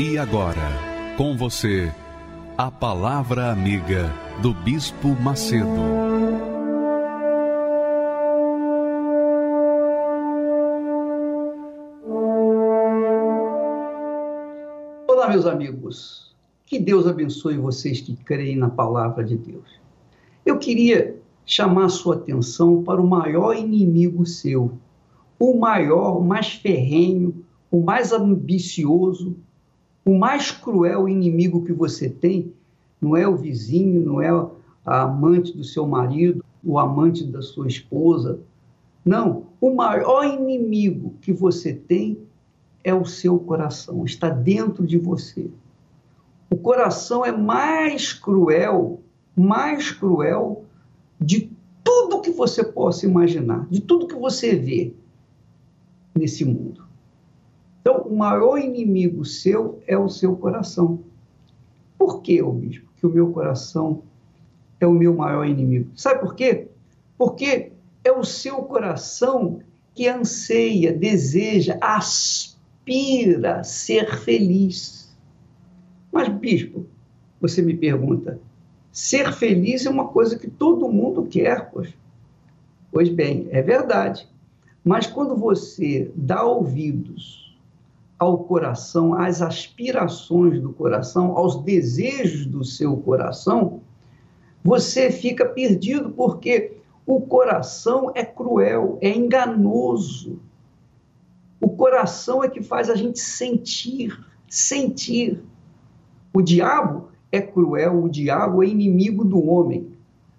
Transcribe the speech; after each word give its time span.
E 0.00 0.16
agora, 0.16 0.54
com 1.16 1.36
você, 1.36 1.92
a 2.56 2.70
Palavra 2.70 3.50
Amiga 3.50 4.08
do 4.40 4.54
Bispo 4.54 5.08
Macedo. 5.08 5.66
Olá, 15.08 15.30
meus 15.30 15.46
amigos. 15.46 16.32
Que 16.64 16.78
Deus 16.78 17.04
abençoe 17.04 17.56
vocês 17.56 18.00
que 18.00 18.14
creem 18.14 18.54
na 18.54 18.70
palavra 18.70 19.24
de 19.24 19.36
Deus. 19.36 19.80
Eu 20.46 20.60
queria 20.60 21.20
chamar 21.44 21.88
sua 21.88 22.14
atenção 22.14 22.84
para 22.84 23.02
o 23.02 23.06
maior 23.06 23.52
inimigo 23.52 24.24
seu, 24.24 24.78
o 25.40 25.58
maior, 25.58 26.20
o 26.20 26.24
mais 26.24 26.52
ferrenho, 26.52 27.44
o 27.68 27.80
mais 27.80 28.12
ambicioso, 28.12 29.36
o 30.08 30.18
mais 30.18 30.50
cruel 30.50 31.06
inimigo 31.06 31.66
que 31.66 31.72
você 31.72 32.08
tem 32.08 32.50
não 32.98 33.14
é 33.14 33.28
o 33.28 33.36
vizinho, 33.36 34.02
não 34.02 34.22
é 34.22 34.30
a 34.86 35.02
amante 35.02 35.54
do 35.54 35.62
seu 35.62 35.86
marido, 35.86 36.42
o 36.64 36.78
amante 36.78 37.24
da 37.24 37.42
sua 37.42 37.68
esposa. 37.68 38.40
Não, 39.04 39.48
o 39.60 39.74
maior 39.74 40.24
inimigo 40.24 41.12
que 41.20 41.30
você 41.30 41.74
tem 41.74 42.18
é 42.82 42.94
o 42.94 43.04
seu 43.04 43.38
coração, 43.38 44.02
está 44.06 44.30
dentro 44.30 44.86
de 44.86 44.96
você. 44.96 45.50
O 46.48 46.56
coração 46.56 47.22
é 47.22 47.30
mais 47.30 48.14
cruel, 48.14 49.02
mais 49.36 49.90
cruel 49.90 50.64
de 51.20 51.52
tudo 51.84 52.22
que 52.22 52.30
você 52.30 52.64
possa 52.64 53.04
imaginar, 53.04 53.66
de 53.68 53.82
tudo 53.82 54.08
que 54.08 54.16
você 54.16 54.56
vê 54.56 54.94
nesse 56.16 56.46
mundo. 56.46 56.87
Então, 57.80 58.02
o 58.02 58.16
maior 58.16 58.58
inimigo 58.58 59.24
seu 59.24 59.80
é 59.86 59.96
o 59.96 60.08
seu 60.08 60.36
coração. 60.36 61.00
Por 61.96 62.22
que, 62.22 62.42
ô 62.42 62.52
bispo, 62.52 62.88
que 62.96 63.06
o 63.06 63.10
meu 63.10 63.30
coração 63.32 64.02
é 64.80 64.86
o 64.86 64.92
meu 64.92 65.14
maior 65.14 65.46
inimigo? 65.46 65.90
Sabe 65.94 66.20
por 66.20 66.34
quê? 66.34 66.68
Porque 67.16 67.72
é 68.04 68.12
o 68.12 68.24
seu 68.24 68.56
coração 68.62 69.60
que 69.94 70.06
anseia, 70.06 70.92
deseja, 70.92 71.78
aspira 71.80 73.64
ser 73.64 74.16
feliz. 74.18 75.16
Mas, 76.12 76.28
bispo, 76.28 76.86
você 77.40 77.62
me 77.62 77.76
pergunta, 77.76 78.40
ser 78.92 79.32
feliz 79.32 79.86
é 79.86 79.90
uma 79.90 80.08
coisa 80.08 80.38
que 80.38 80.48
todo 80.48 80.88
mundo 80.88 81.26
quer, 81.26 81.70
pois. 81.70 81.92
Pois 82.90 83.08
bem, 83.08 83.48
é 83.50 83.60
verdade. 83.60 84.28
Mas 84.84 85.06
quando 85.06 85.36
você 85.36 86.10
dá 86.14 86.42
ouvidos 86.44 87.47
ao 88.18 88.38
coração, 88.38 89.14
às 89.14 89.40
aspirações 89.40 90.60
do 90.60 90.72
coração, 90.72 91.36
aos 91.36 91.62
desejos 91.62 92.46
do 92.46 92.64
seu 92.64 92.96
coração, 92.96 93.80
você 94.64 95.10
fica 95.10 95.46
perdido 95.46 96.10
porque 96.10 96.78
o 97.06 97.20
coração 97.20 98.10
é 98.14 98.24
cruel, 98.24 98.98
é 99.00 99.08
enganoso. 99.08 100.40
O 101.60 101.70
coração 101.70 102.42
é 102.42 102.48
que 102.48 102.62
faz 102.62 102.90
a 102.90 102.94
gente 102.94 103.20
sentir, 103.20 104.18
sentir. 104.48 105.42
O 106.32 106.42
diabo 106.42 107.08
é 107.30 107.40
cruel, 107.40 108.04
o 108.04 108.08
diabo 108.08 108.62
é 108.62 108.66
inimigo 108.66 109.24
do 109.24 109.42
homem. 109.48 109.90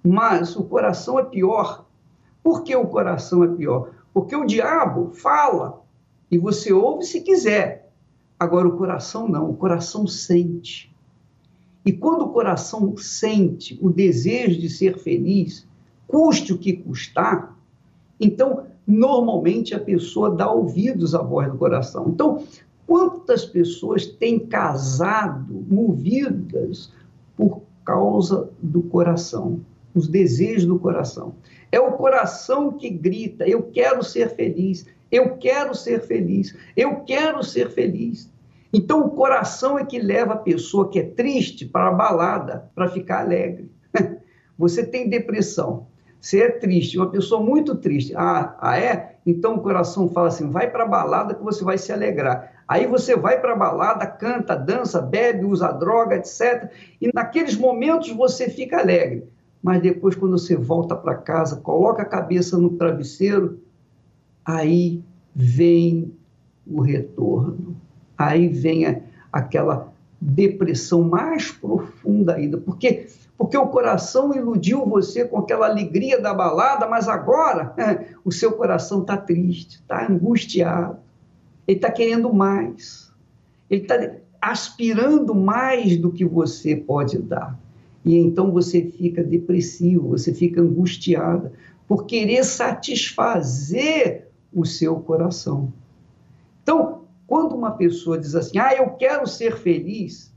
Mas 0.03 0.55
o 0.55 0.63
coração 0.63 1.17
é 1.17 1.23
pior. 1.23 1.85
Por 2.43 2.63
que 2.63 2.75
o 2.75 2.87
coração 2.87 3.43
é 3.43 3.47
pior? 3.47 3.89
Porque 4.13 4.35
o 4.35 4.45
diabo 4.45 5.11
fala, 5.11 5.78
e 6.31 6.37
você 6.37 6.71
ouve 6.71 7.05
se 7.05 7.21
quiser. 7.21 7.91
Agora, 8.39 8.67
o 8.67 8.77
coração 8.77 9.27
não, 9.27 9.49
o 9.49 9.55
coração 9.55 10.07
sente. 10.07 10.93
E 11.85 11.91
quando 11.91 12.23
o 12.23 12.29
coração 12.29 12.95
sente 12.97 13.77
o 13.81 13.89
desejo 13.89 14.59
de 14.59 14.69
ser 14.69 14.97
feliz, 14.97 15.67
custe 16.07 16.53
o 16.53 16.57
que 16.57 16.73
custar, 16.73 17.57
então, 18.19 18.65
normalmente 18.85 19.73
a 19.73 19.79
pessoa 19.79 20.29
dá 20.29 20.51
ouvidos 20.51 21.15
à 21.15 21.21
voz 21.21 21.49
do 21.49 21.57
coração. 21.57 22.09
Então, 22.09 22.43
quantas 22.85 23.45
pessoas 23.45 24.05
têm 24.05 24.39
casado 24.39 25.65
movidas 25.69 26.91
por 27.37 27.61
causa 27.85 28.49
do 28.61 28.81
coração, 28.81 29.61
os 29.95 30.07
desejos 30.07 30.65
do 30.65 30.77
coração? 30.77 31.33
É 31.71 31.79
o 31.79 31.93
coração 31.93 32.73
que 32.73 32.89
grita: 32.89 33.47
Eu 33.47 33.63
quero 33.63 34.03
ser 34.03 34.35
feliz, 34.35 34.85
eu 35.11 35.37
quero 35.37 35.73
ser 35.75 36.01
feliz, 36.01 36.55
eu 36.75 36.97
quero 37.01 37.43
ser 37.43 37.69
feliz. 37.69 38.31
Então, 38.71 39.05
o 39.05 39.11
coração 39.11 39.79
é 39.79 39.85
que 39.85 39.99
leva 39.99 40.33
a 40.33 40.37
pessoa 40.37 40.89
que 40.89 40.99
é 40.99 41.03
triste 41.03 41.65
para 41.65 41.87
a 41.87 41.93
balada, 41.93 42.69
para 42.75 42.87
ficar 42.87 43.21
alegre. 43.21 43.71
Você 44.57 44.85
tem 44.85 45.09
depressão, 45.09 45.87
você 46.19 46.41
é 46.41 46.51
triste, 46.51 46.97
uma 46.97 47.09
pessoa 47.09 47.41
muito 47.41 47.75
triste. 47.75 48.13
Ah, 48.15 48.55
ah 48.59 48.77
é? 48.77 49.15
Então 49.25 49.55
o 49.55 49.61
coração 49.61 50.09
fala 50.09 50.27
assim: 50.27 50.49
vai 50.49 50.69
para 50.69 50.83
a 50.83 50.87
balada 50.87 51.33
que 51.33 51.43
você 51.43 51.63
vai 51.63 51.77
se 51.77 51.91
alegrar. 51.93 52.63
Aí 52.67 52.85
você 52.85 53.15
vai 53.15 53.39
para 53.39 53.53
a 53.53 53.55
balada, 53.55 54.05
canta, 54.05 54.55
dança, 54.55 55.01
bebe, 55.01 55.45
usa 55.45 55.71
droga, 55.71 56.17
etc. 56.17 56.69
E 57.01 57.09
naqueles 57.13 57.55
momentos 57.55 58.11
você 58.11 58.49
fica 58.49 58.79
alegre. 58.79 59.27
Mas 59.61 59.81
depois, 59.81 60.15
quando 60.15 60.37
você 60.37 60.55
volta 60.55 60.95
para 60.95 61.15
casa, 61.15 61.57
coloca 61.57 62.01
a 62.01 62.05
cabeça 62.05 62.57
no 62.57 62.71
travesseiro, 62.71 63.59
aí 64.49 65.03
vem 65.35 66.11
o 66.65 66.81
retorno. 66.81 67.75
Aí 68.17 68.47
vem 68.47 69.03
aquela 69.31 69.93
depressão 70.19 71.03
mais 71.03 71.51
profunda 71.51 72.33
ainda. 72.33 72.57
Por 72.57 72.77
quê? 72.77 73.07
Porque 73.37 73.55
o 73.55 73.67
coração 73.67 74.35
iludiu 74.35 74.85
você 74.85 75.23
com 75.23 75.37
aquela 75.37 75.67
alegria 75.67 76.19
da 76.19 76.33
balada, 76.33 76.87
mas 76.87 77.07
agora 77.07 77.73
o 78.25 78.31
seu 78.31 78.51
coração 78.53 79.01
está 79.01 79.15
triste, 79.15 79.75
está 79.75 80.07
angustiado. 80.09 80.97
Ele 81.67 81.77
está 81.77 81.91
querendo 81.91 82.33
mais. 82.33 83.13
Ele 83.69 83.83
está 83.83 84.15
aspirando 84.41 85.35
mais 85.35 85.95
do 85.95 86.11
que 86.11 86.25
você 86.25 86.75
pode 86.75 87.19
dar. 87.19 87.57
E 88.03 88.17
então 88.17 88.51
você 88.51 88.81
fica 88.83 89.23
depressivo, 89.23 90.09
você 90.09 90.33
fica 90.33 90.59
angustiada 90.59 91.53
por 91.87 92.05
querer 92.05 92.43
satisfazer 92.43 94.28
o 94.53 94.65
seu 94.65 94.97
coração. 94.97 95.71
Então, 96.63 97.03
quando 97.27 97.55
uma 97.55 97.71
pessoa 97.71 98.17
diz 98.17 98.35
assim, 98.35 98.57
ah, 98.57 98.73
eu 98.73 98.89
quero 98.91 99.27
ser 99.27 99.57
feliz, 99.57 100.33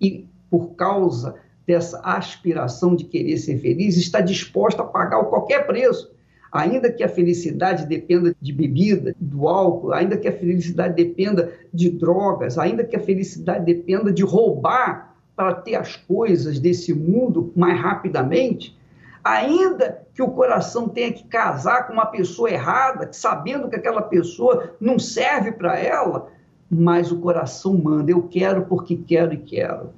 e 0.00 0.26
por 0.50 0.74
causa 0.74 1.36
dessa 1.66 2.00
aspiração 2.00 2.96
de 2.96 3.04
querer 3.04 3.36
ser 3.36 3.58
feliz, 3.58 3.96
está 3.96 4.20
disposta 4.20 4.82
a 4.82 4.86
pagar 4.86 5.22
qualquer 5.24 5.66
preço, 5.66 6.10
ainda 6.50 6.90
que 6.90 7.04
a 7.04 7.08
felicidade 7.08 7.86
dependa 7.86 8.34
de 8.40 8.52
bebida, 8.52 9.14
do 9.20 9.46
álcool, 9.46 9.92
ainda 9.92 10.16
que 10.16 10.26
a 10.26 10.32
felicidade 10.32 10.94
dependa 10.94 11.52
de 11.72 11.90
drogas, 11.90 12.58
ainda 12.58 12.84
que 12.84 12.96
a 12.96 13.00
felicidade 13.00 13.64
dependa 13.64 14.12
de 14.12 14.22
roubar 14.22 15.14
para 15.36 15.54
ter 15.54 15.76
as 15.76 15.94
coisas 15.94 16.58
desse 16.58 16.92
mundo 16.92 17.52
mais 17.54 17.78
rapidamente, 17.78 18.76
ainda 19.22 20.06
que 20.14 20.22
o 20.22 20.30
coração 20.30 20.88
tenha 20.88 21.12
que 21.12 21.24
casar 21.24 21.86
com 21.86 21.92
uma 21.92 22.06
pessoa 22.06 22.50
errada, 22.50 23.12
sabendo 23.12 23.68
que 23.68 23.76
aquela 23.76 24.02
pessoa 24.02 24.74
não 24.80 24.98
serve 24.98 25.52
para 25.52 25.78
ela, 25.78 26.28
mas 26.70 27.10
o 27.10 27.18
coração 27.18 27.76
manda, 27.76 28.10
eu 28.10 28.22
quero 28.22 28.66
porque 28.66 28.96
quero 28.96 29.32
e 29.32 29.38
quero. 29.38 29.90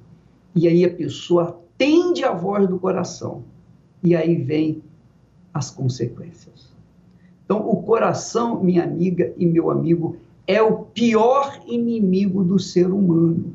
E 0.55 0.67
aí 0.67 0.85
a 0.85 0.93
pessoa 0.93 1.59
atende 1.75 2.23
a 2.23 2.31
voz 2.31 2.67
do 2.67 2.79
coração. 2.79 3.43
E 4.03 4.15
aí 4.15 4.35
vem 4.35 4.83
as 5.53 5.69
consequências. 5.69 6.71
Então, 7.45 7.67
o 7.69 7.83
coração, 7.83 8.63
minha 8.63 8.83
amiga 8.83 9.33
e 9.37 9.45
meu 9.45 9.69
amigo, 9.69 10.17
é 10.47 10.61
o 10.61 10.83
pior 10.85 11.61
inimigo 11.65 12.43
do 12.43 12.57
ser 12.57 12.87
humano. 12.87 13.53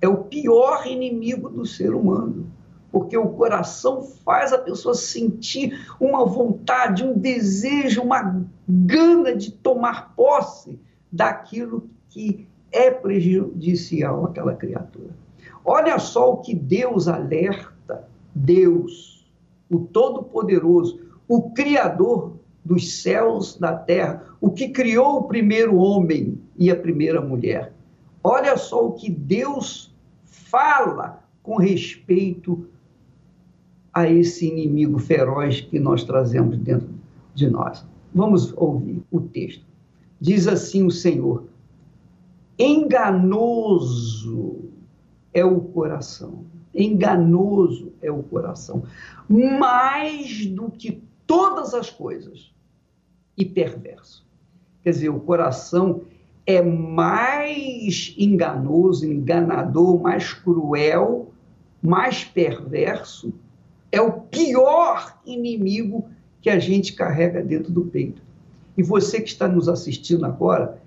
É 0.00 0.08
o 0.08 0.18
pior 0.18 0.86
inimigo 0.86 1.48
do 1.48 1.66
ser 1.66 1.94
humano 1.94 2.46
porque 2.94 3.18
o 3.18 3.30
coração 3.30 4.02
faz 4.24 4.52
a 4.52 4.58
pessoa 4.58 4.94
sentir 4.94 5.84
uma 5.98 6.24
vontade, 6.24 7.02
um 7.02 7.18
desejo, 7.18 8.02
uma 8.02 8.46
gana 8.68 9.34
de 9.34 9.50
tomar 9.50 10.14
posse 10.14 10.78
daquilo 11.10 11.90
que 12.08 12.46
é 12.70 12.92
prejudicial 12.92 14.26
àquela 14.26 14.54
criatura. 14.54 15.10
Olha 15.64 15.98
só 15.98 16.34
o 16.34 16.36
que 16.36 16.54
Deus 16.54 17.08
alerta, 17.08 18.06
Deus, 18.32 19.28
o 19.68 19.80
Todo-Poderoso, 19.80 21.00
o 21.26 21.50
Criador 21.50 22.36
dos 22.64 23.02
céus, 23.02 23.58
da 23.58 23.74
terra, 23.76 24.22
o 24.40 24.52
que 24.52 24.68
criou 24.68 25.16
o 25.16 25.24
primeiro 25.24 25.74
homem 25.78 26.40
e 26.56 26.70
a 26.70 26.76
primeira 26.76 27.20
mulher. 27.20 27.72
Olha 28.22 28.56
só 28.56 28.86
o 28.86 28.92
que 28.92 29.10
Deus 29.10 29.92
fala 30.22 31.24
com 31.42 31.56
respeito 31.56 32.68
a 33.94 34.10
esse 34.10 34.48
inimigo 34.48 34.98
feroz 34.98 35.60
que 35.60 35.78
nós 35.78 36.02
trazemos 36.02 36.58
dentro 36.58 36.88
de 37.34 37.48
nós. 37.48 37.86
Vamos 38.12 38.52
ouvir 38.56 39.02
o 39.10 39.20
texto. 39.20 39.64
Diz 40.20 40.48
assim 40.48 40.84
o 40.84 40.90
Senhor: 40.90 41.44
enganoso 42.58 44.64
é 45.32 45.44
o 45.44 45.60
coração, 45.60 46.44
enganoso 46.74 47.92
é 48.02 48.10
o 48.10 48.22
coração, 48.22 48.82
mais 49.28 50.46
do 50.46 50.70
que 50.70 51.00
todas 51.26 51.72
as 51.72 51.90
coisas, 51.90 52.52
e 53.36 53.44
perverso. 53.44 54.24
Quer 54.82 54.90
dizer, 54.90 55.08
o 55.08 55.20
coração 55.20 56.02
é 56.46 56.62
mais 56.62 58.14
enganoso, 58.18 59.06
enganador, 59.06 60.00
mais 60.00 60.32
cruel, 60.32 61.32
mais 61.82 62.22
perverso 62.22 63.32
é 63.94 64.00
o 64.00 64.10
pior 64.10 65.16
inimigo 65.24 66.08
que 66.42 66.50
a 66.50 66.58
gente 66.58 66.94
carrega 66.94 67.40
dentro 67.40 67.72
do 67.72 67.84
peito. 67.84 68.20
E 68.76 68.82
você 68.82 69.20
que 69.20 69.28
está 69.28 69.46
nos 69.46 69.68
assistindo 69.68 70.26
agora, 70.26 70.82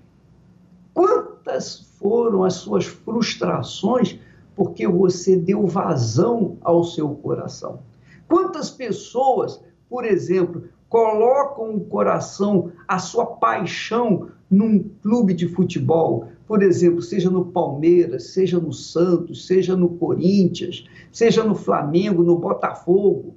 quantas 0.93 1.87
foram 1.97 2.43
as 2.43 2.55
suas 2.55 2.85
frustrações 2.85 4.19
porque 4.55 4.85
você 4.85 5.37
deu 5.37 5.65
vazão 5.65 6.57
ao 6.61 6.83
seu 6.83 7.09
coração? 7.15 7.79
Quantas 8.27 8.69
pessoas, 8.69 9.61
por 9.89 10.03
exemplo, 10.03 10.65
colocam 10.89 11.75
o 11.75 11.85
coração, 11.85 12.73
a 12.85 12.99
sua 12.99 13.25
paixão 13.25 14.29
num 14.51 14.83
clube 15.01 15.33
de 15.33 15.47
futebol, 15.47 16.27
por 16.47 16.63
exemplo, 16.63 17.01
seja 17.01 17.29
no 17.29 17.45
Palmeiras, 17.45 18.27
seja 18.27 18.57
no 18.57 18.71
Santos, 18.71 19.45
seja 19.45 19.75
no 19.75 19.89
Corinthians, 19.89 20.85
seja 21.11 21.43
no 21.43 21.53
Flamengo, 21.53 22.23
no 22.23 22.37
Botafogo, 22.37 23.35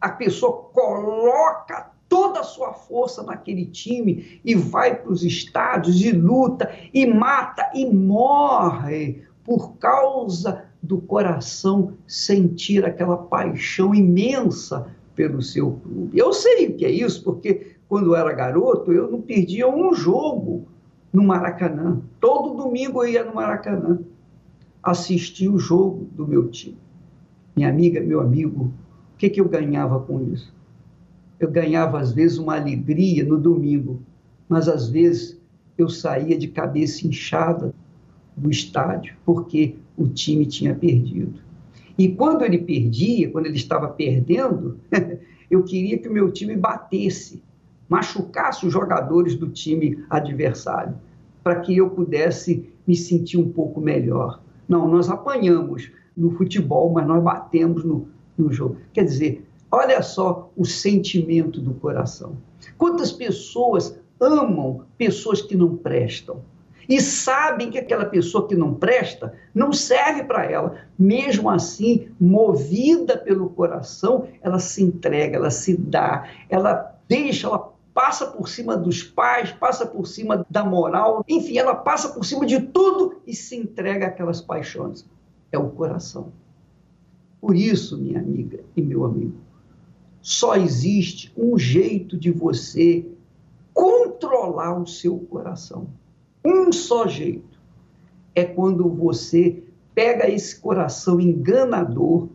a 0.00 0.08
pessoa 0.08 0.52
coloca 0.72 1.92
toda 2.08 2.40
a 2.40 2.44
sua 2.44 2.72
força 2.72 3.22
naquele 3.22 3.66
time 3.66 4.40
e 4.44 4.54
vai 4.54 4.96
para 4.96 5.10
os 5.10 5.22
estádios 5.22 6.02
e 6.02 6.10
luta 6.10 6.70
e 6.92 7.06
mata 7.06 7.70
e 7.74 7.86
morre 7.86 9.22
por 9.44 9.76
causa 9.76 10.64
do 10.82 10.98
coração 10.98 11.94
sentir 12.06 12.84
aquela 12.84 13.16
paixão 13.16 13.94
imensa 13.94 14.86
pelo 15.14 15.40
seu 15.40 15.72
clube. 15.72 16.18
Eu 16.18 16.32
sei 16.32 16.66
o 16.68 16.76
que 16.76 16.84
é 16.84 16.90
isso, 16.90 17.22
porque 17.22 17.76
quando 17.88 18.08
eu 18.08 18.16
era 18.16 18.32
garoto, 18.32 18.92
eu 18.92 19.10
não 19.10 19.20
perdia 19.20 19.68
um 19.68 19.94
jogo 19.94 20.68
no 21.12 21.22
Maracanã. 21.22 22.00
Todo 22.20 22.56
domingo 22.56 23.02
eu 23.02 23.08
ia 23.10 23.24
no 23.24 23.34
Maracanã 23.34 23.98
assistir 24.82 25.48
o 25.48 25.58
jogo 25.58 26.08
do 26.12 26.26
meu 26.26 26.48
time. 26.48 26.78
Minha 27.56 27.68
amiga, 27.68 28.00
meu 28.00 28.20
amigo, 28.20 28.72
o 29.14 29.16
que, 29.16 29.30
que 29.30 29.40
eu 29.40 29.48
ganhava 29.48 29.98
com 30.00 30.22
isso? 30.32 30.54
Eu 31.40 31.50
ganhava, 31.50 31.98
às 31.98 32.12
vezes, 32.12 32.38
uma 32.38 32.56
alegria 32.56 33.24
no 33.24 33.38
domingo, 33.38 34.00
mas 34.48 34.68
às 34.68 34.88
vezes 34.88 35.40
eu 35.76 35.88
saía 35.88 36.38
de 36.38 36.48
cabeça 36.48 37.06
inchada 37.06 37.74
do 38.36 38.50
estádio, 38.50 39.14
porque 39.24 39.76
o 39.96 40.06
time 40.06 40.46
tinha 40.46 40.74
perdido. 40.74 41.40
E 41.98 42.08
quando 42.08 42.44
ele 42.44 42.58
perdia, 42.58 43.30
quando 43.30 43.46
ele 43.46 43.56
estava 43.56 43.88
perdendo, 43.88 44.78
eu 45.50 45.62
queria 45.62 45.98
que 45.98 46.08
o 46.08 46.12
meu 46.12 46.30
time 46.30 46.56
batesse, 46.56 47.42
machucasse 47.88 48.66
os 48.66 48.72
jogadores 48.72 49.34
do 49.34 49.48
time 49.48 50.04
adversário, 50.10 50.94
para 51.42 51.60
que 51.60 51.76
eu 51.76 51.90
pudesse 51.90 52.72
me 52.86 52.96
sentir 52.96 53.38
um 53.38 53.50
pouco 53.50 53.80
melhor. 53.80 54.40
Não, 54.68 54.88
nós 54.88 55.08
apanhamos 55.08 55.90
no 56.16 56.30
futebol, 56.30 56.92
mas 56.92 57.06
nós 57.06 57.22
batemos 57.22 57.84
no, 57.84 58.08
no 58.36 58.52
jogo. 58.52 58.78
Quer 58.92 59.04
dizer, 59.04 59.46
olha 59.70 60.02
só 60.02 60.50
o 60.56 60.64
sentimento 60.64 61.60
do 61.60 61.74
coração. 61.74 62.36
Quantas 62.76 63.12
pessoas 63.12 63.98
amam 64.20 64.82
pessoas 64.96 65.42
que 65.42 65.56
não 65.56 65.76
prestam? 65.76 66.40
e 66.88 67.00
sabem 67.00 67.70
que 67.70 67.78
aquela 67.78 68.04
pessoa 68.04 68.46
que 68.46 68.54
não 68.54 68.74
presta 68.74 69.34
não 69.54 69.72
serve 69.72 70.24
para 70.24 70.44
ela. 70.44 70.76
Mesmo 70.98 71.50
assim, 71.50 72.08
movida 72.20 73.16
pelo 73.18 73.50
coração, 73.50 74.28
ela 74.40 74.58
se 74.58 74.82
entrega, 74.82 75.36
ela 75.36 75.50
se 75.50 75.76
dá, 75.76 76.28
ela 76.48 76.94
deixa, 77.08 77.46
ela 77.46 77.72
passa 77.96 78.26
por 78.26 78.46
cima 78.46 78.76
dos 78.76 79.02
pais, 79.02 79.52
passa 79.52 79.86
por 79.86 80.06
cima 80.06 80.44
da 80.50 80.62
moral, 80.62 81.24
enfim, 81.26 81.56
ela 81.56 81.74
passa 81.74 82.10
por 82.10 82.26
cima 82.26 82.44
de 82.44 82.60
tudo 82.60 83.22
e 83.26 83.34
se 83.34 83.56
entrega 83.56 84.08
àquelas 84.08 84.42
paixões. 84.42 85.08
É 85.50 85.56
o 85.58 85.70
coração. 85.70 86.30
Por 87.40 87.56
isso, 87.56 87.96
minha 87.96 88.20
amiga 88.20 88.60
e 88.76 88.82
meu 88.82 89.06
amigo, 89.06 89.38
só 90.20 90.56
existe 90.56 91.32
um 91.34 91.58
jeito 91.58 92.18
de 92.18 92.30
você 92.30 93.10
controlar 93.72 94.78
o 94.78 94.86
seu 94.86 95.18
coração 95.20 95.88
um 96.44 96.70
só 96.70 97.06
jeito. 97.06 97.58
É 98.34 98.44
quando 98.44 98.90
você 98.90 99.64
pega 99.94 100.28
esse 100.28 100.60
coração 100.60 101.18
enganador, 101.18 102.28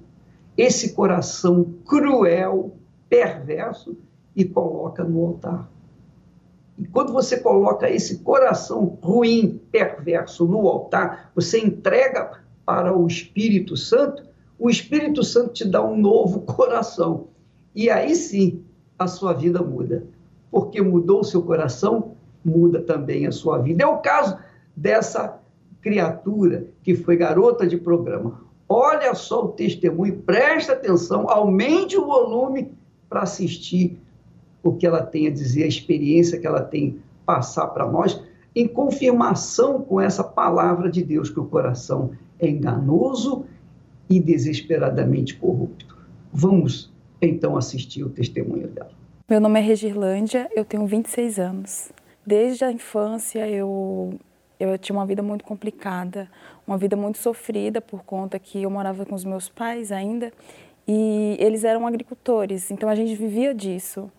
esse 0.58 0.94
coração 0.94 1.72
cruel, 1.86 2.76
perverso 3.08 3.96
e 4.36 4.46
coloca 4.46 5.04
no 5.04 5.26
altar. 5.26 5.70
E 6.78 6.88
quando 6.88 7.14
você 7.14 7.40
coloca 7.40 7.90
esse 7.90 8.20
coração 8.20 8.98
ruim, 9.02 9.62
perverso 9.72 10.46
no 10.46 10.68
altar, 10.68 11.32
você 11.36 11.60
entrega 11.60 12.42
para 12.66 12.96
o 12.96 13.06
Espírito 13.06 13.78
Santo, 13.78 14.24
o 14.58 14.70
Espírito 14.70 15.24
Santo 15.24 15.54
te 15.54 15.66
dá 15.66 15.84
um 15.84 15.98
novo 15.98 16.42
coração. 16.48 17.28
E 17.76 17.90
aí 17.90 18.16
sim 18.16 18.64
a 18.98 19.08
sua 19.08 19.34
vida 19.34 19.62
muda. 19.62 20.06
Porque 20.50 20.82
mudou 20.82 21.22
o 21.22 21.24
seu 21.24 21.42
coração, 21.44 22.16
muda 22.44 22.82
também 22.82 23.28
a 23.28 23.32
sua 23.32 23.60
vida. 23.60 23.84
É 23.84 23.88
o 23.88 24.00
caso 24.00 24.38
dessa 24.76 25.40
criatura 25.82 26.68
que 26.84 26.96
foi 26.96 27.16
garota 27.16 27.66
de 27.68 27.78
programa. 27.78 28.42
Olha 28.68 29.14
só 29.14 29.46
o 29.46 29.50
testemunho, 29.50 30.20
presta 30.22 30.74
atenção, 30.74 31.30
aumente 31.30 31.98
o 31.98 32.06
volume 32.06 32.72
para 33.10 33.22
assistir 33.22 34.01
o 34.64 34.74
que 34.74 34.86
ela 34.86 35.02
tem 35.02 35.28
a 35.28 35.32
dizer, 35.32 35.64
a 35.64 35.68
experiência 35.68 36.40
que 36.40 36.48
ela 36.48 36.62
tem 36.62 37.00
passar 37.26 37.68
para 37.68 37.88
nós, 37.88 38.22
em 38.56 38.68
confirmação 38.68 39.82
com 39.82 40.00
essa 40.00 40.24
palavra 40.24 40.90
de 40.90 41.04
Deus 41.04 41.30
que 41.30 41.40
o 41.40 41.46
coração 41.46 42.12
é 42.40 42.50
enganoso 42.50 43.46
e 44.10 44.20
desesperadamente 44.20 45.36
corrupto. 45.36 45.98
Vamos 46.34 46.92
então 47.22 47.56
assistir 47.56 48.04
o 48.04 48.10
testemunho 48.10 48.68
dela. 48.68 48.92
Meu 49.30 49.40
nome 49.40 49.60
é 49.60 49.64
Regirlândia, 49.64 50.50
eu 50.54 50.66
tenho 50.66 50.86
26 50.86 51.40
anos. 51.40 51.92
Desde 52.26 52.66
a 52.66 52.72
infância 52.72 53.48
eu 53.48 54.20
eu 54.60 54.78
tinha 54.78 54.96
uma 54.96 55.08
vida 55.08 55.24
muito 55.24 55.44
complicada, 55.44 56.30
uma 56.68 56.78
vida 56.78 56.96
muito 56.96 57.18
sofrida 57.18 57.82
por 57.82 58.04
conta 58.04 58.38
que 58.38 58.62
eu 58.62 58.70
morava 58.70 59.04
com 59.08 59.16
os 59.16 59.26
meus 59.26 59.50
pais 59.50 59.92
ainda 59.92 60.32
e 60.88 61.36
eles 61.40 61.64
eram 61.64 61.88
agricultores, 61.88 62.70
então 62.70 62.88
a 62.88 62.94
gente 62.94 63.16
vivia 63.16 63.56
disso. 63.56 64.12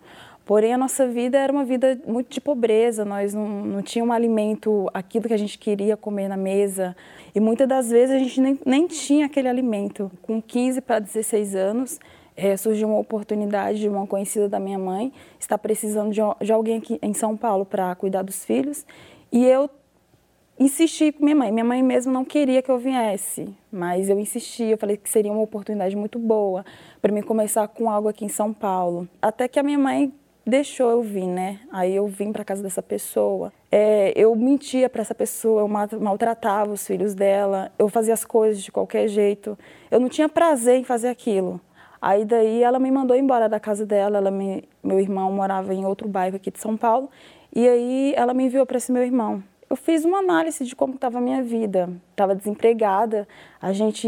Porém, 0.45 0.75
a 0.75 0.79
nossa 0.79 1.07
vida 1.07 1.39
era 1.39 1.53
uma 1.53 1.65
vida 1.65 2.01
muito 2.07 2.31
de 2.31 2.41
pobreza, 2.41 3.05
nós 3.05 3.33
não, 3.33 3.49
não 3.49 3.83
tínhamos 3.83 4.13
um 4.13 4.17
alimento, 4.17 4.89
aquilo 4.93 5.29
que 5.29 5.35
a 5.35 5.39
gente 5.39 5.59
queria 5.59 5.97
comer 5.97 6.29
na 6.29 6.37
mesa, 6.37 6.97
e 7.35 7.41
muitas 7.41 7.69
das 7.69 7.91
vezes 7.91 8.15
a 8.15 8.19
gente 8.19 8.41
nem, 8.41 8.59
nem 8.67 8.87
tinha 8.87 9.27
aquele 9.27 9.49
alimento. 9.49 10.11
Com 10.21 10.43
15 10.43 10.81
para 10.81 10.99
16 10.99 11.55
anos, 11.55 12.01
é, 12.37 12.57
surgiu 12.57 12.89
uma 12.89 12.99
oportunidade 12.99 13.79
de 13.79 13.89
uma 13.89 14.07
conhecida 14.07 14.49
da 14.49 14.59
minha 14.59 14.79
mãe 14.79 15.13
estar 15.39 15.59
precisando 15.59 16.11
de, 16.11 16.21
de 16.41 16.53
alguém 16.53 16.79
aqui 16.79 16.99
em 17.03 17.15
São 17.15 17.37
Paulo 17.37 17.65
para 17.65 17.95
cuidar 17.95 18.23
dos 18.23 18.45
filhos 18.45 18.87
e 19.31 19.45
eu 19.47 19.69
insisti 20.59 21.13
com 21.13 21.25
minha 21.25 21.37
mãe. 21.37 21.53
Minha 21.53 21.65
mãe 21.65 21.83
mesmo 21.83 22.13
não 22.13 22.25
queria 22.25 22.63
que 22.63 22.71
eu 22.71 22.79
viesse, 22.79 23.49
mas 23.71 24.09
eu 24.09 24.19
insisti. 24.19 24.65
Eu 24.65 24.79
falei 24.79 24.97
que 24.97 25.09
seria 25.09 25.33
uma 25.33 25.43
oportunidade 25.43 25.97
muito 25.97 26.19
boa 26.19 26.65
para 27.01 27.13
mim 27.13 27.23
começar 27.23 27.67
com 27.69 27.91
algo 27.91 28.09
aqui 28.09 28.25
em 28.25 28.29
São 28.29 28.53
Paulo. 28.53 29.09
Até 29.21 29.49
que 29.49 29.59
a 29.59 29.63
minha 29.63 29.79
mãe 29.79 30.13
deixou 30.47 30.91
eu 30.91 31.03
vir, 31.03 31.27
né? 31.27 31.61
Aí 31.71 31.95
eu 31.95 32.07
vim 32.07 32.33
para 32.33 32.45
casa 32.45 32.63
dessa 32.63 32.83
pessoa. 32.83 33.53
É, 33.71 34.13
eu 34.17 34.35
mentia 34.35 34.89
para 34.89 35.03
essa 35.03 35.15
pessoa, 35.15 35.63
eu 35.63 35.69
maltratava 36.01 36.73
os 36.73 36.87
filhos 36.87 37.15
dela, 37.15 37.73
eu 37.79 37.89
fazia 37.89 38.15
as 38.15 38.25
coisas 38.25 38.63
de 38.63 38.71
qualquer 38.71 39.09
jeito. 39.09 39.59
Eu 39.91 40.01
não 40.01 40.09
tinha 40.09 40.29
prazer 40.29 40.77
em 40.77 40.85
fazer 40.85 41.09
aquilo. 41.09 41.61
Aí 42.01 42.25
daí 42.25 42.63
ela 42.63 42.79
me 42.79 42.91
mandou 42.91 43.17
embora 43.17 43.49
da 43.49 43.61
casa 43.61 43.87
dela, 43.87 44.19
ela 44.19 44.31
me, 44.31 44.69
meu 44.83 44.99
irmão 44.99 45.31
morava 45.33 45.73
em 45.73 45.87
outro 45.87 46.09
bairro 46.09 46.37
aqui 46.37 46.51
de 46.51 46.59
São 46.59 46.77
Paulo, 46.77 47.09
e 47.55 47.69
aí 47.69 48.13
ela 48.17 48.35
me 48.35 48.45
enviou 48.45 48.67
para 48.67 48.77
esse 48.77 48.91
meu 48.91 49.05
irmão 49.05 49.43
eu 49.73 49.77
fiz 49.77 50.05
uma 50.05 50.19
análise 50.19 50.67
de 50.67 50.77
como 50.77 50.97
estava 50.97 51.17
a 51.17 51.21
minha 51.23 51.43
vida. 51.43 51.89
Estava 52.11 52.35
desempregada, 52.35 53.27
a 53.59 53.73
gente 53.73 54.07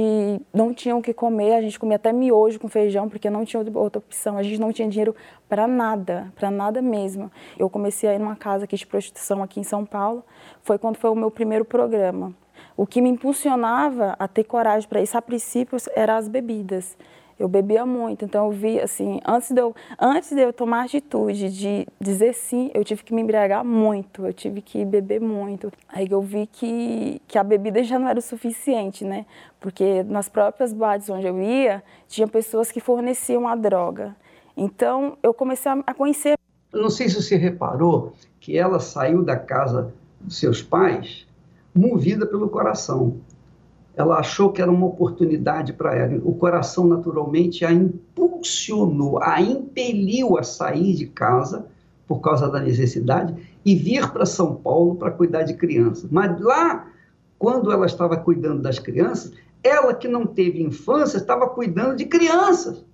não 0.52 0.75
tinha 0.75 0.94
o 0.94 1.00
que 1.00 1.14
comer, 1.14 1.54
a 1.54 1.62
gente 1.62 1.80
comia 1.80 1.97
até 1.97 2.12
miojo 2.12 2.61
com 2.61 2.68
feijão, 2.68 3.09
porque 3.09 3.30
não 3.30 3.47
tinha 3.47 3.64
outra 3.75 3.99
opção, 3.99 4.37
a 4.37 4.42
gente 4.42 4.61
não 4.61 4.71
tinha 4.71 4.87
dinheiro 4.87 5.16
para 5.49 5.66
nada, 5.66 6.30
para 6.37 6.50
nada 6.50 6.83
mesmo. 6.83 7.33
Eu 7.59 7.71
comecei 7.71 8.11
a 8.11 8.14
ir 8.14 8.18
numa 8.18 8.37
casa 8.37 8.64
aqui 8.64 8.76
de 8.76 8.87
prostituição 8.87 9.42
aqui 9.42 9.59
em 9.59 9.62
São 9.62 9.87
Paulo, 9.87 10.23
foi 10.62 10.76
quando 10.76 10.99
foi 10.99 11.09
o 11.09 11.14
meu 11.14 11.30
primeiro 11.30 11.64
programa. 11.64 12.35
O 12.76 12.87
que 12.87 13.00
me 13.00 13.09
impulsionava 13.09 14.14
a 14.18 14.28
ter 14.28 14.44
coragem 14.44 14.87
para 14.87 15.00
isso, 15.00 15.16
a 15.16 15.23
princípio, 15.23 15.78
eram 15.97 16.16
as 16.16 16.28
bebidas 16.28 16.94
eu 17.38 17.48
bebia 17.48 17.84
muito, 17.84 18.24
então 18.24 18.46
eu 18.46 18.52
vi 18.52 18.80
assim, 18.80 19.20
antes 19.26 19.50
de 19.50 19.60
eu, 19.60 19.74
antes 19.98 20.30
de 20.30 20.40
eu 20.40 20.52
tomar 20.52 20.84
atitude 20.84 21.50
de 21.50 21.86
dizer 22.00 22.32
sim, 22.34 22.70
eu 22.72 22.84
tive 22.84 23.02
que 23.02 23.12
me 23.12 23.22
embriagar 23.22 23.64
muito, 23.64 24.24
eu 24.24 24.32
tive 24.32 24.62
que 24.62 24.84
beber 24.84 25.20
muito. 25.20 25.72
Aí 25.88 26.06
eu 26.10 26.22
vi 26.22 26.46
que, 26.46 27.20
que 27.26 27.38
a 27.38 27.44
bebida 27.44 27.82
já 27.82 27.98
não 27.98 28.08
era 28.08 28.18
o 28.18 28.22
suficiente, 28.22 29.04
né? 29.04 29.26
Porque 29.60 30.02
nas 30.04 30.28
próprias 30.28 30.72
boates 30.72 31.10
onde 31.10 31.26
eu 31.26 31.40
ia, 31.40 31.82
tinha 32.06 32.28
pessoas 32.28 32.70
que 32.70 32.80
forneciam 32.80 33.48
a 33.48 33.56
droga. 33.56 34.14
Então 34.56 35.16
eu 35.22 35.34
comecei 35.34 35.72
a 35.86 35.94
conhecer. 35.94 36.34
Eu 36.72 36.82
não 36.82 36.90
sei 36.90 37.08
se 37.08 37.20
você 37.20 37.36
reparou 37.36 38.12
que 38.40 38.56
ela 38.56 38.78
saiu 38.78 39.24
da 39.24 39.36
casa 39.36 39.92
dos 40.20 40.38
seus 40.38 40.62
pais 40.62 41.26
movida 41.74 42.24
pelo 42.26 42.48
coração 42.48 43.16
ela 43.96 44.18
achou 44.18 44.50
que 44.50 44.60
era 44.60 44.70
uma 44.70 44.86
oportunidade 44.86 45.72
para 45.72 45.94
ela. 45.94 46.20
O 46.24 46.34
coração, 46.34 46.86
naturalmente, 46.86 47.64
a 47.64 47.72
impulsionou, 47.72 49.22
a 49.22 49.40
impeliu 49.40 50.36
a 50.36 50.42
sair 50.42 50.94
de 50.94 51.06
casa 51.06 51.66
por 52.06 52.20
causa 52.20 52.48
da 52.48 52.60
necessidade 52.60 53.34
e 53.64 53.74
vir 53.74 54.10
para 54.10 54.26
São 54.26 54.56
Paulo 54.56 54.96
para 54.96 55.10
cuidar 55.10 55.44
de 55.44 55.54
crianças. 55.54 56.10
Mas 56.10 56.40
lá, 56.40 56.88
quando 57.38 57.70
ela 57.70 57.86
estava 57.86 58.16
cuidando 58.16 58.60
das 58.60 58.78
crianças, 58.78 59.32
ela 59.62 59.94
que 59.94 60.08
não 60.08 60.26
teve 60.26 60.62
infância 60.62 61.16
estava 61.16 61.48
cuidando 61.48 61.96
de 61.96 62.04
crianças. 62.04 62.84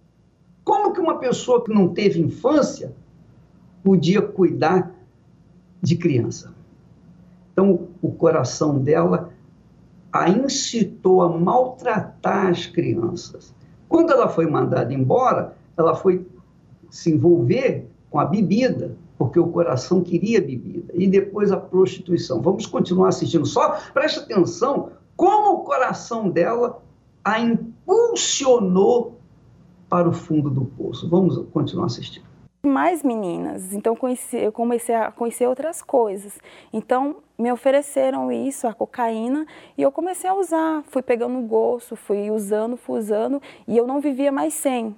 Como 0.62 0.92
que 0.92 1.00
uma 1.00 1.19
pessoa 1.19 1.64
que 1.64 1.73
não 1.73 1.88
teve 1.88 2.21
infância 2.21 2.95
podia 3.83 4.21
cuidar 4.21 4.92
de 5.83 5.97
criança? 5.97 6.54
Então, 7.52 7.88
o 8.00 8.12
coração 8.12 8.78
dela 8.78 9.33
a 10.12 10.29
incitou 10.29 11.23
a 11.23 11.29
maltratar 11.29 12.49
as 12.49 12.67
crianças. 12.67 13.55
Quando 13.88 14.12
ela 14.12 14.29
foi 14.29 14.47
mandada 14.47 14.93
embora, 14.93 15.57
ela 15.76 15.95
foi 15.95 16.26
se 16.90 17.12
envolver 17.12 17.88
com 18.11 18.19
a 18.19 18.25
bebida, 18.25 18.97
porque 19.17 19.38
o 19.38 19.49
coração 19.49 20.02
queria 20.02 20.40
bebida, 20.40 20.93
e 20.95 21.07
depois 21.07 21.52
a 21.52 21.57
prostituição. 21.57 22.40
Vamos 22.40 22.67
continuar 22.67 23.09
assistindo. 23.09 23.47
Só 23.47 23.79
preste 23.93 24.21
atenção 24.21 24.90
como 25.17 25.57
o 25.57 25.64
coração 25.64 26.29
dela 26.29 26.83
a 27.23 27.38
impulsionou 27.38 29.19
para 29.88 30.09
o 30.09 30.12
fundo 30.12 30.49
do 30.49 30.64
poço. 30.64 31.09
Vamos 31.09 31.45
continuar 31.52 31.87
assistindo 31.87 32.30
mais 32.62 33.02
meninas, 33.02 33.73
então 33.73 33.97
conheci, 33.97 34.37
eu 34.37 34.52
comecei 34.52 34.95
a 34.95 35.11
conhecer 35.11 35.47
outras 35.47 35.83
coisas. 35.83 36.38
Então 36.73 37.17
me 37.38 37.50
ofereceram 37.50 38.31
isso, 38.31 38.67
a 38.67 38.75
cocaína, 38.75 39.47
e 39.79 39.83
eu 39.83 39.90
comecei 39.90 40.29
a 40.29 40.35
usar. 40.35 40.83
Fui 40.88 41.00
pegando 41.00 41.40
gosto, 41.40 41.97
fui 41.97 42.31
usando, 42.31 42.76
fui 42.76 42.99
usando, 42.99 43.40
e 43.67 43.76
eu 43.76 43.87
não 43.87 44.00
vivia 44.00 44.31
mais 44.31 44.52
sem. 44.55 44.95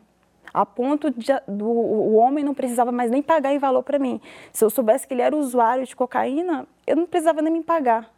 A 0.53 0.67
ponto 0.67 1.11
de 1.11 1.33
do, 1.47 1.67
o 1.67 2.15
homem 2.15 2.45
não 2.45 2.53
precisava 2.53 2.91
mais 2.93 3.11
nem 3.11 3.23
pagar 3.23 3.55
em 3.55 3.59
valor 3.59 3.83
para 3.83 3.99
mim. 3.99 4.21
Se 4.53 4.65
eu 4.65 4.69
soubesse 4.69 5.07
que 5.07 5.15
ele 5.15 5.23
era 5.23 5.35
usuário 5.35 5.87
de 5.87 5.95
cocaína, 5.95 6.67
eu 6.87 6.97
não 6.97 7.07
precisava 7.07 7.41
nem 7.41 7.53
me 7.53 7.63
pagar 7.63 8.13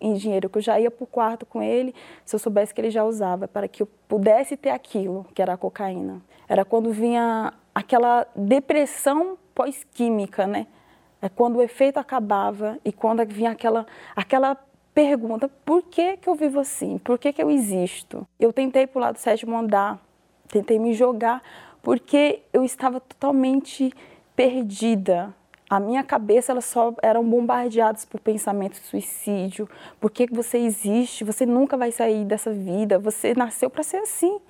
em 0.00 0.14
dinheiro, 0.14 0.48
que 0.48 0.58
eu 0.58 0.62
já 0.62 0.78
ia 0.78 0.90
para 0.90 1.04
o 1.04 1.06
quarto 1.06 1.46
com 1.46 1.62
ele, 1.62 1.94
se 2.24 2.34
eu 2.34 2.38
soubesse 2.38 2.74
que 2.74 2.80
ele 2.80 2.90
já 2.90 3.04
usava, 3.04 3.48
para 3.48 3.66
que 3.66 3.82
eu 3.82 3.88
pudesse 4.06 4.56
ter 4.56 4.70
aquilo, 4.70 5.26
que 5.34 5.42
era 5.42 5.54
a 5.54 5.56
cocaína. 5.56 6.22
Era 6.48 6.64
quando 6.64 6.92
vinha 6.92 7.52
aquela 7.78 8.26
depressão 8.34 9.38
pós-química, 9.54 10.48
né? 10.48 10.66
É 11.22 11.28
quando 11.28 11.56
o 11.56 11.62
efeito 11.62 11.98
acabava 11.98 12.76
e 12.84 12.92
quando 12.92 13.24
vinha 13.24 13.52
aquela, 13.52 13.86
aquela 14.16 14.56
pergunta: 14.92 15.48
por 15.64 15.82
que, 15.82 16.16
que 16.16 16.28
eu 16.28 16.34
vivo 16.34 16.58
assim? 16.58 16.98
Por 16.98 17.16
que, 17.18 17.32
que 17.32 17.40
eu 17.40 17.48
existo? 17.48 18.26
Eu 18.38 18.52
tentei 18.52 18.84
pular 18.84 19.12
do 19.12 19.18
sétimo 19.18 19.56
andar, 19.56 20.00
tentei 20.48 20.76
me 20.76 20.92
jogar, 20.92 21.40
porque 21.80 22.42
eu 22.52 22.64
estava 22.64 22.98
totalmente 22.98 23.92
perdida. 24.34 25.32
A 25.70 25.78
minha 25.78 26.02
cabeça 26.02 26.50
ela 26.50 26.62
só 26.62 26.94
eram 27.00 27.22
bombardeadas 27.22 28.04
por 28.04 28.18
pensamentos 28.18 28.80
de 28.80 28.86
suicídio. 28.86 29.68
Por 30.00 30.10
que 30.10 30.26
você 30.26 30.58
existe? 30.58 31.22
Você 31.22 31.46
nunca 31.46 31.76
vai 31.76 31.92
sair 31.92 32.24
dessa 32.24 32.50
vida. 32.50 32.98
Você 32.98 33.34
nasceu 33.34 33.70
para 33.70 33.84
ser 33.84 33.98
assim. 33.98 34.40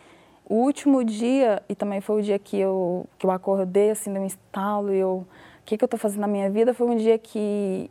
O 0.51 0.55
último 0.55 1.05
dia, 1.05 1.63
e 1.69 1.75
também 1.75 2.01
foi 2.01 2.21
o 2.21 2.23
dia 2.23 2.39
que 2.39 2.59
eu, 2.59 3.07
que 3.19 3.27
eu 3.27 3.31
acordei, 3.31 3.91
assim, 3.91 4.11
deu 4.11 4.23
um 4.23 4.27
estalo, 4.27 4.95
e 4.95 4.99
eu, 4.99 5.17
o 5.19 5.27
que, 5.67 5.77
que 5.77 5.85
eu 5.85 5.87
estou 5.87 6.01
fazendo 6.01 6.23
na 6.23 6.27
minha 6.27 6.49
vida, 6.51 6.73
foi 6.73 6.87
um 6.87 6.97
dia 6.97 7.19
que, 7.19 7.91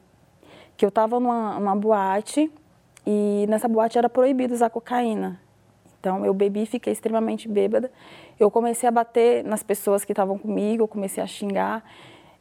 que 0.76 0.84
eu 0.84 0.90
estava 0.90 1.20
numa, 1.20 1.60
numa 1.60 1.76
boate, 1.76 2.52
e 3.06 3.46
nessa 3.48 3.68
boate 3.68 4.00
era 4.00 4.10
proibido 4.10 4.56
usar 4.56 4.72
cocaína. 4.72 5.40
Então, 6.00 6.26
eu 6.26 6.34
bebi, 6.34 6.66
fiquei 6.66 6.92
extremamente 6.92 7.48
bêbada. 7.48 7.92
Eu 8.40 8.50
comecei 8.50 8.90
a 8.90 8.92
bater 8.92 9.44
nas 9.44 9.62
pessoas 9.62 10.04
que 10.04 10.12
estavam 10.12 10.40
comigo, 10.40 10.82
eu 10.82 10.88
comecei 10.88 11.22
a 11.22 11.28
xingar. 11.28 11.84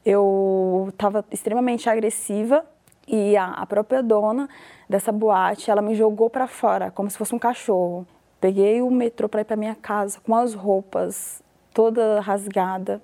Eu 0.03 0.87
estava 0.89 1.25
extremamente 1.31 1.91
agressiva 1.91 2.65
e 3.07 3.37
a, 3.37 3.49
a 3.49 3.67
própria 3.67 4.03
dona 4.03 4.49
dessa 4.89 5.13
boate, 5.13 5.71
ela 5.71 5.83
me 5.83 5.95
jogou 5.95 6.31
para 6.31 6.47
fora, 6.47 6.91
como 6.91 7.11
se 7.11 7.19
fosse 7.19 7.35
um 7.35 7.39
cachorro. 7.39 8.07
Peguei 8.41 8.83
o 8.83 8.91
metrô 8.91 9.29
para 9.29 9.41
ir 9.41 9.45
para 9.45 9.57
minha 9.57 9.75
casa 9.75 10.21
com 10.21 10.35
as 10.35 10.55
roupas 10.55 11.43
toda 11.73 12.21
rasgada 12.21 13.03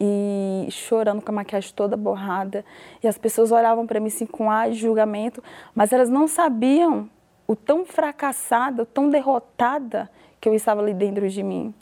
e 0.00 0.68
chorando 0.70 1.22
com 1.22 1.30
a 1.30 1.34
maquiagem 1.34 1.72
toda 1.74 1.96
borrada. 1.96 2.64
E 3.02 3.08
as 3.08 3.18
pessoas 3.18 3.50
olhavam 3.50 3.86
para 3.86 4.00
mim 4.00 4.06
assim 4.06 4.26
com 4.26 4.50
ar 4.50 4.70
de 4.70 4.76
julgamento, 4.76 5.42
mas 5.74 5.92
elas 5.92 6.08
não 6.08 6.28
sabiam 6.28 7.08
o 7.46 7.56
tão 7.56 7.84
fracassada, 7.84 8.82
o 8.82 8.86
tão 8.86 9.08
derrotada 9.08 10.10
que 10.40 10.48
eu 10.48 10.54
estava 10.54 10.80
ali 10.80 10.94
dentro 10.94 11.28
de 11.28 11.42
mim. 11.42 11.74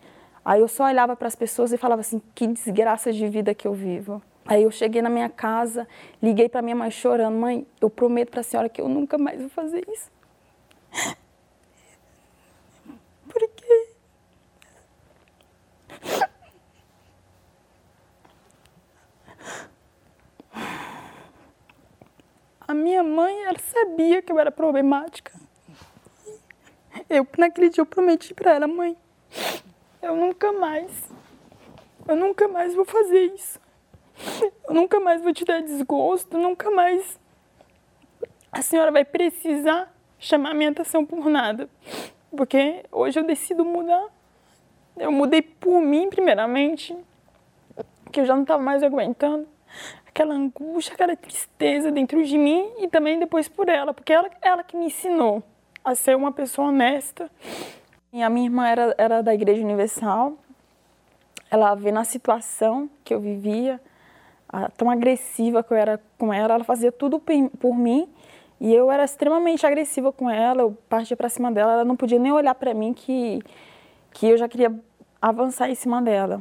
Aí 0.45 0.61
eu 0.61 0.69
só 0.69 0.85
olhava 0.85 1.17
para 1.17 1.29
as 1.29 1.35
pessoas 1.35 1.73
e 1.73 1.77
falava 1.77 2.01
assim: 2.01 2.23
que 2.35 2.47
desgraça 2.47 3.13
de 3.13 3.29
vida 3.29 3.55
que 3.55 3.67
eu 3.67 3.75
vivo. 3.75 4.23
Aí 4.47 4.63
eu 4.63 4.71
cheguei 4.71 5.03
na 5.03 5.11
minha 5.11 5.29
casa, 5.29 5.89
liguei 6.23 6.49
para 6.49 6.63
minha 6.63 6.77
mãe 6.77 6.91
chorando: 6.91 7.37
mãe, 7.37 7.67
eu 7.81 7.91
prometo 7.91 8.31
para 8.31 8.41
a 8.41 8.45
senhora 8.45 8.69
que 8.69 8.81
eu 8.81 8.89
nunca 8.89 9.19
mais 9.19 9.41
vou 9.41 9.51
fazer 9.51 9.85
isso. 9.93 10.11
A 22.69 22.75
minha 22.75 23.03
mãe, 23.03 23.45
ela 23.45 23.59
sabia 23.59 24.21
que 24.21 24.33
eu 24.33 24.39
era 24.41 24.51
problemática. 24.51 25.33
Eu, 27.09 27.25
naquele 27.39 27.69
dia, 27.69 27.81
eu 27.81 27.87
prometi 27.87 28.35
para 28.35 28.55
ela, 28.57 28.67
mãe, 28.67 28.97
eu 30.03 30.17
nunca 30.17 30.53
mais, 30.53 30.91
eu 32.09 32.17
nunca 32.17 32.49
mais 32.49 32.75
vou 32.75 32.85
fazer 32.85 33.27
isso. 33.27 33.61
Eu 34.67 34.75
nunca 34.75 34.99
mais 34.99 35.23
vou 35.23 35.33
te 35.33 35.45
dar 35.45 35.63
desgosto, 35.63 36.37
nunca 36.39 36.69
mais 36.71 37.21
a 38.51 38.63
senhora 38.63 38.91
vai 38.91 39.05
precisar 39.05 39.95
chamar 40.19 40.55
minha 40.55 40.71
atenção 40.71 41.05
por 41.05 41.29
nada. 41.29 41.69
Porque 42.37 42.85
hoje 42.91 43.21
eu 43.21 43.25
decido 43.25 43.65
mudar. 43.65 44.07
Eu 44.97 45.13
mudei 45.13 45.43
por 45.43 45.81
mim, 45.81 46.09
primeiramente, 46.09 46.97
que 48.11 48.21
eu 48.21 48.25
já 48.25 48.35
não 48.35 48.43
estava 48.43 48.63
mais 48.63 48.83
aguentando 48.83 49.47
aquela 50.17 50.35
angústia, 50.35 50.95
aquela 50.95 51.15
tristeza 51.15 51.93
dentro 51.93 52.25
de 52.25 52.39
mim 52.39 52.71
e 52.79 52.89
também 52.89 53.19
depois 53.19 53.49
por 53.49 53.69
ela, 53.69 53.93
porque 53.93 54.15
ela, 54.15 54.31
ela 54.41 54.63
que 54.65 54.75
me 54.75 54.87
ensinou 54.87 55.43
a 55.85 55.95
ser 55.95 56.17
uma 56.17 56.33
pessoa 56.33 56.69
honesta. 56.69 57.31
E 58.11 58.23
a 58.23 58.31
minha 58.31 58.47
irmã 58.47 58.67
era, 58.67 58.95
era 58.97 59.23
da 59.23 59.35
Igreja 59.35 59.63
Universal, 59.63 60.33
ela 61.51 61.75
vendo 61.75 61.99
a 61.99 62.05
situação 62.05 62.89
que 63.05 63.13
eu 63.13 63.21
vivia, 63.21 63.79
a, 64.49 64.71
tão 64.71 64.91
agressiva 64.91 65.63
que 65.63 65.75
eu 65.75 65.77
era 65.77 66.01
com 66.17 66.33
ela, 66.33 66.55
ela 66.55 66.65
fazia 66.65 66.91
tudo 66.91 67.21
por, 67.21 67.75
mim 67.75 68.09
e 68.59 68.75
eu 68.75 68.91
era 68.91 69.05
extremamente 69.05 69.67
agressiva 69.67 70.11
com 70.13 70.31
ela, 70.31 70.63
eu 70.63 70.79
partia 70.89 71.17
para 71.17 71.29
cima 71.29 71.53
dela, 71.53 71.75
ela 71.75 71.85
não 71.85 71.95
podia 71.95 72.19
nem 72.19 72.33
olhar 72.33 72.55
para 72.55 72.73
mim 72.73 72.95
que, 72.95 73.43
que 74.13 74.27
eu 74.29 74.39
já 74.39 74.49
queria 74.49 74.75
avançar 75.21 75.69
em 75.69 75.75
cima 75.75 76.01
dela. 76.01 76.41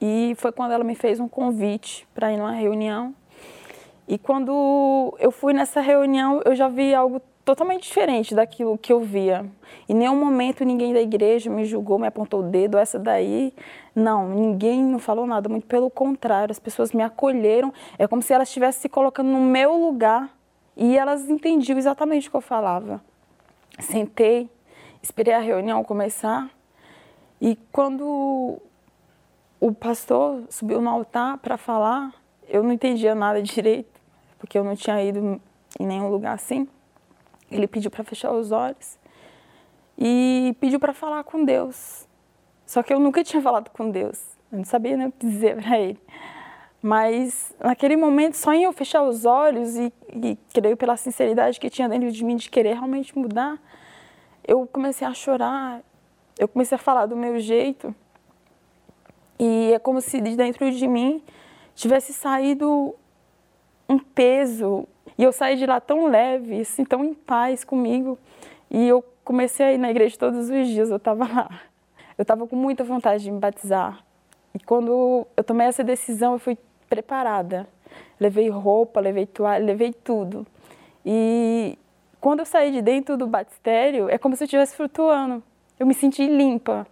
E 0.00 0.34
foi 0.38 0.50
quando 0.50 0.72
ela 0.72 0.84
me 0.84 0.94
fez 0.94 1.20
um 1.20 1.28
convite 1.28 2.08
para 2.14 2.32
ir 2.32 2.36
numa 2.36 2.52
reunião. 2.52 3.14
E 4.08 4.18
quando 4.18 5.14
eu 5.20 5.30
fui 5.30 5.52
nessa 5.52 5.80
reunião, 5.80 6.40
eu 6.44 6.54
já 6.54 6.68
vi 6.68 6.94
algo 6.94 7.20
totalmente 7.44 7.82
diferente 7.82 8.34
daquilo 8.34 8.78
que 8.78 8.92
eu 8.92 9.00
via. 9.00 9.44
Em 9.88 9.94
nenhum 9.94 10.16
momento 10.16 10.64
ninguém 10.64 10.92
da 10.92 11.00
igreja 11.00 11.50
me 11.50 11.64
julgou, 11.64 11.98
me 11.98 12.06
apontou 12.06 12.40
o 12.40 12.42
dedo, 12.44 12.78
essa 12.78 12.98
daí. 12.98 13.52
Não, 13.94 14.28
ninguém 14.28 14.82
não 14.82 14.98
falou 14.98 15.26
nada, 15.26 15.48
muito 15.48 15.66
pelo 15.66 15.90
contrário, 15.90 16.52
as 16.52 16.58
pessoas 16.58 16.92
me 16.92 17.02
acolheram. 17.02 17.72
É 17.98 18.06
como 18.06 18.22
se 18.22 18.32
elas 18.32 18.48
estivessem 18.48 18.82
se 18.82 18.88
colocando 18.88 19.28
no 19.28 19.40
meu 19.40 19.74
lugar 19.74 20.30
e 20.76 20.96
elas 20.96 21.28
entendiam 21.28 21.76
exatamente 21.76 22.28
o 22.28 22.30
que 22.30 22.36
eu 22.36 22.40
falava. 22.40 23.02
Sentei, 23.78 24.48
esperei 25.02 25.34
a 25.34 25.40
reunião 25.40 25.82
começar 25.84 26.48
e 27.40 27.56
quando 27.72 28.60
o 29.60 29.72
pastor 29.72 30.44
subiu 30.48 30.80
no 30.80 30.88
altar 30.88 31.36
para 31.38 31.58
falar, 31.58 32.14
eu 32.48 32.62
não 32.62 32.72
entendia 32.72 33.14
nada 33.14 33.42
direito, 33.42 34.00
porque 34.38 34.56
eu 34.58 34.64
não 34.64 34.74
tinha 34.74 35.02
ido 35.04 35.40
em 35.78 35.86
nenhum 35.86 36.08
lugar 36.08 36.34
assim. 36.34 36.66
Ele 37.50 37.66
pediu 37.66 37.90
para 37.90 38.02
fechar 38.02 38.32
os 38.32 38.50
olhos 38.50 38.98
e 39.98 40.56
pediu 40.58 40.80
para 40.80 40.94
falar 40.94 41.22
com 41.24 41.44
Deus. 41.44 42.08
Só 42.64 42.82
que 42.82 42.92
eu 42.92 42.98
nunca 42.98 43.22
tinha 43.22 43.42
falado 43.42 43.68
com 43.70 43.90
Deus, 43.90 44.38
eu 44.50 44.58
não 44.58 44.64
sabia 44.64 44.96
nem 44.96 45.08
o 45.08 45.12
que 45.12 45.26
dizer 45.26 45.60
para 45.62 45.78
ele. 45.78 46.00
Mas 46.82 47.54
naquele 47.60 47.96
momento, 47.96 48.34
só 48.34 48.54
em 48.54 48.64
eu 48.64 48.72
fechar 48.72 49.02
os 49.02 49.26
olhos 49.26 49.76
e, 49.76 49.92
e 50.14 50.38
creio 50.54 50.76
pela 50.76 50.96
sinceridade 50.96 51.60
que 51.60 51.68
tinha 51.68 51.86
dentro 51.88 52.10
de 52.10 52.24
mim 52.24 52.36
de 52.36 52.48
querer 52.48 52.72
realmente 52.72 53.16
mudar, 53.18 53.58
eu 54.46 54.66
comecei 54.66 55.06
a 55.06 55.12
chorar, 55.12 55.82
eu 56.38 56.48
comecei 56.48 56.76
a 56.76 56.78
falar 56.78 57.04
do 57.04 57.14
meu 57.14 57.38
jeito. 57.38 57.94
E 59.40 59.72
é 59.72 59.78
como 59.78 60.02
se 60.02 60.20
de 60.20 60.36
dentro 60.36 60.70
de 60.70 60.86
mim 60.86 61.22
tivesse 61.74 62.12
saído 62.12 62.94
um 63.88 63.98
peso. 63.98 64.86
E 65.16 65.24
eu 65.24 65.32
saí 65.32 65.56
de 65.56 65.64
lá 65.64 65.80
tão 65.80 66.06
leve, 66.08 66.60
assim, 66.60 66.84
tão 66.84 67.02
em 67.02 67.14
paz 67.14 67.64
comigo. 67.64 68.18
E 68.70 68.86
eu 68.86 69.02
comecei 69.24 69.64
a 69.64 69.72
ir 69.72 69.78
na 69.78 69.90
igreja 69.90 70.18
todos 70.18 70.50
os 70.50 70.68
dias, 70.68 70.90
eu 70.90 70.98
estava 70.98 71.26
lá. 71.26 71.60
Eu 72.18 72.22
estava 72.22 72.46
com 72.46 72.54
muita 72.54 72.84
vontade 72.84 73.24
de 73.24 73.30
me 73.30 73.38
batizar. 73.38 74.04
E 74.54 74.58
quando 74.58 75.26
eu 75.34 75.42
tomei 75.42 75.66
essa 75.66 75.82
decisão, 75.82 76.34
eu 76.34 76.38
fui 76.38 76.58
preparada. 76.88 77.66
Levei 78.20 78.50
roupa, 78.50 79.00
levei 79.00 79.24
toalha, 79.24 79.64
levei 79.64 79.92
tudo. 79.92 80.46
E 81.04 81.78
quando 82.20 82.40
eu 82.40 82.44
saí 82.44 82.70
de 82.70 82.82
dentro 82.82 83.16
do 83.16 83.26
batistério, 83.26 84.10
é 84.10 84.18
como 84.18 84.36
se 84.36 84.42
eu 84.42 84.46
estivesse 84.46 84.76
flutuando 84.76 85.42
eu 85.80 85.86
me 85.86 85.94
senti 85.94 86.26
limpa. 86.26 86.86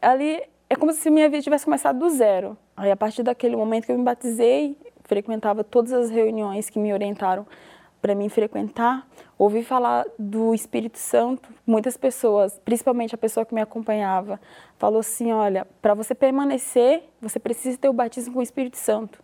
Ali 0.00 0.42
é 0.72 0.74
como 0.74 0.90
se 0.94 1.10
minha 1.10 1.28
vida 1.28 1.42
tivesse 1.42 1.66
começado 1.66 1.98
do 1.98 2.08
zero. 2.08 2.56
Aí, 2.74 2.90
a 2.90 2.96
partir 2.96 3.22
daquele 3.22 3.54
momento 3.54 3.84
que 3.84 3.92
eu 3.92 3.98
me 3.98 4.02
batizei, 4.02 4.74
frequentava 5.04 5.62
todas 5.62 5.92
as 5.92 6.08
reuniões 6.08 6.70
que 6.70 6.78
me 6.78 6.94
orientaram 6.94 7.46
para 8.00 8.14
mim 8.14 8.30
frequentar, 8.30 9.06
ouvi 9.36 9.62
falar 9.62 10.06
do 10.18 10.54
Espírito 10.54 10.96
Santo. 10.96 11.50
Muitas 11.66 11.98
pessoas, 11.98 12.58
principalmente 12.64 13.14
a 13.14 13.18
pessoa 13.18 13.44
que 13.44 13.54
me 13.54 13.60
acompanhava, 13.60 14.40
falou 14.78 15.00
assim: 15.00 15.30
olha, 15.30 15.66
para 15.82 15.92
você 15.92 16.14
permanecer, 16.14 17.02
você 17.20 17.38
precisa 17.38 17.76
ter 17.76 17.90
o 17.90 17.92
batismo 17.92 18.32
com 18.32 18.40
o 18.40 18.42
Espírito 18.42 18.78
Santo. 18.78 19.22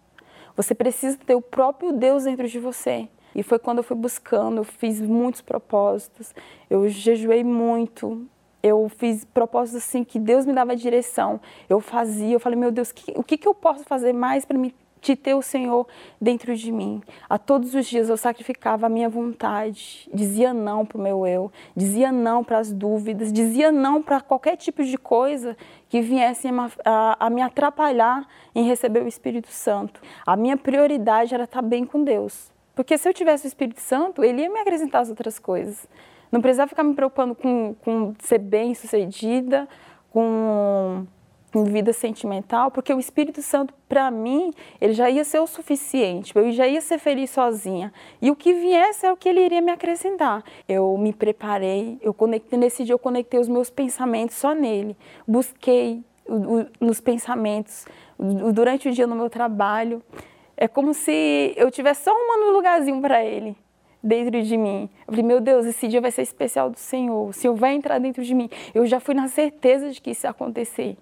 Você 0.54 0.74
precisa 0.74 1.16
ter 1.16 1.34
o 1.34 1.40
próprio 1.40 1.92
Deus 1.92 2.24
dentro 2.24 2.46
de 2.46 2.58
você. 2.58 3.08
E 3.34 3.42
foi 3.42 3.58
quando 3.58 3.78
eu 3.78 3.84
fui 3.84 3.96
buscando, 3.96 4.58
eu 4.58 4.64
fiz 4.64 5.00
muitos 5.00 5.40
propósitos, 5.40 6.34
eu 6.68 6.86
jejuei 6.90 7.42
muito, 7.42 8.28
eu 8.62 8.88
fiz 8.88 9.24
propósitos 9.24 9.82
assim 9.82 10.04
que 10.04 10.18
Deus 10.18 10.44
me 10.44 10.52
dava 10.52 10.74
direção. 10.74 11.40
Eu 11.68 11.80
fazia, 11.80 12.34
eu 12.34 12.40
falei, 12.40 12.58
meu 12.58 12.70
Deus, 12.70 12.92
que, 12.92 13.12
o 13.16 13.22
que, 13.22 13.36
que 13.36 13.46
eu 13.46 13.54
posso 13.54 13.84
fazer 13.84 14.12
mais 14.12 14.44
para 14.44 14.58
me 14.58 14.74
ter 15.16 15.34
o 15.34 15.42
Senhor 15.42 15.86
dentro 16.20 16.54
de 16.54 16.70
mim. 16.70 17.02
A 17.28 17.38
todos 17.38 17.74
os 17.74 17.86
dias 17.86 18.08
eu 18.08 18.16
sacrificava 18.16 18.86
a 18.86 18.88
minha 18.88 19.08
vontade, 19.08 20.08
dizia 20.12 20.52
não 20.52 20.84
para 20.84 20.98
o 20.98 21.00
meu 21.00 21.26
eu, 21.26 21.50
dizia 21.76 22.12
não 22.12 22.42
para 22.44 22.58
as 22.58 22.72
dúvidas, 22.72 23.32
dizia 23.32 23.70
não 23.72 24.02
para 24.02 24.20
qualquer 24.20 24.56
tipo 24.56 24.82
de 24.82 24.98
coisa 24.98 25.56
que 25.88 26.00
viesse 26.00 26.48
a, 26.84 27.26
a, 27.26 27.30
me 27.30 27.40
atrapalhar 27.40 28.26
em 28.54 28.66
receber 28.66 29.02
o 29.02 29.08
Espírito 29.08 29.48
Santo. 29.48 30.00
A 30.26 30.36
minha 30.36 30.56
prioridade 30.56 31.34
era 31.34 31.44
estar 31.44 31.62
bem 31.62 31.84
com 31.84 32.02
Deus. 32.04 32.50
Porque 32.74 32.96
se 32.96 33.08
eu 33.08 33.14
tivesse 33.14 33.46
o 33.46 33.48
Espírito 33.48 33.80
Santo, 33.80 34.22
ele 34.22 34.42
ia 34.42 34.50
me 34.50 34.60
acrescentar 34.60 35.02
as 35.02 35.08
outras 35.08 35.38
coisas. 35.38 35.88
Não 36.30 36.40
precisava 36.40 36.68
ficar 36.68 36.82
me 36.82 36.94
preocupando 36.94 37.34
com, 37.34 37.74
com 37.82 38.14
ser 38.20 38.38
bem 38.38 38.74
sucedida, 38.74 39.68
com, 40.10 41.06
com 41.52 41.64
vida 41.64 41.92
sentimental, 41.92 42.70
porque 42.70 42.92
o 42.92 42.98
Espírito 42.98 43.40
Santo, 43.40 43.72
para 43.88 44.10
mim, 44.10 44.52
ele 44.80 44.92
já 44.92 45.08
ia 45.08 45.24
ser 45.24 45.40
o 45.40 45.46
suficiente, 45.46 46.32
eu 46.34 46.50
já 46.52 46.66
ia 46.66 46.80
ser 46.80 46.98
feliz 46.98 47.30
sozinha. 47.30 47.92
E 48.20 48.30
o 48.30 48.36
que 48.36 48.52
viesse 48.52 49.06
é 49.06 49.12
o 49.12 49.16
que 49.16 49.28
ele 49.28 49.40
iria 49.40 49.60
me 49.60 49.72
acrescentar. 49.72 50.44
Eu 50.68 50.96
me 50.98 51.12
preparei, 51.12 51.98
eu 52.02 52.12
conectei, 52.12 52.58
nesse 52.58 52.84
dia 52.84 52.94
eu 52.94 52.98
conectei 52.98 53.40
os 53.40 53.48
meus 53.48 53.70
pensamentos 53.70 54.36
só 54.36 54.54
nele. 54.54 54.96
Busquei 55.26 56.04
o, 56.26 56.60
o, 56.60 56.66
nos 56.80 57.00
pensamentos, 57.00 57.86
durante 58.52 58.88
o 58.88 58.92
dia 58.92 59.06
no 59.06 59.16
meu 59.16 59.30
trabalho. 59.30 60.02
É 60.56 60.68
como 60.68 60.92
se 60.92 61.54
eu 61.56 61.70
tivesse 61.70 62.04
só 62.04 62.12
um 62.12 62.50
lugarzinho 62.50 63.00
para 63.00 63.24
ele 63.24 63.56
dentro 64.02 64.42
de 64.42 64.56
mim. 64.56 64.88
Eu 65.06 65.12
falei, 65.12 65.22
meu 65.22 65.40
Deus, 65.40 65.66
esse 65.66 65.88
dia 65.88 66.00
vai 66.00 66.10
ser 66.10 66.22
especial 66.22 66.70
do 66.70 66.78
Senhor. 66.78 67.28
O 67.28 67.32
Senhor 67.32 67.54
vai 67.54 67.74
entrar 67.74 67.98
dentro 67.98 68.22
de 68.22 68.34
mim. 68.34 68.48
Eu 68.74 68.86
já 68.86 69.00
fui 69.00 69.14
na 69.14 69.28
certeza 69.28 69.90
de 69.90 70.00
que 70.00 70.10
isso 70.10 70.26
ia 70.26 70.30
acontecer. 70.30 70.96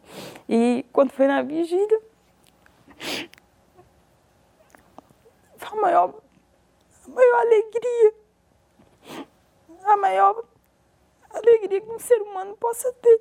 E 0.48 0.84
quando 0.92 1.12
foi 1.12 1.26
na 1.26 1.42
vigília, 1.42 2.00
foi 5.56 5.78
a 5.78 5.80
maior, 5.80 6.14
a 7.06 7.10
maior 7.10 7.40
alegria. 7.40 8.14
A 9.84 9.96
maior 9.96 10.44
alegria 11.30 11.80
que 11.80 11.90
um 11.90 11.98
ser 11.98 12.20
humano 12.22 12.56
possa 12.56 12.92
ter. 12.94 13.20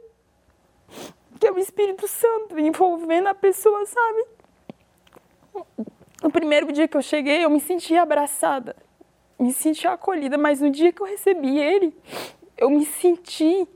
Que 1.39 1.47
é 1.47 1.51
o 1.51 1.59
Espírito 1.59 2.07
Santo 2.07 2.57
envolvendo 2.57 3.27
a 3.27 3.35
pessoa, 3.35 3.85
sabe? 3.85 4.25
No 6.23 6.31
primeiro 6.31 6.71
dia 6.71 6.87
que 6.87 6.97
eu 6.97 7.01
cheguei, 7.01 7.43
eu 7.43 7.49
me 7.49 7.59
senti 7.59 7.95
abraçada 7.95 8.75
me 9.39 9.53
senti 9.53 9.87
acolhida, 9.87 10.37
mas 10.37 10.61
no 10.61 10.69
dia 10.69 10.91
que 10.91 11.01
eu 11.01 11.05
recebi 11.05 11.59
ele, 11.59 11.93
eu 12.57 12.69
me 12.69 12.85
senti 12.85 13.67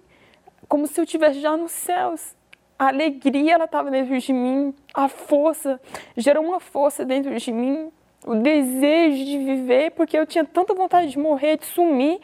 como 0.68 0.88
se 0.88 1.00
eu 1.00 1.04
estivesse 1.04 1.40
já 1.40 1.58
nos 1.58 1.72
céus. 1.72 2.36
A 2.78 2.88
alegria 2.88 3.56
ela 3.56 3.66
estava 3.66 3.92
dentro 3.92 4.18
de 4.18 4.32
mim, 4.32 4.74
a 4.94 5.10
força 5.10 5.82
gerou 6.16 6.46
uma 6.46 6.60
força 6.60 7.04
dentro 7.04 7.36
de 7.36 7.52
mim, 7.52 7.92
o 8.26 8.36
desejo 8.36 9.26
de 9.26 9.38
viver, 9.38 9.92
porque 9.92 10.18
eu 10.18 10.26
tinha 10.26 10.46
tanta 10.46 10.74
vontade 10.74 11.10
de 11.10 11.20
morrer, 11.20 11.58
de 11.58 11.66
sumir, 11.66 12.20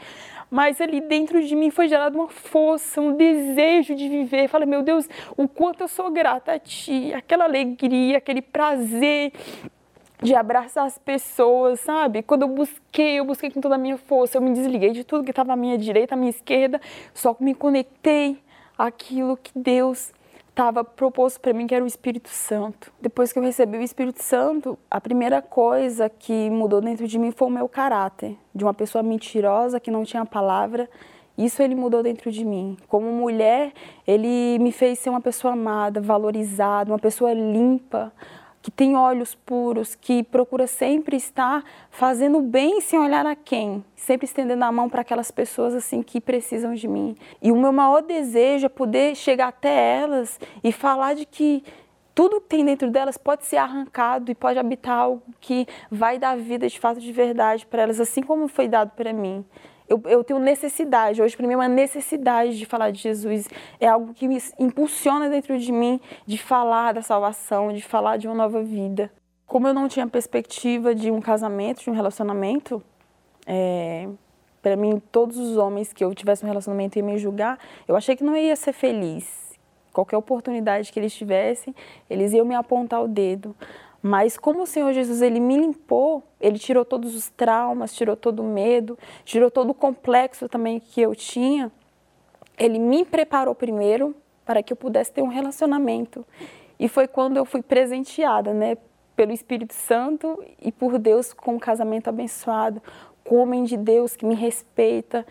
mas 0.49 0.79
ali 0.79 1.01
dentro 1.01 1.43
de 1.43 1.55
mim 1.55 1.69
foi 1.69 1.89
gerada 1.89 2.17
uma 2.17 2.29
força, 2.29 3.01
um 3.01 3.13
desejo 3.15 3.95
de 3.95 4.07
viver. 4.07 4.47
Falei, 4.47 4.67
meu 4.67 4.81
Deus, 4.81 5.09
o 5.35 5.47
quanto 5.47 5.81
eu 5.81 5.87
sou 5.87 6.09
grata 6.11 6.53
a 6.53 6.59
Ti, 6.59 7.13
aquela 7.13 7.43
alegria, 7.43 8.19
aquele 8.19 8.41
prazer 8.41 9.33
de 10.21 10.33
abraçar 10.35 10.85
as 10.85 10.97
pessoas, 10.97 11.79
sabe? 11.79 12.23
Quando 12.23 12.43
eu 12.43 12.49
busquei, 12.49 13.19
eu 13.19 13.25
busquei 13.25 13.49
com 13.51 13.61
toda 13.61 13.75
a 13.75 13.77
minha 13.77 13.97
força, 13.97 14.37
eu 14.37 14.41
me 14.41 14.53
desliguei 14.53 14.91
de 14.91 15.03
tudo 15.03 15.23
que 15.23 15.31
estava 15.31 15.53
à 15.53 15.55
minha 15.55 15.77
direita, 15.77 16.15
à 16.15 16.17
minha 16.17 16.29
esquerda, 16.29 16.79
só 17.13 17.35
me 17.39 17.53
conectei 17.53 18.37
àquilo 18.77 19.37
que 19.37 19.51
Deus 19.55 20.13
estava 20.55 20.85
proposto 20.85 21.41
para 21.41 21.53
mim, 21.53 21.67
que 21.67 21.75
era 21.75 21.83
o 21.83 21.87
Espírito 21.87 22.29
Santo. 22.29 22.91
Depois 23.01 23.33
que 23.33 23.39
eu 23.39 23.43
recebi 23.43 23.77
o 23.77 23.81
Espírito 23.81 24.23
Santo, 24.23 24.79
a 24.89 25.01
primeira 25.01 25.41
coisa 25.41 26.09
que 26.09 26.49
mudou 26.49 26.79
dentro 26.79 27.05
de 27.05 27.19
mim 27.19 27.31
foi 27.31 27.49
o 27.49 27.51
meu 27.51 27.67
caráter, 27.67 28.37
de 28.53 28.63
uma 28.63 28.73
pessoa 28.73 29.03
mentirosa 29.03 29.81
que 29.81 29.91
não 29.91 30.05
tinha 30.05 30.25
palavra. 30.25 30.89
Isso 31.37 31.61
ele 31.61 31.75
mudou 31.75 32.01
dentro 32.01 32.31
de 32.31 32.45
mim. 32.45 32.77
Como 32.87 33.11
mulher, 33.11 33.73
ele 34.07 34.57
me 34.59 34.71
fez 34.71 34.99
ser 34.99 35.09
uma 35.09 35.19
pessoa 35.19 35.51
amada, 35.51 35.99
valorizada, 35.99 36.89
uma 36.89 36.99
pessoa 36.99 37.33
limpa, 37.33 38.13
que 38.65 38.71
tem 38.71 38.95
olhos 38.95 39.35
puros, 39.35 39.93
que 39.93 40.23
procura 40.23 40.65
sempre 40.65 41.15
estar 41.15 41.63
fazendo 41.91 42.41
bem 42.41 42.81
sem 42.81 42.97
olhar 42.97 43.23
a 43.23 43.35
quem, 43.35 43.85
sempre 43.95 44.25
estendendo 44.25 44.65
a 44.65 44.71
mão 44.71 44.89
para 44.89 45.01
aquelas 45.01 45.29
pessoas 45.29 45.75
assim 45.75 46.01
que 46.01 46.19
precisam 46.19 46.73
de 46.73 46.87
mim. 46.87 47.15
E 47.43 47.51
o 47.51 47.55
meu 47.55 47.71
maior 47.71 48.01
desejo 48.01 48.65
é 48.65 48.69
poder 48.69 49.15
chegar 49.15 49.49
até 49.49 49.99
elas 49.99 50.39
e 50.63 50.71
falar 50.71 51.13
de 51.13 51.27
que 51.27 51.63
tudo 52.15 52.41
que 52.41 52.47
tem 52.47 52.65
dentro 52.65 52.89
delas 52.89 53.19
pode 53.19 53.45
ser 53.45 53.57
arrancado 53.57 54.31
e 54.31 54.33
pode 54.33 54.57
habitar 54.57 54.97
algo 54.97 55.21
que 55.39 55.67
vai 55.91 56.17
dar 56.17 56.35
vida 56.35 56.67
de 56.67 56.79
fato 56.79 56.99
de 56.99 57.11
verdade 57.11 57.67
para 57.67 57.83
elas, 57.83 57.99
assim 57.99 58.23
como 58.23 58.47
foi 58.47 58.67
dado 58.67 58.89
para 58.95 59.13
mim 59.13 59.45
eu, 59.87 60.01
eu 60.05 60.23
tenho 60.23 60.39
necessidade, 60.39 61.21
hoje 61.21 61.35
para 61.37 61.45
mim 61.45 61.53
é 61.53 61.57
uma 61.57 61.67
necessidade 61.67 62.57
de 62.57 62.65
falar 62.65 62.91
de 62.91 62.99
Jesus, 62.99 63.47
é 63.79 63.87
algo 63.87 64.13
que 64.13 64.27
me 64.27 64.41
impulsiona 64.59 65.29
dentro 65.29 65.57
de 65.57 65.71
mim 65.71 65.99
de 66.25 66.37
falar 66.37 66.93
da 66.93 67.01
salvação, 67.01 67.71
de 67.71 67.81
falar 67.81 68.17
de 68.17 68.27
uma 68.27 68.35
nova 68.35 68.63
vida. 68.63 69.11
Como 69.45 69.67
eu 69.67 69.73
não 69.73 69.87
tinha 69.87 70.07
perspectiva 70.07 70.95
de 70.95 71.11
um 71.11 71.21
casamento, 71.21 71.83
de 71.83 71.89
um 71.89 71.93
relacionamento, 71.93 72.81
é, 73.45 74.09
para 74.61 74.75
mim 74.75 74.99
todos 75.11 75.37
os 75.37 75.55
homens 75.57 75.93
que 75.93 76.03
eu 76.03 76.13
tivesse 76.15 76.43
um 76.43 76.47
relacionamento 76.47 76.97
iam 76.97 77.05
me 77.05 77.17
julgar, 77.19 77.59
eu 77.87 77.95
achei 77.95 78.15
que 78.15 78.23
não 78.23 78.35
ia 78.35 78.55
ser 78.55 78.73
feliz. 78.73 79.45
Qualquer 79.93 80.17
oportunidade 80.17 80.91
que 80.91 80.99
eles 80.99 81.13
tivessem, 81.13 81.73
eles 82.09 82.33
iam 82.33 82.45
me 82.45 82.55
apontar 82.55 83.01
o 83.01 83.07
dedo. 83.07 83.55
Mas 84.07 84.37
como 84.37 84.61
o 84.61 84.67
Senhor 84.67 84.93
Jesus 84.93 85.19
ele 85.23 85.39
me 85.39 85.57
limpou, 85.57 86.21
ele 86.39 86.59
tirou 86.59 86.85
todos 86.85 87.15
os 87.15 87.27
traumas, 87.31 87.91
tirou 87.91 88.15
todo 88.15 88.43
o 88.43 88.45
medo, 88.45 88.99
tirou 89.23 89.49
todo 89.49 89.71
o 89.71 89.73
complexo 89.73 90.47
também 90.47 90.79
que 90.79 91.01
eu 91.01 91.15
tinha. 91.15 91.71
Ele 92.55 92.77
me 92.77 93.03
preparou 93.03 93.55
primeiro 93.55 94.15
para 94.45 94.61
que 94.61 94.71
eu 94.71 94.77
pudesse 94.77 95.11
ter 95.11 95.23
um 95.23 95.27
relacionamento. 95.27 96.23
E 96.79 96.87
foi 96.87 97.07
quando 97.07 97.37
eu 97.37 97.45
fui 97.45 97.63
presenteada, 97.63 98.53
né, 98.53 98.77
pelo 99.15 99.31
Espírito 99.31 99.73
Santo 99.73 100.39
e 100.61 100.71
por 100.71 100.99
Deus 100.99 101.33
com 101.33 101.55
um 101.55 101.59
casamento 101.59 102.07
abençoado, 102.07 102.83
com 103.23 103.37
um 103.37 103.39
homem 103.39 103.63
de 103.63 103.75
Deus 103.75 104.15
que 104.15 104.23
me 104.23 104.35
respeita, 104.35 105.25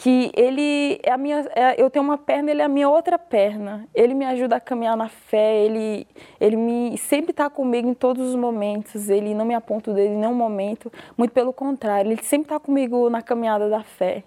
que 0.00 0.32
ele 0.34 0.98
é 1.02 1.12
a 1.12 1.18
minha, 1.18 1.40
é, 1.54 1.80
eu 1.80 1.90
tenho 1.90 2.02
uma 2.02 2.16
perna, 2.16 2.50
ele 2.50 2.62
é 2.62 2.64
a 2.64 2.68
minha 2.68 2.88
outra 2.88 3.18
perna. 3.18 3.86
Ele 3.94 4.14
me 4.14 4.24
ajuda 4.24 4.56
a 4.56 4.60
caminhar 4.60 4.96
na 4.96 5.10
fé, 5.10 5.62
ele, 5.62 6.06
ele 6.40 6.56
me 6.56 6.96
sempre 6.96 7.32
está 7.32 7.50
comigo 7.50 7.86
em 7.86 7.92
todos 7.92 8.30
os 8.30 8.34
momentos. 8.34 9.10
Ele 9.10 9.34
não 9.34 9.44
me 9.44 9.54
aponta 9.54 9.92
dele 9.92 10.14
em 10.14 10.16
nenhum 10.16 10.34
momento, 10.34 10.90
muito 11.18 11.32
pelo 11.32 11.52
contrário, 11.52 12.10
ele 12.10 12.22
sempre 12.22 12.46
está 12.46 12.58
comigo 12.58 13.10
na 13.10 13.20
caminhada 13.20 13.68
da 13.68 13.82
fé. 13.82 14.24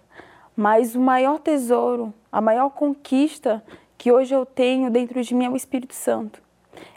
Mas 0.56 0.96
o 0.96 1.00
maior 1.00 1.40
tesouro, 1.40 2.14
a 2.32 2.40
maior 2.40 2.70
conquista 2.70 3.64
que 3.98 4.12
hoje 4.12 4.36
eu 4.36 4.46
tenho 4.46 4.92
dentro 4.92 5.24
de 5.24 5.34
mim 5.34 5.46
é 5.46 5.50
o 5.50 5.56
Espírito 5.56 5.96
Santo. 5.96 6.40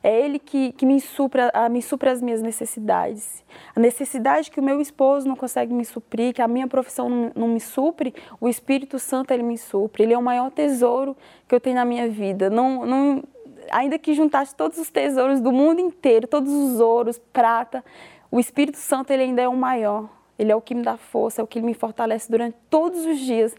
É 0.03 0.21
Ele 0.21 0.39
que, 0.39 0.73
que 0.73 0.87
me, 0.87 1.01
supra, 1.01 1.51
me 1.71 1.83
supra 1.83 2.13
as 2.13 2.23
minhas 2.23 2.43
necessidades. 2.43 3.45
A 3.75 3.81
necessidade 3.81 4.51
que 4.51 4.61
o 4.61 4.63
meu 4.63 4.81
esposo 4.81 5.27
não 5.29 5.37
consegue 5.37 5.73
me 5.73 5.85
suprir, 5.85 6.35
que 6.35 6.43
a 6.43 6.49
minha 6.49 6.67
profissão 6.67 7.09
não, 7.09 7.33
não 7.35 7.49
me 7.49 7.61
supre, 7.61 8.15
o 8.41 8.49
Espírito 8.49 8.99
Santo 8.99 9.33
Ele 9.33 9.43
me 9.43 9.59
supre. 9.59 10.03
Ele 10.03 10.15
é 10.15 10.19
o 10.19 10.23
maior 10.23 10.51
tesouro 10.51 11.17
que 11.49 11.55
eu 11.55 11.61
tenho 11.61 11.77
na 11.77 11.85
minha 11.85 12.09
vida. 12.09 12.51
Não, 12.51 12.85
não, 12.85 13.25
ainda 13.71 13.99
que 13.99 14.15
juntasse 14.15 14.55
todos 14.55 14.79
os 14.79 14.91
tesouros 14.91 15.41
do 15.41 15.53
mundo 15.53 15.81
inteiro, 15.81 16.27
todos 16.27 16.53
os 16.53 16.81
ouros, 16.81 17.19
prata, 17.33 17.85
o 18.31 18.41
Espírito 18.41 18.79
Santo 18.79 19.13
Ele 19.13 19.25
ainda 19.25 19.43
é 19.43 19.49
o 19.49 19.57
maior. 19.57 20.09
Ele 20.39 20.53
é 20.53 20.57
o 20.57 20.61
que 20.61 20.75
me 20.75 20.83
dá 20.83 20.97
força, 20.97 21.41
é 21.41 21.45
o 21.45 21.47
que 21.47 21.61
me 21.61 21.73
fortalece 21.73 22.31
durante 22.31 22.57
todos 22.69 23.07
os 23.07 23.19
dias 23.19 23.55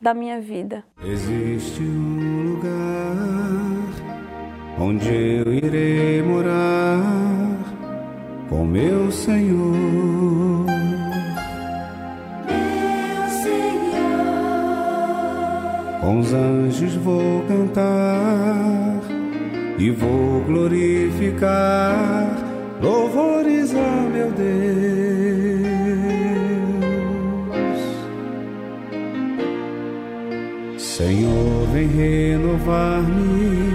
da 0.00 0.14
minha 0.14 0.40
vida. 0.40 0.84
Existe 1.02 1.82
um 1.82 2.19
onde 4.80 5.08
eu 5.08 5.52
irei 5.52 6.22
morar 6.22 7.02
com 8.48 8.64
meu 8.64 9.12
Senhor. 9.12 10.64
Meu 12.48 13.28
Senhor. 13.42 14.00
Com 16.00 16.20
os 16.20 16.32
anjos 16.32 16.94
vou 16.94 17.42
cantar 17.42 19.00
e 19.78 19.90
vou 19.90 20.40
glorificar 20.46 22.38
louvores 22.80 23.74
a 23.74 24.08
meu 24.10 24.30
Deus. 24.32 25.60
Senhor, 30.78 31.66
vem 31.72 31.86
renovar-me 31.86 33.69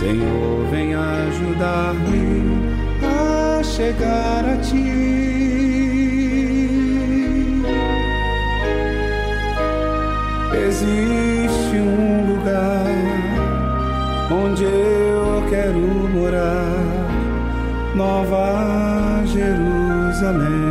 Senhor, 0.00 0.64
vem 0.70 0.94
ajudar-me 0.94 2.42
a 3.04 3.62
chegar 3.62 4.46
a 4.46 4.56
ti. 4.56 5.10
Existe 10.66 11.76
um 11.76 12.32
lugar 12.32 12.86
onde 14.32 14.64
eu 14.64 15.44
quero 15.50 15.80
morar, 16.14 16.80
Nova 17.94 19.22
Jerusalém. 19.26 20.69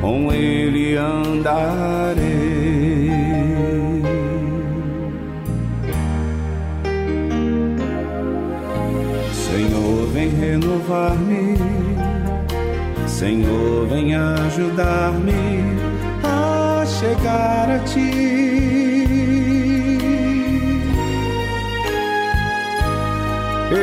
com 0.00 0.32
ele 0.32 0.96
andarei. 0.96 2.16
Senhor, 9.34 10.06
vem 10.14 10.30
renovar-me. 10.30 11.56
Senhor, 13.06 13.86
vem 13.86 14.14
ajudar-me 14.14 15.45
chegar 17.06 17.70
a 17.70 17.78
ti. 17.80 18.10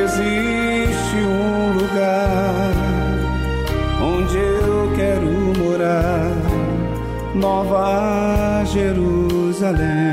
Existe 0.03 1.17
um 1.17 1.73
lugar 1.79 2.73
onde 4.01 4.38
eu 4.38 4.91
quero 4.95 5.29
morar, 5.59 6.31
Nova 7.36 8.63
Jerusalém. 8.65 10.12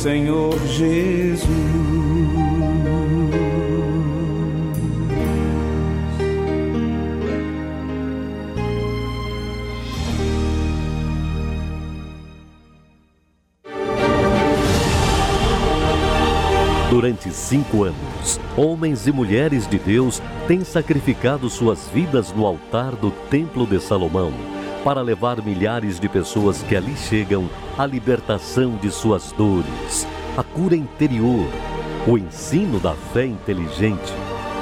Senhor 0.00 0.58
Jesus. 0.66 1.46
Durante 16.88 17.30
cinco 17.30 17.84
anos, 17.84 18.40
homens 18.56 19.06
e 19.06 19.12
mulheres 19.12 19.68
de 19.68 19.78
Deus 19.78 20.22
têm 20.48 20.64
sacrificado 20.64 21.50
suas 21.50 21.90
vidas 21.90 22.32
no 22.32 22.46
altar 22.46 22.96
do 22.96 23.10
Templo 23.28 23.66
de 23.66 23.78
Salomão 23.78 24.32
para 24.84 25.02
levar 25.02 25.42
milhares 25.42 26.00
de 26.00 26.08
pessoas 26.08 26.62
que 26.62 26.74
ali 26.74 26.96
chegam 26.96 27.48
à 27.76 27.84
libertação 27.84 28.76
de 28.76 28.90
suas 28.90 29.32
dores, 29.32 30.06
a 30.36 30.42
cura 30.42 30.74
interior, 30.74 31.46
o 32.06 32.16
ensino 32.16 32.80
da 32.80 32.94
fé 32.94 33.26
inteligente 33.26 34.12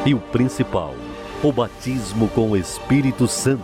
e 0.04 0.14
o 0.14 0.18
principal, 0.18 0.94
o 1.42 1.52
batismo 1.52 2.28
com 2.28 2.50
o 2.50 2.57
Espírito 2.57 3.28
Santo. 3.28 3.62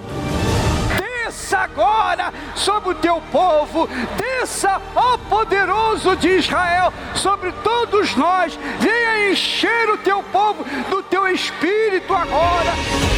Desça 0.96 1.58
agora 1.58 2.32
sobre 2.54 2.90
o 2.90 2.94
teu 2.94 3.20
povo, 3.32 3.88
desça, 4.16 4.80
ó 4.94 5.18
poderoso 5.18 6.16
de 6.16 6.28
Israel, 6.38 6.92
sobre 7.14 7.50
todos 7.64 8.14
nós, 8.14 8.58
venha 8.78 9.32
encher 9.32 9.90
o 9.90 9.98
teu 9.98 10.22
povo 10.24 10.64
do 10.88 11.02
teu 11.02 11.26
Espírito 11.28 12.14
agora. 12.14 13.13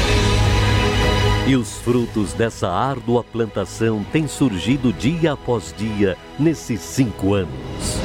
E 1.49 1.55
os 1.55 1.79
frutos 1.79 2.33
dessa 2.33 2.69
árdua 2.69 3.23
plantação 3.23 4.05
têm 4.11 4.27
surgido 4.27 4.93
dia 4.93 5.35
após 5.35 5.73
dia 5.79 6.19
nesses 6.37 6.81
cinco 6.81 7.35
anos. 7.35 8.01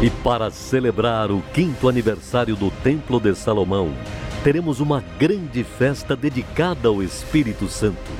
E 0.00 0.08
para 0.08 0.50
celebrar 0.50 1.30
o 1.30 1.42
quinto 1.52 1.86
aniversário 1.86 2.56
do 2.56 2.70
Templo 2.82 3.20
de 3.20 3.34
Salomão, 3.34 3.92
teremos 4.42 4.80
uma 4.80 5.04
grande 5.18 5.62
festa 5.64 6.16
dedicada 6.16 6.88
ao 6.88 7.02
Espírito 7.02 7.68
Santo. 7.68 8.10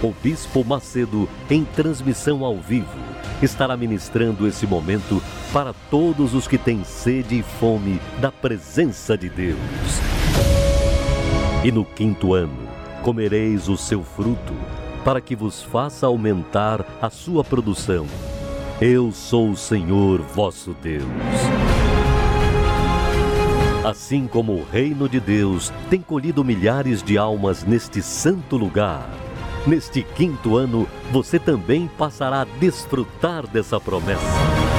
O 0.00 0.14
Bispo 0.22 0.64
Macedo, 0.64 1.28
em 1.50 1.64
transmissão 1.64 2.44
ao 2.44 2.58
vivo, 2.58 2.96
estará 3.42 3.76
ministrando 3.76 4.46
esse 4.46 4.68
momento 4.68 5.20
para 5.52 5.72
todos 5.90 6.32
os 6.32 6.46
que 6.46 6.58
têm 6.58 6.84
sede 6.84 7.40
e 7.40 7.42
fome 7.42 8.00
da 8.20 8.30
presença 8.30 9.18
de 9.18 9.28
Deus. 9.28 9.58
E 11.64 11.72
no 11.72 11.84
quinto 11.84 12.34
ano, 12.34 12.68
comereis 13.02 13.68
o 13.68 13.76
seu 13.76 14.04
fruto, 14.04 14.52
para 15.04 15.20
que 15.20 15.34
vos 15.34 15.62
faça 15.62 16.06
aumentar 16.06 16.84
a 17.02 17.10
sua 17.10 17.42
produção 17.42 18.06
eu 18.80 19.12
sou 19.12 19.50
o 19.50 19.56
Senhor 19.56 20.20
vosso 20.20 20.74
Deus. 20.82 21.04
Assim 23.84 24.26
como 24.26 24.52
o 24.52 24.64
reino 24.64 25.08
de 25.08 25.20
Deus 25.20 25.72
tem 25.88 26.00
colhido 26.00 26.42
milhares 26.42 27.02
de 27.02 27.16
almas 27.16 27.62
neste 27.62 28.02
santo 28.02 28.56
lugar, 28.56 29.08
neste 29.64 30.02
quinto 30.02 30.56
ano 30.56 30.88
você 31.12 31.38
também 31.38 31.88
passará 31.96 32.42
a 32.42 32.58
desfrutar 32.58 33.46
dessa 33.46 33.78
promessa. 33.78 34.73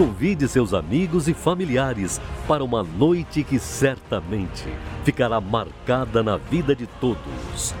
Convide 0.00 0.48
seus 0.48 0.72
amigos 0.72 1.28
e 1.28 1.34
familiares 1.34 2.18
para 2.48 2.64
uma 2.64 2.82
noite 2.82 3.44
que 3.44 3.58
certamente 3.58 4.64
ficará 5.04 5.38
marcada 5.42 6.22
na 6.22 6.38
vida 6.38 6.74
de 6.74 6.86
todos 6.86 7.74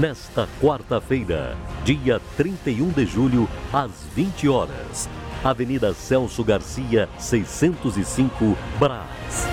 nesta 0.00 0.48
quarta-feira, 0.58 1.54
dia 1.84 2.18
31 2.34 2.88
de 2.92 3.04
julho, 3.04 3.46
às 3.70 3.90
20 4.14 4.48
horas. 4.48 5.06
Avenida 5.44 5.92
Celso 5.92 6.42
Garcia, 6.42 7.10
605, 7.18 8.56
Brás. 8.78 9.46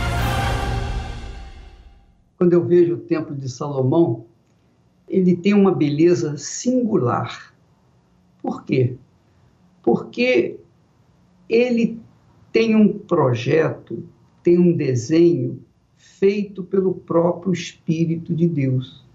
Quando 2.37 2.53
eu 2.53 2.63
vejo 2.63 2.93
o 2.93 2.99
Templo 2.99 3.35
de 3.35 3.49
Salomão, 3.49 4.23
ele 5.09 5.35
tem 5.35 5.53
uma 5.53 5.75
beleza 5.75 6.37
singular. 6.37 7.53
Por 8.41 8.63
quê? 8.63 8.95
Porque 9.83 10.57
ele 11.49 11.99
tem 12.51 12.75
um 12.75 12.97
projeto, 12.97 14.03
tem 14.43 14.57
um 14.57 14.75
desenho 14.75 15.59
feito 15.95 16.63
pelo 16.63 16.93
próprio 16.93 17.53
Espírito 17.53 18.33
de 18.33 18.47
Deus. 18.47 19.05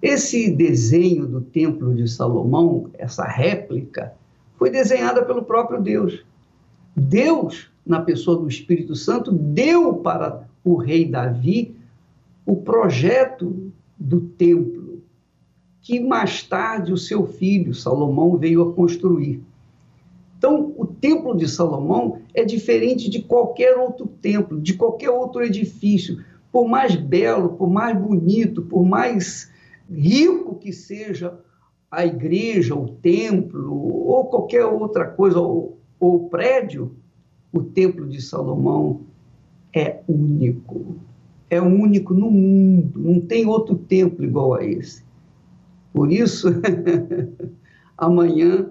Esse 0.00 0.50
desenho 0.50 1.26
do 1.26 1.40
Templo 1.40 1.94
de 1.94 2.08
Salomão, 2.08 2.90
essa 2.94 3.24
réplica, 3.24 4.14
foi 4.56 4.70
desenhada 4.70 5.24
pelo 5.24 5.42
próprio 5.42 5.80
Deus. 5.80 6.24
Deus, 6.96 7.70
na 7.84 8.00
pessoa 8.00 8.38
do 8.38 8.48
Espírito 8.48 8.94
Santo, 8.94 9.32
deu 9.32 9.94
para 9.94 10.48
o 10.64 10.76
rei 10.76 11.04
Davi 11.04 11.74
o 12.44 12.56
projeto 12.56 13.72
do 13.98 14.20
templo, 14.20 15.02
que 15.82 16.00
mais 16.00 16.42
tarde 16.42 16.92
o 16.92 16.96
seu 16.96 17.26
filho 17.26 17.74
Salomão 17.74 18.36
veio 18.36 18.62
a 18.62 18.72
construir. 18.72 19.42
Então, 20.38 20.72
o 20.78 20.86
templo 20.86 21.36
de 21.36 21.48
Salomão 21.48 22.20
é 22.32 22.44
diferente 22.44 23.10
de 23.10 23.20
qualquer 23.20 23.76
outro 23.76 24.06
templo, 24.06 24.60
de 24.60 24.74
qualquer 24.74 25.10
outro 25.10 25.42
edifício. 25.42 26.24
Por 26.52 26.68
mais 26.68 26.94
belo, 26.94 27.50
por 27.50 27.68
mais 27.68 27.98
bonito, 27.98 28.62
por 28.62 28.84
mais 28.86 29.50
rico 29.90 30.54
que 30.54 30.72
seja 30.72 31.36
a 31.90 32.06
igreja, 32.06 32.76
o 32.76 32.88
templo, 32.88 34.06
ou 34.06 34.26
qualquer 34.26 34.64
outra 34.64 35.06
coisa, 35.06 35.40
ou, 35.40 35.76
ou 35.98 36.28
prédio, 36.28 36.94
o 37.52 37.60
templo 37.60 38.06
de 38.06 38.22
Salomão 38.22 39.00
é 39.74 40.00
único. 40.06 40.98
É 41.50 41.60
único 41.60 42.14
no 42.14 42.30
mundo, 42.30 43.00
não 43.00 43.20
tem 43.20 43.44
outro 43.44 43.74
templo 43.74 44.24
igual 44.24 44.54
a 44.54 44.64
esse. 44.64 45.02
Por 45.92 46.12
isso, 46.12 46.48
amanhã, 47.98 48.70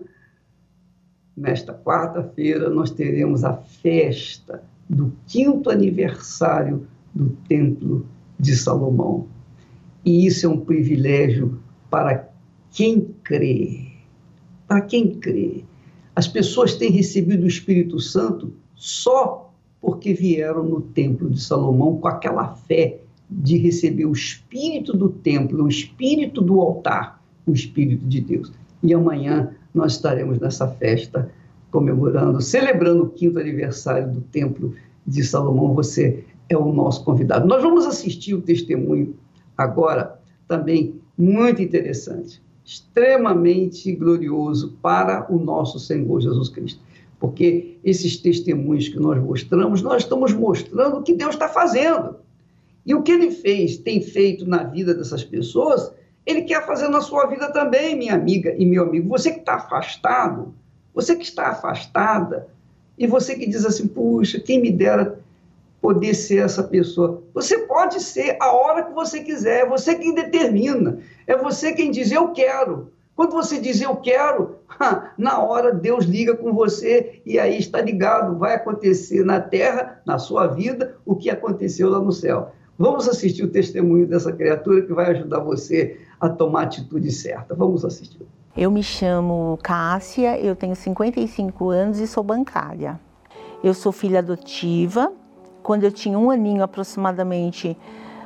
nesta 1.38 1.71
quarta-feira, 1.71 2.67
nós 2.69 2.89
teremos 2.89 3.43
a 3.43 3.54
festa 3.54 4.63
do 4.89 5.13
quinto 5.28 5.69
aniversário 5.69 6.88
do 7.13 7.30
Templo 7.47 8.08
de 8.39 8.56
Salomão. 8.56 9.28
E 10.04 10.26
isso 10.26 10.47
é 10.47 10.50
um 10.50 10.60
privilégio 10.60 11.60
para 11.91 12.28
quem 12.71 13.13
crê. 13.23 13.88
Para 14.67 14.82
quem 14.82 15.15
crê. 15.19 15.63
As 16.15 16.28
pessoas 16.28 16.73
têm 16.73 16.89
recebido 16.89 17.43
o 17.43 17.47
Espírito 17.47 18.00
Santo 18.00 18.54
só 18.76 19.54
porque 19.80 20.13
vieram 20.13 20.63
no 20.63 20.82
templo 20.82 21.30
de 21.30 21.39
Salomão 21.39 21.97
com 21.97 22.08
aquela 22.08 22.56
fé 22.56 23.00
de 23.30 23.58
receber 23.58 24.06
o 24.06 24.13
espírito 24.13 24.95
do 24.95 25.10
templo, 25.10 25.65
o 25.65 25.67
espírito 25.67 26.41
do 26.41 26.60
altar, 26.62 27.21
o 27.45 27.52
espírito 27.52 28.06
de 28.06 28.21
Deus. 28.21 28.52
E 28.82 28.93
amanhã 28.93 29.56
nós 29.77 29.93
estaremos 29.93 30.39
nessa 30.39 30.67
festa 30.67 31.31
comemorando, 31.71 32.41
celebrando 32.41 33.03
o 33.03 33.09
quinto 33.09 33.39
aniversário 33.39 34.11
do 34.11 34.21
templo 34.21 34.73
de 35.05 35.23
Salomão. 35.23 35.73
Você 35.75 36.23
é 36.49 36.57
o 36.57 36.73
nosso 36.73 37.03
convidado. 37.03 37.47
Nós 37.47 37.61
vamos 37.61 37.85
assistir 37.85 38.33
o 38.33 38.41
testemunho 38.41 39.15
agora 39.57 40.19
também 40.47 40.95
muito 41.17 41.61
interessante, 41.61 42.41
extremamente 42.63 43.91
glorioso 43.93 44.77
para 44.81 45.31
o 45.31 45.37
nosso 45.39 45.79
Senhor 45.79 46.19
Jesus 46.21 46.49
Cristo. 46.49 46.81
Porque 47.19 47.77
esses 47.83 48.17
testemunhos 48.17 48.87
que 48.87 48.99
nós 48.99 49.21
mostramos, 49.21 49.81
nós 49.81 50.03
estamos 50.03 50.33
mostrando 50.33 50.97
o 50.97 51.03
que 51.03 51.13
Deus 51.13 51.33
está 51.33 51.49
fazendo. 51.49 52.17
E 52.85 52.93
o 52.93 53.01
que 53.01 53.11
ele 53.11 53.31
fez, 53.31 53.77
tem 53.77 54.01
feito 54.01 54.47
na 54.47 54.63
vida 54.63 54.93
dessas 54.93 55.23
pessoas, 55.23 55.91
ele 56.27 56.41
quer 56.41 56.65
fazer 56.65 56.89
na 56.89 56.99
sua 56.99 57.25
vida 57.25 57.49
também, 57.53 57.97
minha 57.97 58.13
amiga 58.13 58.53
e 58.57 58.65
meu 58.65 58.83
amigo. 58.83 59.07
Você 59.07 59.31
que 59.31 59.39
está 59.39 59.55
afastado, 59.55 60.53
você 60.93 61.15
que 61.15 61.23
está 61.23 61.47
afastada, 61.47 62.49
e 62.97 63.07
você 63.07 63.35
que 63.35 63.47
diz 63.47 63.65
assim, 63.65 63.87
puxa, 63.87 64.37
quem 64.39 64.61
me 64.61 64.71
dera 64.71 65.19
poder 65.81 66.13
ser 66.13 66.43
essa 66.43 66.63
pessoa. 66.63 67.23
Você 67.33 67.59
pode 67.59 68.01
ser 68.01 68.35
a 68.41 68.51
hora 68.51 68.83
que 68.83 68.93
você 68.93 69.21
quiser, 69.21 69.61
é 69.61 69.69
você 69.69 69.95
quem 69.95 70.13
determina, 70.13 70.99
é 71.25 71.37
você 71.37 71.71
quem 71.71 71.91
diz 71.91 72.11
eu 72.11 72.29
quero. 72.33 72.91
Quando 73.15 73.31
você 73.31 73.59
diz 73.59 73.79
eu 73.79 73.95
quero, 73.95 74.57
na 75.17 75.39
hora 75.39 75.71
Deus 75.71 76.03
liga 76.05 76.35
com 76.35 76.51
você 76.51 77.21
e 77.25 77.39
aí 77.39 77.57
está 77.57 77.79
ligado, 77.79 78.37
vai 78.37 78.55
acontecer 78.55 79.23
na 79.23 79.39
terra, 79.39 80.01
na 80.05 80.19
sua 80.19 80.47
vida, 80.47 80.95
o 81.05 81.15
que 81.15 81.29
aconteceu 81.29 81.89
lá 81.89 81.99
no 81.99 82.11
céu. 82.11 82.51
Vamos 82.77 83.07
assistir 83.07 83.43
o 83.43 83.49
testemunho 83.49 84.05
dessa 84.05 84.31
criatura 84.33 84.81
que 84.81 84.93
vai 84.93 85.11
ajudar 85.11 85.39
você 85.39 85.97
a 86.19 86.30
tomar 86.30 86.62
a 86.62 86.63
atitude 86.63 87.12
certa. 87.12 87.56
Vamos 87.56 87.86
assistir. 87.86 88.27
Eu 88.56 88.71
me 88.71 88.82
chamo 88.82 89.60
Cássia, 89.62 90.39
eu 90.39 90.56
tenho 90.56 90.75
55 90.75 91.69
anos 91.69 91.99
e 91.99 92.08
sou 92.08 92.23
bancária. 92.23 92.99
Eu 93.63 93.73
sou 93.73 93.91
filha 93.91 94.19
adotiva 94.19 95.12
quando 95.67 95.84
eu 95.84 95.91
tinha 95.91 96.17
um 96.17 96.32
aninho 96.32 96.63
aproximadamente, 96.63 97.77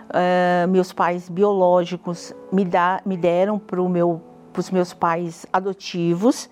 uh, 0.09 0.67
meus 0.69 0.93
pais 0.93 1.27
biológicos 1.27 2.35
me, 2.53 2.63
da, 2.63 3.01
me 3.03 3.17
deram 3.17 3.57
para 3.57 3.81
meu, 3.89 4.21
os 4.55 4.69
meus 4.69 4.93
pais 4.93 5.43
adotivos, 5.51 6.47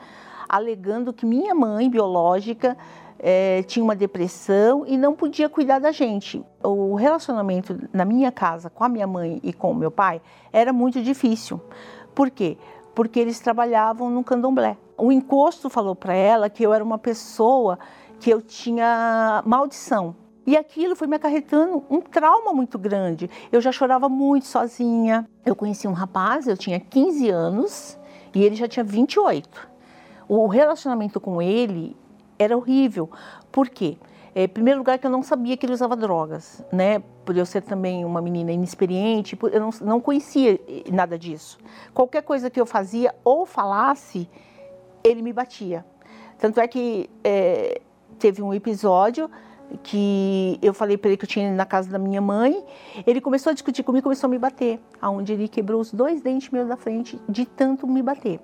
alegando 0.47 1.13
que 1.13 1.28
minha 1.28 1.54
mãe 1.54 1.88
biológica 1.88 2.75
eh, 3.19 3.63
tinha 3.67 3.84
uma 3.84 3.95
depressão 3.95 4.86
e 4.88 4.97
não 4.97 5.13
podia 5.13 5.49
cuidar 5.49 5.79
da 5.79 5.91
gente. 5.91 6.43
O 6.63 6.95
relacionamento 6.95 7.77
na 7.93 8.05
minha 8.05 8.32
casa 8.32 8.69
com 8.69 8.84
a 8.84 8.89
minha 8.89 9.05
mãe 9.05 9.39
e 9.43 9.51
com 9.51 9.71
o 9.71 9.75
meu 9.75 9.91
pai 9.91 10.21
era 10.51 10.71
muito 10.71 11.01
difícil. 11.01 11.60
Por 12.15 12.29
quê? 12.29 12.58
Porque 12.95 13.19
eles 13.19 13.39
trabalhavam 13.39 14.10
no 14.10 14.23
candomblé. 14.23 14.77
O 14.97 15.12
encosto 15.12 15.69
falou 15.69 15.95
para 15.95 16.13
ela 16.13 16.49
que 16.49 16.63
eu 16.63 16.73
era 16.73 16.84
uma 16.84 16.97
pessoa 16.97 17.77
que 18.19 18.29
eu 18.29 18.41
tinha 18.41 19.43
maldição. 19.45 20.15
E 20.45 20.58
aquilo 20.58 20.95
foi 20.95 21.08
me 21.08 21.15
acarretando 21.15 21.84
um 21.89 22.01
trauma 22.01 22.53
muito 22.53 22.79
grande. 22.79 23.29
Eu 23.51 23.62
já 23.62 23.71
chorava 23.71 24.10
muito 24.10 24.47
sozinha. 24.47 25.27
Eu 25.45 25.55
conheci 25.55 25.88
um 25.88 25.93
rapaz, 25.93 26.47
eu 26.47 26.58
tinha 26.58 26.79
15 26.79 27.29
anos 27.29 27.99
e 28.34 28.43
ele 28.43 28.55
já 28.55 28.67
tinha 28.67 28.84
28. 28.84 29.69
O 30.27 30.47
relacionamento 30.47 31.19
com 31.19 31.41
ele 31.41 31.95
era 32.39 32.58
horrível. 32.58 33.10
Por 33.52 33.69
quê? 33.69 33.97
É, 34.34 34.43
em 34.43 34.47
primeiro 34.47 34.80
lugar, 34.80 34.97
que 34.97 35.06
eu 35.06 35.12
não 35.12 35.21
sabia 35.21 35.58
que 35.58 35.65
ele 35.65 35.73
usava 35.73 35.95
drogas, 35.95 36.63
né? 36.71 37.04
Por 37.25 37.36
eu 37.36 37.45
ser 37.45 37.62
também 37.62 38.06
uma 38.06 38.21
menina 38.21 38.52
inexperiente, 38.52 39.38
eu 39.52 39.60
não, 39.60 39.69
não 39.82 39.99
conhecia 39.99 40.60
nada 40.91 41.17
disso. 41.17 41.58
Qualquer 41.93 42.23
coisa 42.23 42.49
que 42.49 42.60
eu 42.60 42.65
fazia 42.65 43.13
ou 43.23 43.45
falasse, 43.45 44.30
ele 45.04 45.21
me 45.21 45.34
batia. 45.34 45.86
Tanto 46.38 46.60
é 46.60 46.67
que 46.67 47.10
é, 47.23 47.82
teve 48.17 48.41
um 48.41 48.54
episódio 48.54 49.30
que 49.84 50.58
eu 50.62 50.73
falei 50.73 50.97
para 50.97 51.10
ele 51.10 51.17
que 51.17 51.25
eu 51.25 51.30
tinha 51.30 51.52
na 51.54 51.65
casa 51.65 51.91
da 51.91 51.99
minha 51.99 52.21
mãe, 52.21 52.63
ele 53.06 53.21
começou 53.21 53.52
a 53.52 53.54
discutir 53.54 53.84
comigo, 53.84 54.04
começou 54.04 54.28
a 54.28 54.32
me 54.32 54.39
bater, 54.39 54.80
aonde 55.02 55.34
ele 55.34 55.47
quebrou 55.47 55.80
os 55.80 55.91
dois 55.91 56.21
dentes 56.21 56.49
meus 56.49 56.67
da 56.67 56.75
frente 56.75 57.19
de 57.30 57.45
tanto 57.45 57.86
me 57.86 58.02
bater. 58.02 58.39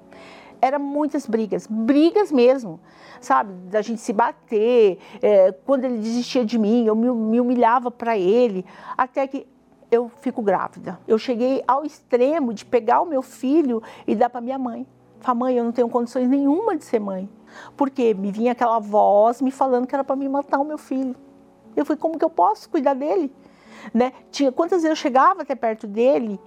Era 0.66 0.80
muitas 0.80 1.28
brigas, 1.28 1.68
brigas 1.68 2.32
mesmo, 2.32 2.80
sabe? 3.22 3.54
Da 3.70 3.84
gente 3.84 4.02
se 4.02 4.12
bater. 4.12 4.98
É, 5.22 5.52
quando 5.52 5.86
ele 5.86 6.00
desistia 6.00 6.44
de 6.44 6.58
mim, 6.58 6.86
eu 6.88 6.96
me, 6.96 7.12
me 7.12 7.40
humilhava 7.40 7.92
para 7.92 8.18
ele, 8.18 8.66
até 8.98 9.28
que 9.28 9.46
eu 9.92 10.10
fico 10.22 10.42
grávida. 10.42 11.00
Eu 11.08 11.20
cheguei 11.20 11.64
ao 11.68 11.86
extremo 11.86 12.52
de 12.52 12.66
pegar 12.66 13.02
o 13.02 13.06
meu 13.06 13.22
filho 13.22 13.84
e 14.08 14.16
dar 14.16 14.28
para 14.28 14.42
minha 14.42 14.58
mãe. 14.58 14.88
Falar, 15.20 15.36
mãe, 15.36 15.56
eu 15.56 15.64
não 15.64 15.72
tenho 15.72 15.88
condições 15.88 16.28
nenhuma 16.28 16.76
de 16.76 16.84
ser 16.84 17.00
mãe. 17.00 17.30
Porque 17.78 18.16
me 18.16 18.32
vinha 18.32 18.54
aquela 18.54 18.80
voz 18.80 19.44
me 19.44 19.52
falando 19.52 19.86
que 19.86 19.94
era 19.94 20.04
para 20.04 20.16
me 20.16 20.28
matar 20.28 20.60
o 20.60 20.66
meu 20.66 20.80
filho. 20.80 21.16
Eu 21.76 21.86
falei, 21.86 22.00
como 22.00 22.18
que 22.18 22.26
eu 22.26 22.30
posso 22.30 22.68
cuidar 22.72 22.96
dele? 22.96 23.32
Né? 23.94 24.14
Tinha, 24.32 24.52
quantas 24.52 24.82
vezes 24.82 24.90
eu 24.90 24.96
chegava 24.96 25.44
até 25.44 25.54
perto 25.54 25.86
dele 25.86 26.40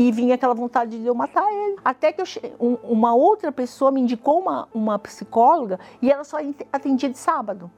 e 0.00 0.10
vinha 0.10 0.34
aquela 0.34 0.54
vontade 0.54 0.98
de 0.98 1.06
eu 1.06 1.14
matar 1.14 1.46
ele. 1.52 1.76
Até 1.84 2.10
que 2.10 2.22
eu, 2.22 2.24
um, 2.58 2.74
uma 2.82 3.14
outra 3.14 3.52
pessoa 3.52 3.90
me 3.90 4.00
indicou 4.00 4.40
uma, 4.40 4.66
uma 4.72 4.98
psicóloga 4.98 5.78
e 6.00 6.10
ela 6.10 6.24
só 6.24 6.38
atendia 6.72 7.10
de 7.10 7.18
sábado. 7.18 7.70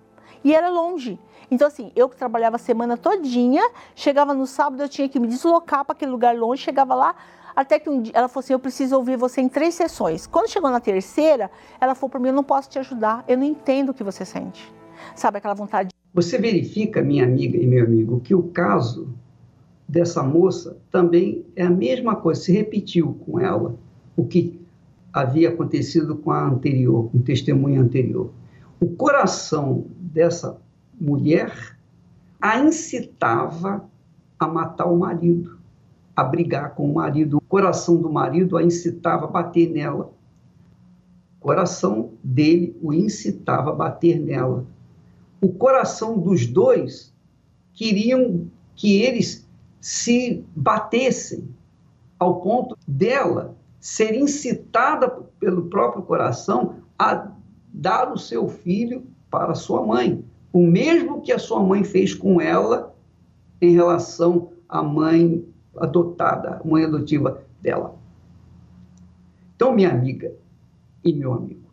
E 0.45 0.55
era 0.55 0.69
longe. 0.69 1.19
Então, 1.51 1.67
assim, 1.67 1.91
eu 1.97 2.09
que 2.09 2.17
trabalhava 2.17 2.55
a 2.55 2.59
semana 2.61 2.97
todinha, 2.97 3.69
chegava 3.97 4.33
no 4.35 4.47
sábado, 4.47 4.81
eu 4.85 4.89
tinha 4.89 5.09
que 5.09 5.19
me 5.19 5.27
deslocar 5.27 5.85
para 5.85 5.95
aquele 5.95 6.13
lugar 6.13 6.37
longe, 6.37 6.63
chegava 6.63 6.95
lá, 6.95 7.17
até 7.57 7.81
que 7.81 7.91
um 7.91 8.01
dia 8.01 8.13
ela 8.15 8.29
falou 8.29 8.45
assim: 8.45 8.53
Eu 8.53 8.61
preciso 8.61 8.97
ouvir 8.97 9.17
você 9.17 9.41
em 9.41 9.49
três 9.49 9.75
sessões. 9.75 10.25
Quando 10.25 10.49
chegou 10.49 10.71
na 10.71 10.79
terceira, 10.79 11.51
ela 11.81 11.97
falou 11.97 12.09
para 12.11 12.21
mim: 12.21 12.29
Eu 12.29 12.35
não 12.35 12.45
posso 12.45 12.71
te 12.71 12.79
ajudar, 12.79 13.25
eu 13.27 13.37
não 13.37 13.45
entendo 13.45 13.89
o 13.89 13.95
que 13.95 14.05
você 14.05 14.25
sente. 14.25 14.73
Sabe 15.17 15.39
aquela 15.39 15.55
vontade? 15.55 15.91
Você 16.15 16.39
verifica, 16.39 17.03
minha 17.03 17.25
amiga 17.25 17.59
e 17.59 17.67
meu 17.67 17.85
amigo, 17.85 18.21
que 18.21 18.33
o 18.33 18.45
caso 18.45 19.13
dessa 19.93 20.23
moça 20.23 20.79
também 20.91 21.45
é 21.55 21.65
a 21.65 21.71
mesma 21.71 22.17
coisa, 22.17 22.41
se 22.41 22.51
repetiu 22.51 23.13
com 23.27 23.39
ela 23.39 23.77
o 24.17 24.25
que 24.25 24.59
havia 25.13 25.51
acontecido 25.51 26.17
com 26.17 26.31
a 26.31 26.49
anterior, 26.49 27.11
com 27.11 27.19
o 27.19 27.23
testemunho 27.23 27.83
anterior. 27.83 28.33
O 28.81 28.89
coração 28.89 29.85
dessa 30.01 30.59
mulher 30.99 31.77
a 32.41 32.59
incitava 32.59 33.87
a 34.39 34.49
matar 34.49 34.87
o 34.87 34.99
marido 34.99 35.59
a 36.17 36.25
brigar 36.25 36.75
com 36.75 36.91
o 36.91 36.95
marido. 36.95 37.37
O 37.37 37.43
coração 37.43 38.01
do 38.01 38.11
marido 38.11 38.57
a 38.57 38.63
incitava 38.63 39.27
a 39.27 39.31
bater 39.31 39.71
nela. 39.71 40.11
O 41.39 41.43
coração 41.43 42.13
dele 42.25 42.75
o 42.81 42.95
incitava 42.95 43.71
a 43.71 43.75
bater 43.75 44.19
nela. 44.19 44.65
O 45.39 45.51
coração 45.51 46.19
dos 46.19 46.47
dois 46.47 47.13
queriam 47.75 48.47
que 48.75 49.03
eles 49.03 49.42
se 49.83 50.47
batessem, 50.55 51.49
ao 52.16 52.40
ponto 52.40 52.79
dela 52.87 53.57
ser 53.81 54.14
incitada 54.14 55.11
pelo 55.40 55.68
próprio 55.68 56.05
coração 56.05 56.77
a 56.97 57.33
dar 57.75 58.12
o 58.12 58.16
seu 58.16 58.49
filho 58.49 59.05
para 59.29 59.57
sua 59.57 59.85
mãe. 59.85 60.25
O 60.53 60.64
mesmo 60.64 61.21
que 61.21 61.33
a 61.33 61.38
sua 61.38 61.61
mãe 61.61 61.83
fez 61.83 62.14
com 62.14 62.40
ela 62.40 62.95
em 63.61 63.73
relação 63.73 64.53
à 64.68 64.85
mãe 64.85 65.45
adotada, 65.77 66.61
mãe 66.64 66.85
adotiva 66.85 67.42
dela. 67.61 67.97
Então, 69.57 69.75
minha 69.75 69.90
amiga 69.90 70.33
e 71.03 71.12
meu 71.12 71.33
amigo, 71.33 71.68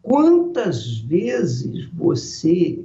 quantas 0.00 0.98
vezes 1.00 1.84
você, 1.92 2.82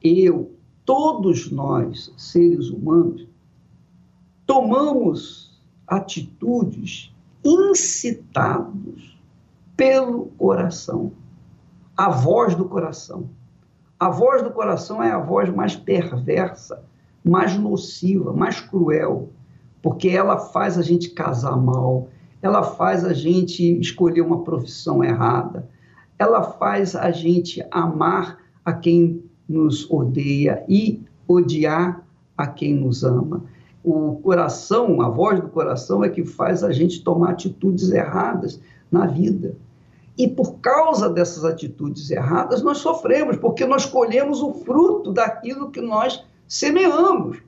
eu, 0.00 0.55
todos 0.86 1.50
nós, 1.50 2.12
seres 2.16 2.70
humanos, 2.70 3.26
tomamos 4.46 5.60
atitudes 5.86 7.14
incitados 7.44 9.20
pelo 9.76 10.26
coração, 10.38 11.12
a 11.96 12.08
voz 12.08 12.54
do 12.54 12.64
coração. 12.64 13.28
A 14.00 14.08
voz 14.08 14.42
do 14.42 14.50
coração 14.50 15.02
é 15.02 15.10
a 15.10 15.18
voz 15.18 15.52
mais 15.54 15.76
perversa 15.76 16.82
mais 17.26 17.58
nociva, 17.58 18.32
mais 18.32 18.60
cruel, 18.60 19.30
porque 19.82 20.08
ela 20.08 20.38
faz 20.38 20.78
a 20.78 20.82
gente 20.82 21.10
casar 21.10 21.56
mal, 21.56 22.08
ela 22.40 22.62
faz 22.62 23.04
a 23.04 23.12
gente 23.12 23.78
escolher 23.80 24.20
uma 24.20 24.44
profissão 24.44 25.02
errada, 25.02 25.68
ela 26.18 26.42
faz 26.42 26.94
a 26.94 27.10
gente 27.10 27.66
amar 27.72 28.38
a 28.64 28.72
quem 28.72 29.24
nos 29.48 29.90
odeia 29.90 30.64
e 30.68 31.02
odiar 31.28 32.04
a 32.36 32.46
quem 32.46 32.74
nos 32.74 33.04
ama. 33.04 33.44
O 33.82 34.16
coração, 34.16 35.00
a 35.00 35.08
voz 35.08 35.40
do 35.40 35.48
coração 35.48 36.02
é 36.02 36.08
que 36.08 36.24
faz 36.24 36.64
a 36.64 36.72
gente 36.72 37.02
tomar 37.02 37.30
atitudes 37.30 37.90
erradas 37.90 38.60
na 38.90 39.06
vida. 39.06 39.56
E 40.18 40.26
por 40.26 40.58
causa 40.60 41.08
dessas 41.08 41.44
atitudes 41.44 42.10
erradas, 42.10 42.62
nós 42.62 42.78
sofremos, 42.78 43.36
porque 43.36 43.66
nós 43.66 43.84
colhemos 43.84 44.40
o 44.40 44.52
fruto 44.52 45.12
daquilo 45.12 45.70
que 45.70 45.80
nós 45.80 46.24
semeamos. 46.48 47.38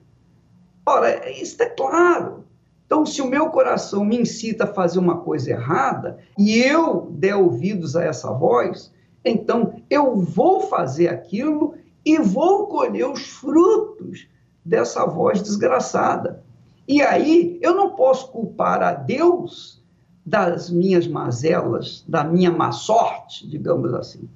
Ora, 0.87 1.31
isso 1.31 1.63
é 1.63 1.67
claro. 1.67 2.45
Então, 2.87 3.05
se 3.05 3.21
o 3.21 3.29
meu 3.29 3.51
coração 3.51 4.05
me 4.05 4.19
incita 4.19 4.65
a 4.65 4.73
fazer 4.73 4.99
uma 4.99 5.19
coisa 5.19 5.51
errada 5.51 6.19
e 6.39 6.59
eu 6.59 7.09
der 7.11 7.37
ouvidos 7.37 7.97
a 7.97 8.05
essa 8.05 8.33
voz, 8.33 8.93
então 9.25 9.83
eu 9.91 10.17
vou 10.17 10.63
fazer 10.63 11.09
aquilo 11.09 11.75
e 12.09 12.19
vou 12.19 12.69
colher 12.69 13.07
os 13.07 13.27
frutos 13.27 14.27
dessa 14.65 15.05
voz 15.05 15.43
desgraçada. 15.43 16.43
E 16.89 17.03
aí 17.03 17.59
eu 17.61 17.75
não 17.75 17.91
posso 17.91 18.33
culpar 18.33 18.83
a 18.83 18.95
Deus 18.95 19.85
das 20.25 20.71
minhas 20.71 21.07
mazelas, 21.07 22.03
da 22.09 22.25
minha 22.25 22.51
má 22.51 22.73
sorte, 22.73 23.47
digamos 23.47 23.93
assim. 23.93 24.27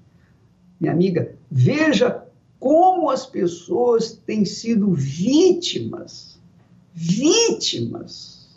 Minha 0.79 0.93
amiga, 0.93 1.35
veja 1.51 2.23
como 2.61 3.09
as 3.09 3.25
pessoas 3.25 4.13
têm 4.13 4.45
sido 4.45 4.93
vítimas, 4.93 6.39
vítimas 6.93 8.51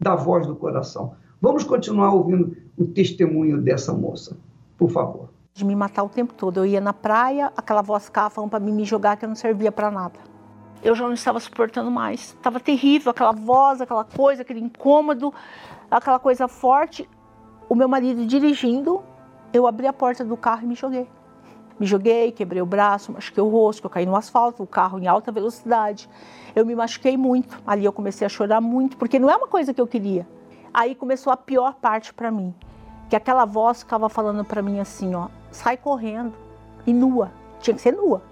da 0.00 0.16
voz 0.16 0.44
do 0.44 0.56
coração. 0.56 1.14
Vamos 1.40 1.62
continuar 1.62 2.12
ouvindo 2.12 2.56
o 2.76 2.84
testemunho 2.84 3.62
dessa 3.62 3.92
moça, 3.92 4.36
por 4.76 4.90
favor. 4.90 5.35
De 5.56 5.64
me 5.64 5.74
matar 5.74 6.02
o 6.02 6.08
tempo 6.10 6.34
todo. 6.34 6.58
Eu 6.58 6.66
ia 6.66 6.82
na 6.82 6.92
praia, 6.92 7.50
aquela 7.56 7.80
voz 7.80 8.04
ficava 8.04 8.28
falando 8.28 8.50
para 8.50 8.60
mim 8.60 8.72
me 8.72 8.84
jogar 8.84 9.16
que 9.16 9.24
eu 9.24 9.28
não 9.28 9.34
servia 9.34 9.72
para 9.72 9.90
nada. 9.90 10.20
Eu 10.82 10.94
já 10.94 11.06
não 11.06 11.14
estava 11.14 11.40
suportando 11.40 11.90
mais. 11.90 12.34
Estava 12.34 12.60
terrível, 12.60 13.10
aquela 13.10 13.32
voz, 13.32 13.80
aquela 13.80 14.04
coisa, 14.04 14.42
aquele 14.42 14.60
incômodo, 14.60 15.32
aquela 15.90 16.18
coisa 16.18 16.46
forte. 16.46 17.08
O 17.70 17.74
meu 17.74 17.88
marido 17.88 18.26
dirigindo, 18.26 19.02
eu 19.50 19.66
abri 19.66 19.86
a 19.86 19.94
porta 19.94 20.22
do 20.22 20.36
carro 20.36 20.64
e 20.64 20.66
me 20.66 20.74
joguei. 20.74 21.08
Me 21.80 21.86
joguei, 21.86 22.32
quebrei 22.32 22.60
o 22.60 22.66
braço, 22.66 23.10
machuquei 23.10 23.42
o 23.42 23.48
rosto, 23.48 23.86
eu 23.86 23.90
caí 23.90 24.04
no 24.04 24.14
asfalto, 24.14 24.62
o 24.62 24.66
carro 24.66 24.98
em 24.98 25.06
alta 25.06 25.32
velocidade. 25.32 26.06
Eu 26.54 26.66
me 26.66 26.74
machuquei 26.74 27.16
muito. 27.16 27.62
Ali 27.66 27.86
eu 27.86 27.92
comecei 27.94 28.26
a 28.26 28.28
chorar 28.28 28.60
muito, 28.60 28.98
porque 28.98 29.18
não 29.18 29.30
é 29.30 29.36
uma 29.36 29.48
coisa 29.48 29.72
que 29.72 29.80
eu 29.80 29.86
queria. 29.86 30.28
Aí 30.72 30.94
começou 30.94 31.32
a 31.32 31.36
pior 31.36 31.76
parte 31.76 32.12
para 32.12 32.30
mim, 32.30 32.54
que 33.08 33.16
aquela 33.16 33.46
voz 33.46 33.78
ficava 33.78 34.10
falando 34.10 34.44
para 34.44 34.60
mim 34.60 34.78
assim, 34.78 35.14
ó, 35.14 35.28
sai 35.50 35.76
correndo 35.76 36.32
e 36.86 36.92
nua, 36.92 37.30
tinha 37.60 37.74
que 37.74 37.80
ser 37.80 37.92
nua. 37.92 38.22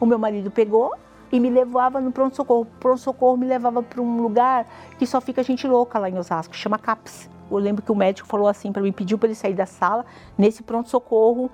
O 0.00 0.06
meu 0.06 0.18
marido 0.18 0.50
pegou 0.50 0.94
e 1.30 1.40
me 1.40 1.48
levava 1.48 2.00
no 2.00 2.12
pronto 2.12 2.36
socorro. 2.36 2.62
O 2.62 2.66
pronto 2.66 3.00
socorro 3.00 3.36
me 3.36 3.46
levava 3.46 3.82
para 3.82 4.00
um 4.00 4.20
lugar 4.20 4.66
que 4.98 5.06
só 5.06 5.20
fica 5.20 5.42
gente 5.42 5.66
louca 5.66 5.98
lá 5.98 6.10
em 6.10 6.18
Osasco, 6.18 6.54
chama 6.54 6.78
CAPS. 6.78 7.30
Eu 7.50 7.58
lembro 7.58 7.82
que 7.82 7.92
o 7.92 7.94
médico 7.94 8.26
falou 8.26 8.48
assim 8.48 8.72
para 8.72 8.82
mim, 8.82 8.92
pediu 8.92 9.18
para 9.18 9.28
ele 9.28 9.34
sair 9.34 9.54
da 9.54 9.66
sala 9.66 10.04
nesse 10.36 10.62
pronto 10.62 10.88
socorro 10.88 11.50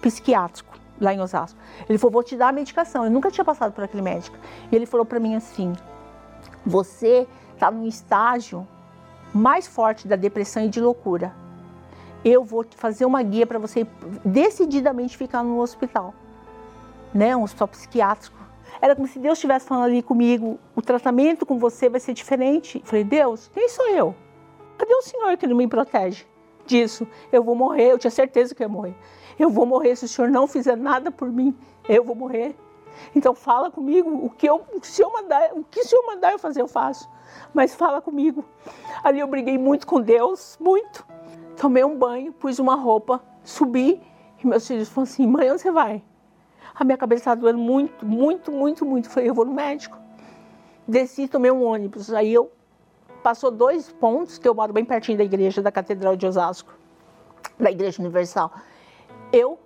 psiquiátrico 0.00 0.78
lá 1.00 1.14
em 1.14 1.20
Osasco. 1.20 1.58
Ele 1.88 1.98
falou: 1.98 2.12
"Vou 2.12 2.22
te 2.22 2.36
dar 2.36 2.48
a 2.48 2.52
medicação". 2.52 3.04
Eu 3.04 3.10
nunca 3.10 3.30
tinha 3.30 3.44
passado 3.44 3.72
por 3.72 3.84
aquele 3.84 4.02
médico. 4.02 4.36
E 4.70 4.76
ele 4.76 4.86
falou 4.86 5.06
para 5.06 5.18
mim 5.18 5.34
assim: 5.34 5.72
"Você 6.64 7.26
está 7.54 7.70
num 7.70 7.86
estágio 7.86 8.66
mais 9.34 9.66
forte 9.66 10.08
da 10.08 10.16
depressão 10.16 10.64
e 10.64 10.68
de 10.68 10.80
loucura. 10.80 11.32
Eu 12.24 12.44
vou 12.44 12.64
fazer 12.76 13.04
uma 13.04 13.22
guia 13.22 13.46
para 13.46 13.58
você 13.58 13.86
decididamente 14.24 15.16
ficar 15.16 15.42
no 15.42 15.60
hospital, 15.60 16.14
né, 17.14 17.34
um 17.36 17.42
hospital 17.42 17.68
psiquiátrico. 17.68 18.38
Era 18.80 18.94
como 18.94 19.08
se 19.08 19.18
Deus 19.18 19.38
estivesse 19.38 19.66
falando 19.66 19.86
ali 19.86 20.02
comigo: 20.02 20.58
o 20.76 20.82
tratamento 20.82 21.46
com 21.46 21.58
você 21.58 21.88
vai 21.88 22.00
ser 22.00 22.12
diferente. 22.12 22.78
Eu 22.78 22.86
falei: 22.86 23.04
Deus, 23.04 23.50
quem 23.52 23.68
sou 23.68 23.88
eu? 23.88 24.14
Cadê 24.78 24.94
o 24.94 25.02
Senhor 25.02 25.36
que 25.36 25.46
não 25.46 25.56
me 25.56 25.66
protege? 25.66 26.26
disso. 26.70 27.06
Eu 27.32 27.42
vou 27.42 27.54
morrer, 27.54 27.92
eu 27.92 27.98
tinha 27.98 28.10
certeza 28.10 28.54
que 28.54 28.62
eu 28.62 28.66
ia 28.66 28.72
morrer. 28.72 28.94
Eu 29.38 29.50
vou 29.50 29.66
morrer 29.66 29.96
se 29.96 30.04
o 30.04 30.08
senhor 30.08 30.30
não 30.30 30.46
fizer 30.46 30.76
nada 30.76 31.10
por 31.10 31.30
mim. 31.30 31.56
Eu 31.88 32.04
vou 32.04 32.14
morrer. 32.14 32.56
Então 33.14 33.34
fala 33.34 33.70
comigo, 33.70 34.10
o 34.10 34.30
que 34.30 34.46
eu, 34.46 34.64
se 34.82 35.02
eu 35.02 35.10
mandar, 35.12 35.50
o 35.52 35.64
que 35.64 35.80
o 35.80 35.84
senhor 35.84 36.04
mandar 36.06 36.32
eu 36.32 36.38
fazer, 36.38 36.60
eu 36.60 36.68
faço. 36.68 37.08
Mas 37.52 37.74
fala 37.74 38.00
comigo. 38.00 38.44
Ali 39.02 39.20
eu 39.20 39.26
briguei 39.26 39.58
muito 39.58 39.86
com 39.86 40.00
Deus, 40.00 40.56
muito. 40.60 41.04
Tomei 41.60 41.84
um 41.84 41.94
banho, 41.94 42.32
pus 42.32 42.58
uma 42.58 42.74
roupa, 42.74 43.22
subi 43.44 44.00
e 44.42 44.46
meus 44.46 44.66
filhos 44.66 44.88
falaram 44.88 45.12
assim: 45.12 45.26
"Mãe, 45.26 45.52
onde 45.52 45.60
você 45.60 45.70
vai?" 45.70 46.02
A 46.74 46.82
minha 46.84 46.96
cabeça 46.96 47.20
estava 47.20 47.38
doendo 47.38 47.58
muito, 47.58 48.06
muito, 48.06 48.50
muito, 48.50 48.86
muito. 48.86 49.10
Falei: 49.10 49.28
"Eu 49.28 49.34
vou 49.34 49.44
no 49.44 49.52
médico." 49.52 49.98
Desci, 50.88 51.28
tomei 51.28 51.50
um 51.50 51.62
ônibus. 51.62 52.14
Aí 52.14 52.32
eu 52.32 52.50
passou 53.22 53.50
dois 53.50 53.92
pontos 53.92 54.38
que 54.38 54.48
eu 54.48 54.54
moro 54.54 54.72
bem 54.72 54.86
pertinho 54.86 55.18
da 55.18 55.24
igreja 55.24 55.60
da 55.60 55.70
Catedral 55.70 56.16
de 56.16 56.26
Osasco, 56.26 56.72
da 57.58 57.70
Igreja 57.70 58.00
Universal. 58.00 58.50
Eu 59.30 59.58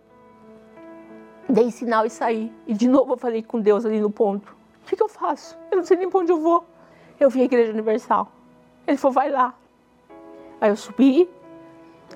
dei 1.49 1.71
sinal 1.71 2.05
e 2.05 2.11
saí. 2.11 2.53
E 2.67 2.75
de 2.75 2.89
novo 2.89 3.13
eu 3.13 3.17
falei 3.17 3.41
com 3.41 3.61
Deus 3.61 3.87
ali 3.87 4.01
no 4.01 4.11
ponto: 4.11 4.51
o 4.83 4.89
que, 4.89 4.97
que 4.97 5.03
eu 5.03 5.09
faço? 5.09 5.57
Eu 5.71 5.77
não 5.77 5.85
sei 5.85 5.97
nem 5.97 6.11
para 6.11 6.19
onde 6.19 6.33
eu 6.33 6.41
vou. 6.41 6.65
Eu 7.21 7.31
vim 7.31 7.43
à 7.43 7.45
Igreja 7.45 7.71
Universal. 7.71 8.33
Ele 8.85 8.97
falou: 8.97 9.15
vai 9.15 9.31
lá. 9.31 9.55
Aí 10.61 10.71
eu 10.71 10.77
subi, 10.77 11.31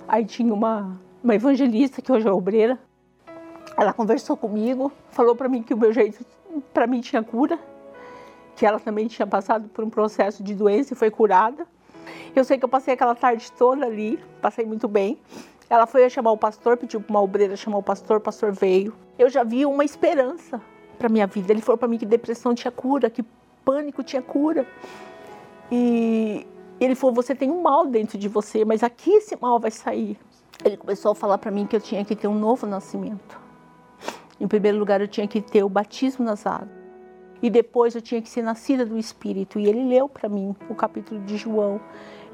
aí 0.08 0.24
tinha 0.24 0.52
uma, 0.52 0.98
uma 1.22 1.34
evangelista, 1.34 2.00
que 2.00 2.10
hoje 2.10 2.26
é 2.26 2.32
obreira. 2.32 2.78
Ela 3.76 3.92
conversou 3.92 4.36
comigo, 4.36 4.90
falou 5.10 5.36
para 5.36 5.48
mim 5.48 5.62
que 5.62 5.74
o 5.74 5.76
meu 5.76 5.92
jeito, 5.92 6.24
para 6.72 6.86
mim, 6.86 7.00
tinha 7.00 7.22
cura, 7.22 7.58
que 8.56 8.66
ela 8.66 8.80
também 8.80 9.06
tinha 9.06 9.26
passado 9.26 9.68
por 9.68 9.84
um 9.84 9.90
processo 9.90 10.42
de 10.42 10.54
doença 10.54 10.94
e 10.94 10.96
foi 10.96 11.10
curada. 11.10 11.66
Eu 12.34 12.42
sei 12.42 12.58
que 12.58 12.64
eu 12.64 12.68
passei 12.68 12.94
aquela 12.94 13.14
tarde 13.14 13.52
toda 13.52 13.84
ali, 13.84 14.18
passei 14.40 14.64
muito 14.64 14.88
bem. 14.88 15.18
Ela 15.70 15.86
foi 15.86 16.08
chamar 16.08 16.32
o 16.32 16.36
pastor, 16.36 16.78
pediu 16.78 17.00
para 17.00 17.10
uma 17.10 17.20
obreira 17.20 17.54
chamar 17.54 17.78
o 17.78 17.82
pastor, 17.82 18.16
o 18.16 18.20
pastor 18.20 18.52
veio. 18.52 18.94
Eu 19.18 19.28
já 19.28 19.44
vi 19.44 19.66
uma 19.66 19.84
esperança 19.84 20.60
para 20.98 21.08
minha 21.08 21.26
vida. 21.26 21.52
Ele 21.52 21.60
falou 21.60 21.76
para 21.76 21.86
mim 21.86 21.98
que 21.98 22.06
depressão 22.06 22.54
tinha 22.54 22.72
cura, 22.72 23.10
que 23.10 23.22
pânico 23.64 24.02
tinha 24.02 24.22
cura. 24.22 24.66
E 25.70 26.46
ele 26.84 26.94
falou: 26.94 27.14
Você 27.14 27.34
tem 27.34 27.50
um 27.50 27.62
mal 27.62 27.86
dentro 27.86 28.18
de 28.18 28.28
você, 28.28 28.64
mas 28.64 28.82
aqui 28.82 29.10
esse 29.10 29.36
mal 29.40 29.58
vai 29.58 29.70
sair. 29.70 30.18
Ele 30.64 30.76
começou 30.76 31.12
a 31.12 31.14
falar 31.14 31.38
para 31.38 31.50
mim 31.50 31.66
que 31.66 31.76
eu 31.76 31.80
tinha 31.80 32.04
que 32.04 32.16
ter 32.16 32.28
um 32.28 32.38
novo 32.38 32.66
nascimento. 32.66 33.38
Em 34.40 34.46
primeiro 34.46 34.78
lugar, 34.78 35.00
eu 35.00 35.08
tinha 35.08 35.26
que 35.26 35.40
ter 35.40 35.62
o 35.62 35.68
batismo 35.68 36.24
nas 36.24 36.46
águas. 36.46 36.78
E 37.40 37.48
depois 37.48 37.94
eu 37.94 38.02
tinha 38.02 38.20
que 38.20 38.28
ser 38.28 38.42
nascida 38.42 38.84
do 38.84 38.98
Espírito. 38.98 39.60
E 39.60 39.66
ele 39.66 39.84
leu 39.84 40.08
para 40.08 40.28
mim 40.28 40.56
o 40.68 40.74
capítulo 40.74 41.20
de 41.20 41.36
João 41.36 41.80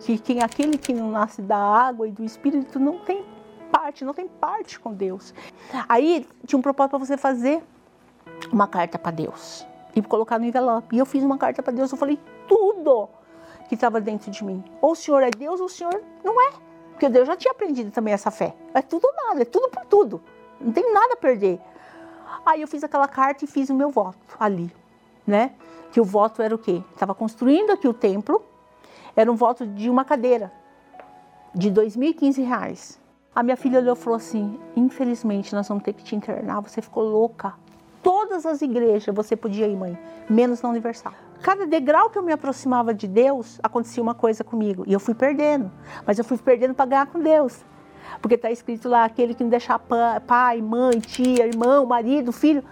que 0.00 0.18
quem 0.18 0.42
aquele 0.42 0.76
que 0.76 0.92
não 0.92 1.10
nasce 1.10 1.40
da 1.40 1.56
água 1.56 2.06
e 2.08 2.12
do 2.12 2.24
espírito 2.24 2.78
não 2.78 2.98
tem 2.98 3.24
parte, 3.70 4.04
não 4.04 4.12
tem 4.14 4.28
parte 4.28 4.78
com 4.78 4.92
Deus. 4.92 5.34
Aí 5.88 6.26
tinha 6.46 6.58
um 6.58 6.62
propósito 6.62 6.90
para 6.90 6.98
você 6.98 7.16
fazer 7.16 7.62
uma 8.52 8.66
carta 8.66 8.98
para 8.98 9.12
Deus 9.12 9.66
e 9.94 10.02
colocar 10.02 10.38
no 10.38 10.44
envelope. 10.44 10.94
E 10.94 10.98
eu 10.98 11.06
fiz 11.06 11.22
uma 11.22 11.38
carta 11.38 11.62
para 11.62 11.72
Deus, 11.72 11.90
eu 11.90 11.98
falei 11.98 12.18
tudo 12.46 13.08
que 13.68 13.74
estava 13.74 14.00
dentro 14.00 14.30
de 14.30 14.44
mim. 14.44 14.62
Ou 14.80 14.92
o 14.92 14.96
Senhor 14.96 15.22
é 15.22 15.30
Deus 15.30 15.60
ou 15.60 15.66
o 15.66 15.68
Senhor 15.68 16.00
não 16.22 16.40
é. 16.40 16.52
Porque 16.92 17.08
Deus 17.08 17.26
já 17.26 17.36
tinha 17.36 17.52
aprendido 17.52 17.90
também 17.90 18.14
essa 18.14 18.30
fé. 18.30 18.54
É 18.72 18.80
tudo 18.80 19.04
ou 19.06 19.28
nada, 19.28 19.42
é 19.42 19.44
tudo 19.44 19.68
por 19.68 19.84
tudo. 19.86 20.22
Não 20.60 20.72
tem 20.72 20.92
nada 20.92 21.14
a 21.14 21.16
perder. 21.16 21.60
Aí 22.46 22.60
eu 22.62 22.68
fiz 22.68 22.84
aquela 22.84 23.08
carta 23.08 23.44
e 23.44 23.48
fiz 23.48 23.70
o 23.70 23.74
meu 23.74 23.90
voto 23.90 24.18
ali, 24.38 24.72
né? 25.26 25.52
Que 25.92 26.00
o 26.00 26.04
voto 26.04 26.42
era 26.42 26.54
o 26.54 26.58
quê? 26.58 26.82
Estava 26.92 27.14
construindo 27.14 27.70
aqui 27.70 27.88
o 27.88 27.94
templo, 27.94 28.42
era 29.16 29.30
um 29.30 29.36
voto 29.36 29.66
de 29.66 29.88
uma 29.88 30.04
cadeira, 30.04 30.52
de 31.54 31.68
R$ 31.68 31.74
2.015. 31.74 32.98
A 33.34 33.42
minha 33.42 33.56
filha 33.56 33.80
olhou 33.80 33.94
e 33.94 33.98
falou 33.98 34.16
assim: 34.16 34.58
infelizmente 34.76 35.54
nós 35.54 35.66
vamos 35.68 35.84
ter 35.84 35.92
que 35.92 36.04
te 36.04 36.14
internar, 36.14 36.60
você 36.60 36.80
ficou 36.82 37.02
louca. 37.02 37.54
Todas 38.02 38.44
as 38.44 38.60
igrejas 38.60 39.14
você 39.14 39.34
podia 39.34 39.66
ir, 39.66 39.76
mãe, 39.76 39.98
menos 40.28 40.60
na 40.60 40.68
Universal. 40.68 41.14
Cada 41.44 41.66
degrau 41.66 42.08
que 42.08 42.16
eu 42.16 42.22
me 42.22 42.32
aproximava 42.32 42.94
de 42.94 43.06
Deus, 43.06 43.60
acontecia 43.62 44.02
uma 44.02 44.14
coisa 44.14 44.42
comigo. 44.42 44.82
E 44.86 44.94
eu 44.94 44.98
fui 44.98 45.12
perdendo. 45.12 45.70
Mas 46.06 46.18
eu 46.18 46.24
fui 46.24 46.38
perdendo 46.38 46.72
para 46.72 46.86
ganhar 46.86 47.06
com 47.06 47.20
Deus. 47.20 47.62
Porque 48.22 48.36
está 48.36 48.50
escrito 48.50 48.88
lá: 48.88 49.04
aquele 49.04 49.34
que 49.34 49.42
não 49.42 49.50
deixar 49.50 49.78
pai, 50.26 50.62
mãe, 50.62 50.98
tia, 51.00 51.46
irmão, 51.46 51.84
marido, 51.84 52.32
filho, 52.32 52.64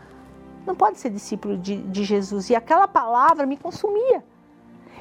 não 0.66 0.75
pode 0.75 0.99
ser 0.99 1.11
discípulo 1.11 1.59
de, 1.59 1.83
de 1.83 2.03
Jesus. 2.03 2.49
E 2.49 2.55
aquela 2.55 2.89
palavra 2.89 3.45
me 3.45 3.59
consumia. 3.59 4.25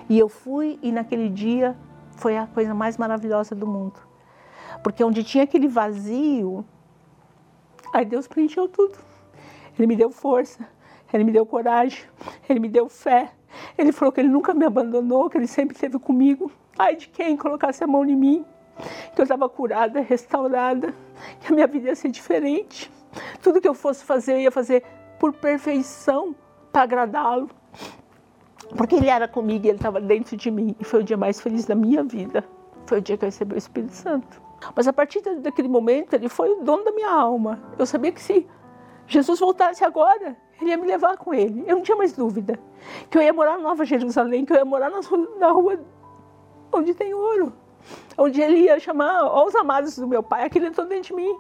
E 0.10 0.20
eu 0.20 0.28
fui 0.28 0.78
e 0.82 0.92
naquele 0.92 1.30
dia 1.30 1.74
foi 2.18 2.36
a 2.36 2.48
coisa 2.48 2.74
mais 2.74 2.98
maravilhosa 2.98 3.56
do 3.56 3.66
mundo. 3.66 4.02
Porque 4.84 5.02
onde 5.02 5.24
tinha 5.24 5.46
aquele 5.46 5.70
vazio, 5.70 6.66
aí 7.94 8.04
Deus 8.04 8.28
preencheu 8.28 8.68
tudo. 8.68 8.98
Ele 9.80 9.88
me 9.88 9.96
deu 9.96 10.12
força, 10.12 10.68
ele 11.14 11.24
me 11.24 11.32
deu 11.32 11.46
coragem, 11.46 12.04
ele 12.50 12.60
me 12.60 12.68
deu 12.68 12.90
fé. 12.90 13.32
Ele 13.78 13.92
falou 13.92 14.12
que 14.12 14.20
ele 14.20 14.30
nunca 14.30 14.54
me 14.54 14.66
abandonou, 14.66 15.30
que 15.30 15.38
ele 15.38 15.48
sempre 15.48 15.76
esteve 15.76 16.00
comigo. 16.00 16.52
Ai 16.78 16.96
de 16.96 17.10
quem 17.10 17.36
colocasse 17.38 17.84
a 17.84 17.88
mão 17.88 18.06
em 18.06 18.16
mim, 18.16 18.46
que 19.14 19.22
eu 19.22 19.24
estava 19.24 19.48
curada, 19.50 20.02
restaurada, 20.02 20.94
que 21.40 21.52
a 21.52 21.56
minha 21.56 21.68
vida 21.68 21.90
ia 21.90 21.96
ser 21.96 22.10
diferente. 22.10 22.92
Tudo 23.42 23.62
que 23.62 23.68
eu 23.68 23.74
fosse 23.74 24.04
fazer, 24.04 24.34
eu 24.34 24.42
ia 24.42 24.52
fazer 24.52 24.84
por 25.20 25.34
perfeição 25.34 26.36
para 26.72 26.84
agradá-lo. 26.84 27.50
Porque 28.76 28.96
ele 28.96 29.10
era 29.10 29.28
comigo 29.28 29.68
ele 29.68 29.76
estava 29.76 30.00
dentro 30.00 30.38
de 30.38 30.50
mim. 30.50 30.76
E 30.80 30.84
foi 30.84 31.02
o 31.02 31.04
dia 31.04 31.18
mais 31.18 31.42
feliz 31.42 31.66
da 31.66 31.76
minha 31.76 32.04
vida. 32.04 32.44
Foi 32.86 33.00
o 33.00 33.02
dia 33.02 33.18
que 33.18 33.26
eu 33.26 33.28
recebi 33.28 33.56
o 33.56 33.58
Espírito 33.58 33.94
Santo. 33.94 34.42
Mas 34.76 34.88
a 34.88 34.94
partir 34.94 35.22
daquele 35.40 35.68
momento, 35.68 36.14
ele 36.14 36.30
foi 36.30 36.50
o 36.50 36.64
dono 36.64 36.84
da 36.84 36.92
minha 36.92 37.10
alma. 37.10 37.60
Eu 37.78 37.86
sabia 37.86 38.12
que 38.12 38.22
se 38.22 38.48
Jesus 39.08 39.40
voltasse 39.40 39.84
agora, 39.84 40.38
ele 40.64 40.72
ia 40.72 40.78
me 40.78 40.88
levar 40.88 41.18
com 41.18 41.34
ele. 41.34 41.64
Eu 41.68 41.78
não 41.78 41.84
tinha 41.84 41.98
mais 41.98 42.14
dúvida. 42.14 42.60
Que 43.10 43.18
eu 43.18 43.22
ia 43.22 43.34
morar 43.34 43.58
na 43.58 43.64
Nova 43.64 43.86
Jerusalém, 43.86 44.46
que 44.46 44.54
eu 44.54 44.58
ia 44.58 44.66
morar 44.66 44.90
na 44.90 45.52
rua 45.52 45.80
onde 46.72 46.94
tem 46.94 47.14
ouro. 47.14 47.54
Onde 48.18 48.42
ele 48.42 48.60
ia 48.62 48.80
chamar 48.80 49.46
os 49.46 49.56
amados 49.56 49.98
do 49.98 50.08
meu 50.08 50.22
pai, 50.22 50.46
aquele 50.46 50.68
entrou 50.68 50.88
dentro 50.88 51.10
de 51.10 51.14
mim. 51.14 51.38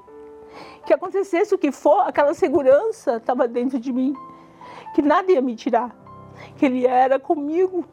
Que 0.85 0.93
acontecesse 0.93 1.53
o 1.53 1.57
que 1.57 1.71
for, 1.71 2.01
aquela 2.01 2.33
segurança 2.33 3.17
estava 3.17 3.47
dentro 3.47 3.79
de 3.79 3.93
mim. 3.93 4.15
Que 4.93 5.01
nada 5.01 5.31
ia 5.31 5.41
me 5.41 5.55
tirar 5.55 5.95
que 6.57 6.65
Ele 6.65 6.85
era 6.85 7.19
comigo. 7.19 7.85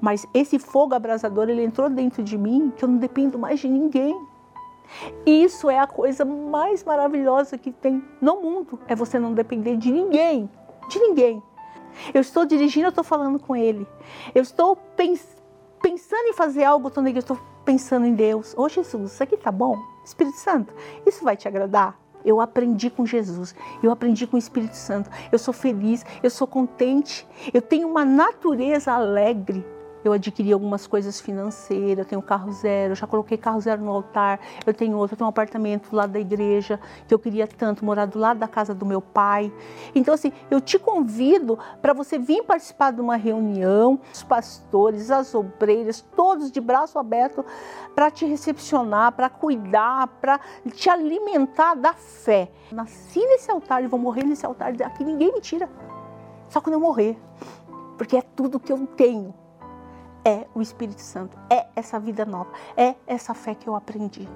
Mas 0.00 0.26
esse 0.32 0.58
fogo 0.58 0.94
abrasador, 0.94 1.48
ele 1.50 1.62
entrou 1.62 1.90
dentro 1.90 2.22
de 2.22 2.38
mim, 2.38 2.72
que 2.74 2.84
eu 2.84 2.88
não 2.88 2.96
dependo 2.96 3.38
mais 3.38 3.60
de 3.60 3.68
ninguém. 3.68 4.18
Isso 5.24 5.70
é 5.70 5.78
a 5.78 5.86
coisa 5.86 6.24
mais 6.24 6.84
maravilhosa 6.84 7.56
que 7.56 7.70
tem 7.70 8.02
no 8.20 8.40
mundo, 8.40 8.78
é 8.88 8.94
você 8.94 9.18
não 9.18 9.32
depender 9.32 9.76
de 9.76 9.90
ninguém, 9.90 10.50
de 10.88 10.98
ninguém. 10.98 11.42
Eu 12.14 12.20
estou 12.20 12.44
dirigindo, 12.44 12.86
eu 12.86 12.90
estou 12.90 13.04
falando 13.04 13.38
com 13.38 13.56
Ele. 13.56 13.86
Eu 14.34 14.42
estou 14.42 14.76
pens 14.76 15.36
pensando 15.82 16.26
em 16.26 16.32
fazer 16.32 16.64
algo, 16.64 16.90
eu 16.94 17.18
estou 17.18 17.38
pensando 17.64 18.06
em 18.06 18.14
Deus. 18.14 18.54
Ô 18.54 18.62
oh, 18.62 18.68
Jesus, 18.68 19.12
isso 19.12 19.22
aqui 19.22 19.36
tá 19.36 19.50
bom? 19.50 19.78
Espírito 20.04 20.36
Santo, 20.36 20.74
isso 21.06 21.24
vai 21.24 21.36
te 21.36 21.48
agradar? 21.48 21.98
Eu 22.24 22.40
aprendi 22.40 22.90
com 22.90 23.06
Jesus, 23.06 23.54
eu 23.82 23.90
aprendi 23.90 24.26
com 24.26 24.36
o 24.36 24.38
Espírito 24.38 24.76
Santo. 24.76 25.10
Eu 25.32 25.38
sou 25.38 25.54
feliz, 25.54 26.04
eu 26.22 26.30
sou 26.30 26.46
contente, 26.46 27.26
eu 27.52 27.62
tenho 27.62 27.88
uma 27.88 28.04
natureza 28.04 28.92
alegre 28.92 29.64
eu 30.04 30.12
adquiri 30.12 30.52
algumas 30.52 30.86
coisas 30.86 31.20
financeiras, 31.20 31.98
eu 31.98 32.04
tenho 32.04 32.22
carro 32.22 32.52
zero, 32.52 32.92
eu 32.92 32.96
já 32.96 33.06
coloquei 33.06 33.36
carro 33.36 33.60
zero 33.60 33.82
no 33.82 33.90
altar, 33.90 34.40
eu 34.66 34.72
tenho 34.72 34.96
outro, 34.96 35.14
eu 35.14 35.18
tenho 35.18 35.26
um 35.26 35.30
apartamento 35.30 35.94
lado 35.94 36.12
da 36.12 36.20
igreja, 36.20 36.80
que 37.06 37.14
eu 37.14 37.18
queria 37.18 37.46
tanto, 37.46 37.84
morar 37.84 38.06
do 38.06 38.18
lado 38.18 38.38
da 38.38 38.48
casa 38.48 38.74
do 38.74 38.86
meu 38.86 39.00
pai. 39.00 39.52
Então, 39.94 40.14
assim, 40.14 40.32
eu 40.50 40.60
te 40.60 40.78
convido 40.78 41.58
para 41.80 41.92
você 41.92 42.18
vir 42.18 42.42
participar 42.42 42.92
de 42.92 43.00
uma 43.00 43.16
reunião, 43.16 44.00
os 44.12 44.22
pastores, 44.22 45.10
as 45.10 45.34
obreiras, 45.34 46.00
todos 46.16 46.50
de 46.50 46.60
braço 46.60 46.98
aberto, 46.98 47.44
para 47.94 48.10
te 48.10 48.24
recepcionar, 48.24 49.12
para 49.12 49.28
cuidar, 49.28 50.06
para 50.20 50.40
te 50.74 50.88
alimentar 50.88 51.74
da 51.74 51.92
fé. 51.92 52.50
Nasci 52.72 53.20
nesse 53.20 53.50
altar 53.50 53.82
e 53.82 53.86
vou 53.86 53.98
morrer 53.98 54.24
nesse 54.24 54.46
altar, 54.46 54.72
aqui 54.82 55.04
ninguém 55.04 55.32
me 55.32 55.40
tira. 55.40 55.68
Só 56.48 56.60
quando 56.60 56.74
eu 56.74 56.80
morrer. 56.80 57.16
Porque 57.96 58.16
é 58.16 58.22
tudo 58.22 58.58
que 58.58 58.72
eu 58.72 58.86
tenho 58.86 59.34
é 60.24 60.46
o 60.54 60.60
Espírito 60.60 61.00
Santo, 61.00 61.36
é 61.50 61.66
essa 61.74 61.98
vida 61.98 62.24
nova, 62.24 62.52
é 62.76 62.94
essa 63.06 63.34
fé 63.34 63.54
que 63.54 63.68
eu 63.68 63.74
aprendi. 63.74 64.28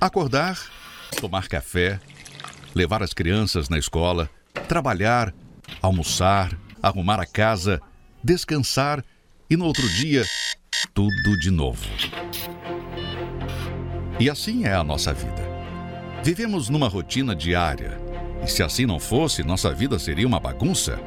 Acordar, 0.00 0.58
tomar 1.20 1.48
café, 1.48 2.00
levar 2.74 3.02
as 3.02 3.12
crianças 3.12 3.68
na 3.68 3.78
escola, 3.78 4.28
trabalhar, 4.66 5.32
almoçar, 5.80 6.56
arrumar 6.82 7.20
a 7.20 7.26
casa, 7.26 7.80
descansar 8.22 9.04
e 9.48 9.56
no 9.56 9.64
outro 9.64 9.88
dia, 9.88 10.24
tudo 10.92 11.38
de 11.38 11.50
novo. 11.50 11.84
E 14.18 14.28
assim 14.28 14.64
é 14.64 14.74
a 14.74 14.82
nossa 14.82 15.12
vida. 15.12 15.42
Vivemos 16.22 16.68
numa 16.68 16.88
rotina 16.88 17.34
diária. 17.34 18.00
E 18.44 18.48
se 18.48 18.62
assim 18.62 18.86
não 18.86 18.98
fosse, 18.98 19.42
nossa 19.42 19.72
vida 19.72 19.98
seria 19.98 20.26
uma 20.26 20.40
bagunça. 20.40 20.98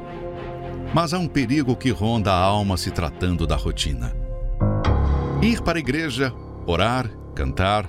Mas 0.96 1.14
há 1.14 1.20
um 1.20 1.28
perigo 1.28 1.76
que 1.76 1.90
ronda 1.90 2.32
a 2.32 2.40
alma 2.40 2.78
se 2.78 2.90
tratando 2.90 3.46
da 3.46 3.58
rotina. 3.58 4.16
Ir 5.42 5.62
para 5.62 5.78
a 5.78 5.82
igreja, 5.82 6.34
orar, 6.66 7.12
cantar, 7.36 7.86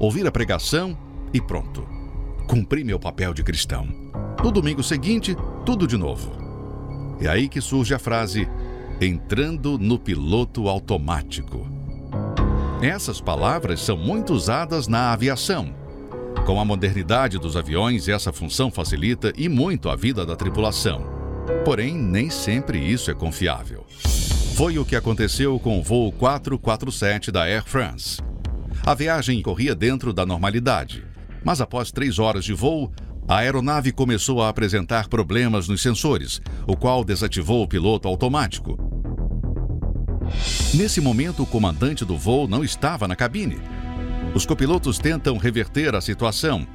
ouvir 0.00 0.26
a 0.26 0.32
pregação 0.32 0.98
e 1.32 1.40
pronto. 1.40 1.86
Cumpri 2.48 2.82
meu 2.82 2.98
papel 2.98 3.32
de 3.32 3.44
cristão. 3.44 3.86
No 4.42 4.50
domingo 4.50 4.82
seguinte, 4.82 5.36
tudo 5.64 5.86
de 5.86 5.96
novo. 5.96 6.32
É 7.20 7.28
aí 7.28 7.48
que 7.48 7.60
surge 7.60 7.94
a 7.94 8.00
frase 8.00 8.48
entrando 9.00 9.78
no 9.78 9.96
piloto 9.96 10.68
automático. 10.68 11.68
Essas 12.82 13.20
palavras 13.20 13.80
são 13.80 13.96
muito 13.96 14.32
usadas 14.32 14.88
na 14.88 15.12
aviação. 15.12 15.72
Com 16.44 16.60
a 16.60 16.64
modernidade 16.64 17.38
dos 17.38 17.56
aviões, 17.56 18.08
essa 18.08 18.32
função 18.32 18.72
facilita 18.72 19.32
e 19.36 19.48
muito 19.48 19.88
a 19.88 19.94
vida 19.94 20.26
da 20.26 20.34
tripulação. 20.34 21.19
Porém, 21.64 21.94
nem 21.94 22.30
sempre 22.30 22.78
isso 22.78 23.10
é 23.10 23.14
confiável. 23.14 23.86
Foi 24.54 24.78
o 24.78 24.84
que 24.84 24.96
aconteceu 24.96 25.58
com 25.58 25.78
o 25.78 25.82
voo 25.82 26.12
447 26.12 27.30
da 27.30 27.42
Air 27.42 27.64
France. 27.64 28.20
A 28.84 28.94
viagem 28.94 29.40
corria 29.42 29.74
dentro 29.74 30.12
da 30.12 30.24
normalidade, 30.24 31.04
mas 31.44 31.60
após 31.60 31.92
três 31.92 32.18
horas 32.18 32.44
de 32.44 32.52
voo, 32.52 32.92
a 33.28 33.38
aeronave 33.38 33.92
começou 33.92 34.42
a 34.42 34.48
apresentar 34.48 35.08
problemas 35.08 35.68
nos 35.68 35.80
sensores, 35.80 36.40
o 36.66 36.76
qual 36.76 37.04
desativou 37.04 37.62
o 37.62 37.68
piloto 37.68 38.08
automático. 38.08 38.78
Nesse 40.74 41.00
momento, 41.00 41.42
o 41.42 41.46
comandante 41.46 42.04
do 42.04 42.16
voo 42.16 42.48
não 42.48 42.64
estava 42.64 43.06
na 43.06 43.16
cabine. 43.16 43.58
Os 44.34 44.46
copilotos 44.46 44.98
tentam 44.98 45.36
reverter 45.36 45.94
a 45.94 46.00
situação, 46.00 46.66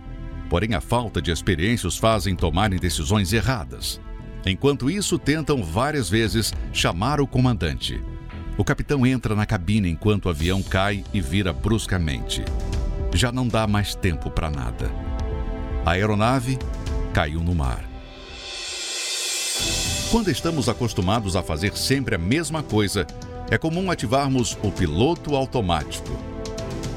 porém 0.50 0.74
a 0.76 0.82
falta 0.82 1.22
de 1.22 1.32
experiência 1.32 1.88
os 1.88 1.98
fazem 1.98 2.36
tomarem 2.36 2.80
decisões 2.80 3.34
erradas. 3.34 4.00
Enquanto 4.46 4.90
isso, 4.90 5.18
tentam 5.18 5.64
várias 5.64 6.10
vezes 6.10 6.54
chamar 6.72 7.20
o 7.20 7.26
comandante. 7.26 8.02
O 8.58 8.64
capitão 8.64 9.06
entra 9.06 9.36
na 9.36 9.46
cabine 9.46 9.90
enquanto 9.90 10.28
o 10.28 10.30
avião 10.30 10.62
cai 10.62 11.04
e 11.14 11.20
vira 11.20 11.52
bruscamente. 11.52 12.44
Já 13.14 13.32
não 13.32 13.48
dá 13.48 13.66
mais 13.66 13.96
tempo 13.96 14.30
para 14.30 14.52
nada. 14.52 14.92
A 15.86 15.92
aeronave 15.92 16.60
caiu 17.12 17.42
no 17.42 17.56
mar. 17.56 17.84
Quando 20.12 20.30
estamos 20.30 20.70
acostumados 20.70 21.36
a 21.36 21.42
fazer 21.42 21.76
sempre 21.76 22.16
a 22.16 22.18
mesma 22.18 22.62
coisa, 22.62 23.06
é 23.50 23.58
comum 23.58 23.90
ativarmos 23.90 24.58
o 24.64 24.72
piloto 24.72 25.36
automático. 25.36 26.18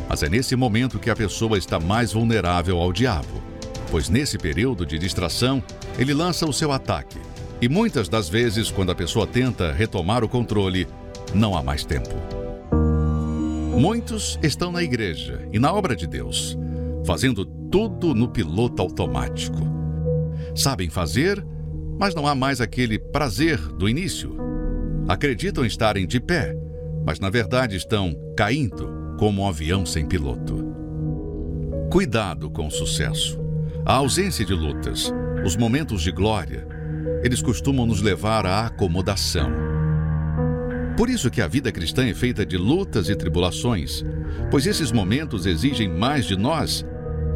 Mas 0.08 0.22
é 0.22 0.28
nesse 0.28 0.54
momento 0.54 0.98
que 0.98 1.10
a 1.10 1.16
pessoa 1.16 1.58
está 1.58 1.80
mais 1.80 2.12
vulnerável 2.12 2.78
ao 2.78 2.92
diabo, 2.92 3.42
pois 3.90 4.08
nesse 4.08 4.38
período 4.38 4.86
de 4.86 4.98
distração, 4.98 5.62
ele 5.98 6.14
lança 6.14 6.46
o 6.46 6.52
seu 6.52 6.72
ataque. 6.72 7.27
E 7.60 7.68
muitas 7.68 8.08
das 8.08 8.28
vezes, 8.28 8.70
quando 8.70 8.92
a 8.92 8.94
pessoa 8.94 9.26
tenta 9.26 9.72
retomar 9.72 10.22
o 10.22 10.28
controle, 10.28 10.86
não 11.34 11.56
há 11.56 11.62
mais 11.62 11.84
tempo. 11.84 12.14
Muitos 13.76 14.38
estão 14.42 14.70
na 14.70 14.82
igreja 14.82 15.40
e 15.52 15.58
na 15.58 15.72
obra 15.72 15.96
de 15.96 16.06
Deus, 16.06 16.56
fazendo 17.04 17.44
tudo 17.44 18.14
no 18.14 18.28
piloto 18.28 18.80
automático. 18.80 19.58
Sabem 20.54 20.88
fazer, 20.88 21.44
mas 21.98 22.14
não 22.14 22.26
há 22.26 22.34
mais 22.34 22.60
aquele 22.60 22.98
prazer 22.98 23.58
do 23.58 23.88
início. 23.88 24.36
Acreditam 25.08 25.64
estarem 25.64 26.06
de 26.06 26.20
pé, 26.20 26.56
mas 27.04 27.18
na 27.18 27.30
verdade 27.30 27.76
estão 27.76 28.14
caindo 28.36 29.16
como 29.18 29.42
um 29.42 29.48
avião 29.48 29.84
sem 29.84 30.06
piloto. 30.06 30.64
Cuidado 31.90 32.50
com 32.50 32.68
o 32.68 32.70
sucesso. 32.70 33.38
A 33.84 33.94
ausência 33.94 34.44
de 34.44 34.54
lutas, 34.54 35.12
os 35.44 35.56
momentos 35.56 36.02
de 36.02 36.12
glória, 36.12 36.66
eles 37.22 37.42
costumam 37.42 37.86
nos 37.86 38.00
levar 38.00 38.46
à 38.46 38.66
acomodação. 38.66 39.50
Por 40.96 41.08
isso 41.08 41.30
que 41.30 41.40
a 41.40 41.46
vida 41.46 41.70
cristã 41.70 42.06
é 42.06 42.14
feita 42.14 42.44
de 42.44 42.56
lutas 42.56 43.08
e 43.08 43.14
tribulações, 43.14 44.04
pois 44.50 44.66
esses 44.66 44.90
momentos 44.90 45.46
exigem 45.46 45.88
mais 45.88 46.24
de 46.24 46.36
nós. 46.36 46.84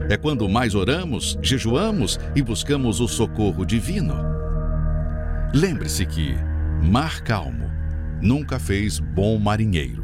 É 0.09 0.17
quando 0.17 0.49
mais 0.49 0.75
oramos, 0.75 1.39
jejuamos 1.41 2.19
e 2.35 2.43
buscamos 2.43 3.01
o 3.01 3.07
socorro 3.07 3.65
divino. 3.65 4.15
Lembre-se 5.55 6.05
que 6.07 6.35
mar 6.83 7.21
calmo 7.23 7.71
nunca 8.21 8.59
fez 8.59 8.99
bom 8.99 9.39
marinheiro. 9.39 10.02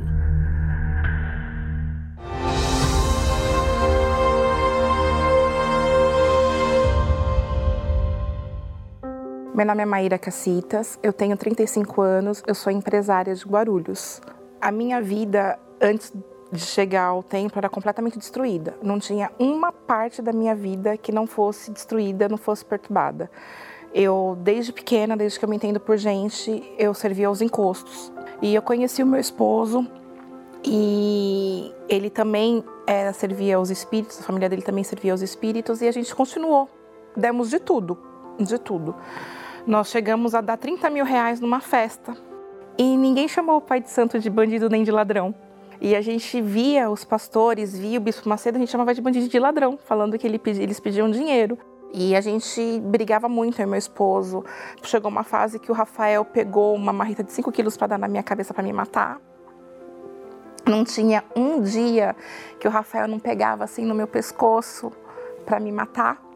Meu 9.59 9.67
nome 9.67 9.83
é 9.83 9.87
Maíra 9.87 10.17
Cacitas, 10.21 11.01
eu 11.03 11.13
tenho 11.13 11.37
35 11.37 12.01
anos, 12.01 12.45
eu 12.47 12.55
sou 12.55 12.73
empresária 12.73 13.35
de 13.35 13.45
Guarulhos. 13.45 14.21
A 14.61 14.71
minha 14.71 15.03
vida 15.03 15.59
antes 15.81 16.13
de 16.53 16.61
chegar 16.61 17.07
ao 17.07 17.25
templo 17.25 17.59
era 17.59 17.69
completamente 17.69 18.17
destruída. 18.17 18.77
Não 18.81 19.01
tinha 19.01 19.33
uma 19.37 19.73
parte 19.73 20.23
da 20.23 20.33
minha 20.33 20.55
vida 20.55 20.97
que 20.97 21.11
não 21.11 21.27
fosse 21.27 21.73
destruída, 21.73 22.29
não 22.29 22.37
fosse 22.37 22.65
perturbada. 22.65 23.29
Eu, 23.93 24.39
desde 24.43 24.73
pequena, 24.73 25.17
desde 25.17 25.41
que 25.41 25.45
eu 25.45 25.49
me 25.49 25.57
entendo 25.57 25.81
por 25.81 25.97
gente, 25.97 26.63
eu 26.79 26.95
servia 26.95 27.27
aos 27.27 27.41
encostos. 27.41 28.13
E 28.41 28.55
eu 28.55 28.63
conheci 28.63 29.03
o 29.03 29.07
meu 29.07 29.19
esposo 29.19 29.85
e 30.65 31.75
ele 31.89 32.11
também 32.11 32.63
era, 32.87 33.13
servia 33.13 33.57
aos 33.57 33.71
espíritos, 33.71 34.21
a 34.21 34.23
família 34.23 34.49
dele 34.49 34.63
também 34.63 34.85
servia 34.85 35.11
aos 35.11 35.21
espíritos 35.21 35.83
e 35.83 35.89
a 35.89 35.91
gente 35.91 36.15
continuou. 36.15 36.69
Demos 37.17 37.51
de 37.51 37.59
tudo, 37.59 37.99
de 38.39 38.57
tudo. 38.57 38.95
Nós 39.67 39.91
chegamos 39.91 40.35
a 40.35 40.41
dar 40.41 40.57
30 40.57 40.89
mil 40.91 41.05
reais 41.05 41.41
numa 41.41 41.61
festa 41.61 42.17
e 42.79 42.97
ninguém 42.97 43.27
chamou 43.27 43.57
o 43.57 43.61
pai 43.61 43.81
de 43.81 43.91
santo 43.91 44.19
de 44.19 44.31
bandido 44.31 44.71
nem 44.71 44.83
de 44.83 44.91
ladrão. 44.91 45.35
E 45.81 45.95
a 45.95 46.01
gente 46.01 46.41
via 46.41 46.91
os 46.91 47.05
pastores, 47.05 47.79
via 47.79 47.99
o 47.99 48.01
bispo 48.01 48.29
Macedo, 48.29 48.57
a 48.57 48.61
gente 48.61 48.71
chamava 48.71 48.95
de 48.95 49.01
bandido 49.01 49.29
de 49.29 49.39
ladrão, 49.39 49.79
falando 49.79 50.19
que 50.19 50.27
eles 50.27 50.81
pediam 50.81 51.11
dinheiro. 51.11 51.59
E 51.93 52.15
a 52.15 52.21
gente 52.21 52.81
brigava 52.81 53.29
muito, 53.29 53.61
eu 53.61 53.67
e 53.67 53.67
meu 53.67 53.79
esposo. 53.79 54.45
Chegou 54.83 55.11
uma 55.11 55.23
fase 55.23 55.59
que 55.59 55.71
o 55.71 55.75
Rafael 55.75 56.25
pegou 56.25 56.75
uma 56.75 56.93
marrita 56.93 57.23
de 57.25 57.33
5 57.33 57.51
quilos 57.53 57.77
para 57.77 57.89
dar 57.89 57.99
na 57.99 58.09
minha 58.09 58.23
cabeça 58.23 58.53
para 58.53 58.63
me 58.63 58.73
matar. 58.73 59.21
Não 60.67 60.85
tinha 60.85 61.25
um 61.35 61.63
dia 61.63 62.15
que 62.61 62.69
o 62.69 62.71
Rafael 62.71 63.09
não 63.09 63.19
pegava 63.19 63.65
assim 63.65 63.87
no 63.87 63.95
meu 63.95 64.07
pescoço 64.07 64.93
para 65.47 65.59
me 65.59 65.73
matar 65.73 66.28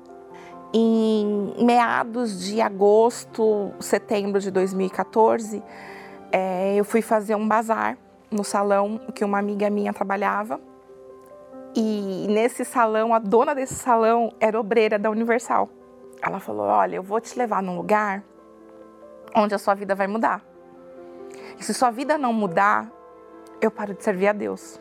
em 0.73 1.55
meados 1.59 2.41
de 2.41 2.61
agosto, 2.61 3.73
setembro 3.79 4.41
de 4.41 4.51
2014, 4.51 5.63
é, 6.31 6.75
eu 6.75 6.85
fui 6.85 7.03
fazer 7.03 7.35
um 7.35 7.47
bazar 7.47 7.99
no 8.31 8.43
salão 8.43 8.99
que 9.15 9.23
uma 9.25 9.39
amiga 9.39 9.69
minha 9.69 9.93
trabalhava. 9.93 10.59
E 11.75 12.27
nesse 12.29 12.65
salão, 12.65 13.15
a 13.15 13.19
dona 13.19 13.55
desse 13.55 13.75
salão 13.75 14.33
era 14.41 14.59
obreira 14.59 14.99
da 14.99 15.11
Universal. 15.11 15.69
Ela 16.23 16.41
falou: 16.41 16.67
Olha, 16.67 16.97
eu 16.97 17.03
vou 17.03 17.21
te 17.21 17.39
levar 17.39 17.63
num 17.63 17.77
lugar 17.77 18.23
onde 19.35 19.55
a 19.55 19.59
sua 19.59 19.75
vida 19.75 19.95
vai 19.95 20.07
mudar. 20.07 20.43
E 21.59 21.65
se 21.65 21.75
sua 21.75 21.91
vida 21.91 22.17
não 22.17 22.33
mudar, 22.33 22.91
eu 23.61 23.71
paro 23.71 23.95
de 23.95 24.03
servir 24.03 24.29
a 24.29 24.33
Deus. 24.33 24.81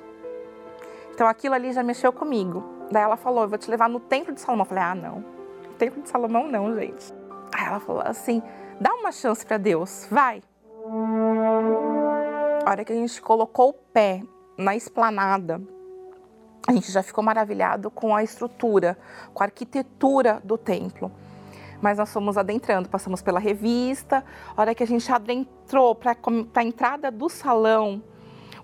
Então 1.14 1.28
aquilo 1.28 1.56
ali 1.56 1.74
já 1.74 1.84
mexeu 1.84 2.14
comigo. 2.14 2.64
Daí 2.90 3.04
ela 3.04 3.18
falou: 3.18 3.44
Eu 3.44 3.50
vou 3.50 3.58
te 3.58 3.70
levar 3.70 3.90
no 3.90 4.00
templo 4.00 4.34
de 4.34 4.40
Salomão. 4.40 4.64
Eu 4.64 4.70
falei: 4.70 4.84
Ah, 4.84 4.96
não 4.96 5.41
Templo 5.82 6.04
de 6.04 6.10
Salomão, 6.10 6.48
não, 6.48 6.76
gente. 6.76 7.12
Aí 7.52 7.66
ela 7.66 7.80
falou 7.80 8.04
assim: 8.06 8.40
dá 8.80 8.94
uma 8.94 9.12
chance 9.12 9.44
para 9.44 9.58
Deus, 9.58 10.06
vai. 10.12 10.44
A 12.64 12.70
hora 12.70 12.86
que 12.86 12.94
a 12.94 12.96
gente 12.96 13.20
colocou 13.20 13.70
o 13.70 13.74
pé 13.74 14.22
na 14.56 14.76
esplanada, 14.76 15.60
a 16.68 16.72
gente 16.72 16.92
já 16.92 17.02
ficou 17.02 17.24
maravilhado 17.24 17.90
com 17.90 18.16
a 18.16 18.22
estrutura, 18.22 18.96
com 19.34 19.42
a 19.42 19.48
arquitetura 19.48 20.40
do 20.44 20.56
templo. 20.56 21.12
Mas 21.82 21.98
nós 21.98 22.14
fomos 22.14 22.38
adentrando, 22.38 22.88
passamos 22.88 23.24
pela 23.24 23.40
revista. 23.40 24.24
A 24.56 24.62
hora 24.62 24.76
que 24.76 24.84
a 24.84 24.88
gente 24.88 25.12
adentrou 25.12 25.96
para 25.96 26.16
a 26.54 26.64
entrada 26.64 27.10
do 27.10 27.28
salão, 27.28 28.04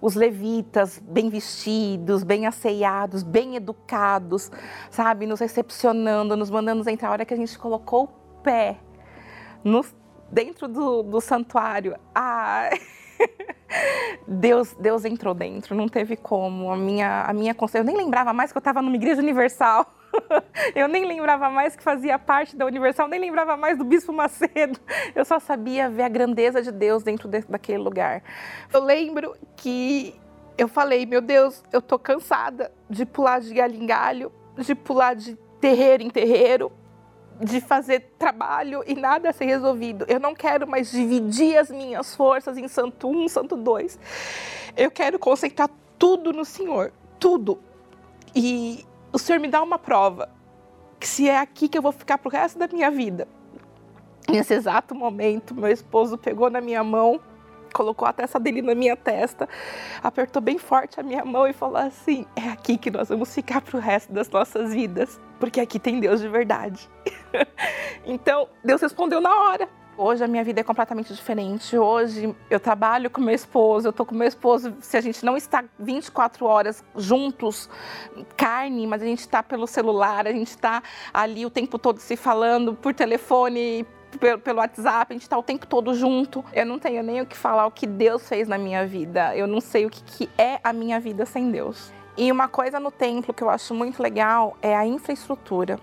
os 0.02 0.16
levitas 0.16 1.00
bem 1.00 1.30
vestidos, 1.30 2.24
bem 2.24 2.46
asseiados, 2.46 3.24
bem 3.24 3.56
educados, 3.56 4.52
sabe, 4.90 5.26
nos 5.26 5.40
recepcionando, 5.40 6.36
nos 6.36 6.50
mandando 6.50 6.88
entrar. 6.90 7.10
A 7.10 7.12
hora 7.12 7.26
que 7.26 7.34
a 7.34 7.38
gente 7.38 7.58
colocou 7.58 8.06
o 8.06 8.42
pé 8.42 8.78
no, 9.64 9.86
dentro 10.32 10.68
do, 10.68 11.04
do 11.04 11.22
santuário, 11.22 11.96
ah, 12.14 12.70
Deus, 14.28 14.76
Deus 14.80 15.06
entrou 15.06 15.34
dentro, 15.34 15.76
não 15.76 15.88
teve 15.88 16.16
como. 16.16 16.72
A 16.72 16.78
minha, 16.78 17.24
a 17.24 17.34
minha 17.34 17.56
eu 17.74 17.84
nem 17.84 17.98
lembrava 17.98 18.34
mais 18.34 18.52
que 18.52 18.58
eu 18.58 18.60
estava 18.60 18.82
numa 18.82 18.96
igreja 18.96 19.22
universal. 19.22 19.97
Eu 20.76 20.88
nem 20.88 21.06
lembrava 21.06 21.50
mais 21.50 21.76
que 21.76 21.84
fazia 21.84 22.18
parte 22.18 22.56
da 22.56 22.66
Universal, 22.66 23.08
nem 23.08 23.20
lembrava 23.20 23.56
mais 23.56 23.78
do 23.78 23.84
Bispo 23.84 24.12
Macedo. 24.12 24.80
Eu 25.16 25.26
só 25.26 25.40
sabia 25.40 25.90
ver 25.90 26.04
a 26.04 26.10
grandeza 26.10 26.62
de 26.62 26.72
Deus 26.72 27.04
dentro 27.04 27.28
de, 27.28 27.42
daquele 27.42 27.80
lugar. 27.80 28.24
Eu 28.74 28.84
lembro 28.84 29.36
que 29.56 30.20
eu 30.58 30.68
falei, 30.68 31.06
meu 31.06 31.22
Deus, 31.22 31.64
eu 31.72 31.82
tô 31.82 32.00
cansada 32.00 32.72
de 32.90 33.06
pular 33.06 33.40
de 33.40 33.54
galho 33.54 33.76
em 33.76 33.86
galho, 33.86 34.32
de 34.58 34.74
pular 34.74 35.16
de 35.16 35.36
terreiro 35.62 36.04
em 36.04 36.10
terreiro, 36.10 36.72
de 37.40 37.62
fazer 37.62 38.12
trabalho 38.18 38.84
e 38.88 38.96
nada 38.96 39.32
ser 39.32 39.46
resolvido. 39.46 40.06
Eu 40.08 40.20
não 40.20 40.34
quero 40.34 40.68
mais 40.68 40.92
dividir 40.92 41.58
as 41.58 41.70
minhas 41.70 42.16
forças 42.16 42.58
em 42.58 42.68
Santo 42.68 43.08
1, 43.08 43.28
Santo 43.28 43.56
2. 43.56 44.00
Eu 44.76 44.90
quero 44.90 45.20
concentrar 45.20 45.70
tudo 45.98 46.34
no 46.34 46.44
Senhor, 46.44 46.92
tudo. 47.20 47.60
E 48.36 48.86
o 49.18 49.20
Senhor 49.20 49.40
me 49.40 49.48
dá 49.48 49.64
uma 49.64 49.80
prova 49.80 50.30
que 51.00 51.08
se 51.08 51.28
é 51.28 51.40
aqui 51.40 51.68
que 51.68 51.76
eu 51.76 51.82
vou 51.82 51.92
ficar 51.92 52.20
pro 52.20 52.30
resto 52.30 52.60
da 52.60 52.68
minha 52.68 52.92
vida. 52.92 53.28
Nesse 54.30 54.54
exato 54.54 54.94
momento, 54.94 55.56
meu 55.56 55.72
esposo 55.72 56.20
pegou 56.20 56.52
na 56.52 56.62
minha 56.62 56.84
mão, 56.84 57.20
colocou 57.74 58.08
a 58.08 58.14
testa 58.14 58.40
dele 58.40 58.62
na 58.62 58.76
minha 58.76 58.96
testa, 58.96 59.50
apertou 60.04 60.40
bem 60.40 60.60
forte 60.60 61.00
a 61.00 61.04
minha 61.04 61.26
mão 61.26 61.48
e 61.48 61.54
falou 61.54 61.78
assim: 61.78 62.28
É 62.36 62.50
aqui 62.50 62.78
que 62.78 62.92
nós 62.92 63.10
vamos 63.10 63.34
ficar 63.34 63.62
pro 63.62 63.80
resto 63.80 64.14
das 64.14 64.30
nossas 64.30 64.72
vidas, 64.72 65.20
porque 65.40 65.60
aqui 65.60 65.80
tem 65.80 66.00
Deus 66.00 66.22
de 66.22 66.30
verdade. 66.30 66.88
então, 68.06 68.48
Deus 68.64 68.80
respondeu 68.80 69.20
na 69.20 69.36
hora. 69.36 69.68
Hoje 70.00 70.24
a 70.24 70.28
minha 70.28 70.44
vida 70.44 70.62
é 70.62 70.64
completamente 70.64 71.12
diferente. 71.12 71.76
Hoje 71.76 72.36
eu 72.52 72.60
trabalho 72.60 73.10
com 73.10 73.20
meu 73.20 73.34
esposo, 73.34 73.88
eu 73.88 73.94
tô 73.94 74.06
com 74.06 74.14
meu 74.14 74.28
esposo. 74.28 74.76
Se 74.80 74.96
a 74.96 75.02
gente 75.02 75.26
não 75.26 75.36
está 75.36 75.64
24 75.80 76.46
horas 76.46 76.84
juntos, 76.96 77.68
carne, 78.36 78.86
mas 78.86 79.02
a 79.02 79.06
gente 79.06 79.22
está 79.22 79.42
pelo 79.42 79.66
celular, 79.66 80.28
a 80.28 80.32
gente 80.32 80.50
está 80.50 80.84
ali 81.12 81.48
o 81.48 81.50
tempo 81.50 81.80
todo 81.80 81.98
se 81.98 82.16
falando 82.16 82.76
por 82.76 82.94
telefone, 82.94 83.88
pelo, 84.44 84.60
WhatsApp, 84.60 85.08
a 85.10 85.14
gente 85.14 85.24
está 85.24 85.36
o 85.36 85.42
tempo 85.42 85.66
todo 85.66 85.96
junto. 85.96 86.46
Eu 86.54 86.68
não 86.68 86.78
tenho 86.78 87.02
nem 87.02 87.22
o 87.22 87.26
que 87.26 87.36
falar 87.36 87.66
o 87.66 87.72
que 87.72 87.88
Deus 87.88 88.30
fez 88.30 88.48
na 88.48 88.60
minha 88.60 88.86
vida. 88.86 89.36
Eu 89.36 89.48
não 89.48 89.60
sei 89.60 89.88
o 89.88 89.90
que, 89.90 90.04
que 90.04 90.30
é 90.38 90.60
a 90.64 90.72
minha 90.72 91.00
vida 91.00 91.26
sem 91.26 91.50
Deus. 91.50 91.92
E 92.16 92.32
uma 92.32 92.48
coisa 92.48 92.80
no 92.80 92.92
templo 92.92 93.34
que 93.34 93.44
eu 93.44 93.50
acho 93.50 93.74
muito 93.74 94.00
legal 94.00 94.56
é 94.62 94.76
a 94.76 94.86
infraestrutura 94.86 95.80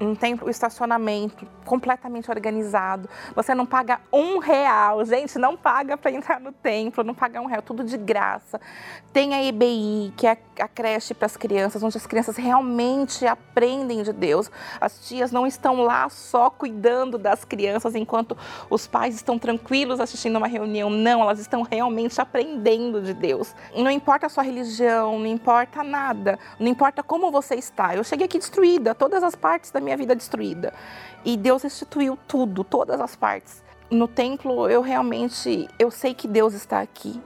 um 0.00 0.14
templo, 0.14 0.46
o 0.46 0.50
estacionamento 0.50 1.46
completamente 1.64 2.30
organizado. 2.30 3.08
Você 3.34 3.54
não 3.54 3.66
paga 3.66 4.00
um 4.12 4.38
real, 4.38 5.04
gente, 5.04 5.38
não 5.38 5.56
paga 5.56 5.96
para 5.96 6.10
entrar 6.10 6.40
no 6.40 6.52
templo, 6.52 7.02
não 7.02 7.14
paga 7.14 7.40
um 7.40 7.46
real, 7.46 7.62
tudo 7.62 7.82
de 7.82 7.96
graça. 7.96 8.60
Tem 9.12 9.34
a 9.34 9.42
EBI, 9.42 10.12
que 10.16 10.26
é 10.26 10.38
a 10.60 10.68
creche 10.68 11.14
para 11.14 11.26
as 11.26 11.36
crianças, 11.36 11.82
onde 11.82 11.96
as 11.96 12.06
crianças 12.06 12.36
realmente 12.36 13.26
aprendem 13.26 14.02
de 14.02 14.12
Deus. 14.12 14.50
As 14.80 15.06
tias 15.06 15.32
não 15.32 15.46
estão 15.46 15.82
lá 15.82 16.08
só 16.08 16.50
cuidando 16.50 17.18
das 17.18 17.44
crianças 17.44 17.94
enquanto 17.94 18.36
os 18.70 18.86
pais 18.86 19.14
estão 19.14 19.38
tranquilos 19.38 20.00
assistindo 20.00 20.36
uma 20.36 20.46
reunião, 20.46 20.90
não, 20.90 21.22
elas 21.22 21.38
estão 21.38 21.62
realmente 21.62 22.20
aprendendo 22.20 23.02
de 23.02 23.14
Deus. 23.14 23.54
Não 23.74 23.90
importa 23.90 24.26
a 24.26 24.28
sua 24.28 24.42
religião, 24.42 25.18
não 25.18 25.26
importa 25.26 25.82
nada, 25.82 26.38
não 26.58 26.68
importa 26.68 27.02
como 27.02 27.30
você 27.30 27.54
está. 27.54 27.94
Eu 27.94 28.04
cheguei 28.04 28.26
aqui 28.26 28.38
destruída, 28.38 28.94
todas 28.94 29.22
as 29.22 29.34
partes 29.34 29.70
da 29.70 29.80
minha 29.80 29.85
vida 29.94 30.16
destruída. 30.16 30.72
E 31.22 31.36
Deus 31.36 31.62
restituiu 31.62 32.18
tudo, 32.26 32.64
todas 32.64 32.98
as 32.98 33.14
partes. 33.14 33.62
No 33.90 34.08
templo, 34.08 34.70
eu 34.70 34.80
realmente, 34.80 35.68
eu 35.78 35.90
sei 35.90 36.14
que 36.14 36.26
Deus 36.26 36.54
está 36.54 36.80
aqui. 36.80 37.20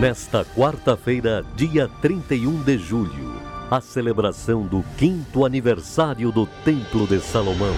Nesta 0.00 0.44
quarta-feira, 0.44 1.44
dia 1.54 1.88
31 2.00 2.62
de 2.62 2.78
julho, 2.78 3.40
a 3.70 3.80
celebração 3.80 4.62
do 4.62 4.82
quinto 4.96 5.44
aniversário 5.44 6.32
do 6.32 6.46
Templo 6.64 7.06
de 7.06 7.20
Salomão. 7.20 7.74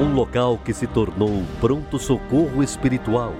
Um 0.00 0.14
local 0.14 0.58
que 0.58 0.72
se 0.72 0.86
tornou 0.86 1.44
pronto 1.60 1.98
socorro 1.98 2.62
espiritual 2.62 3.32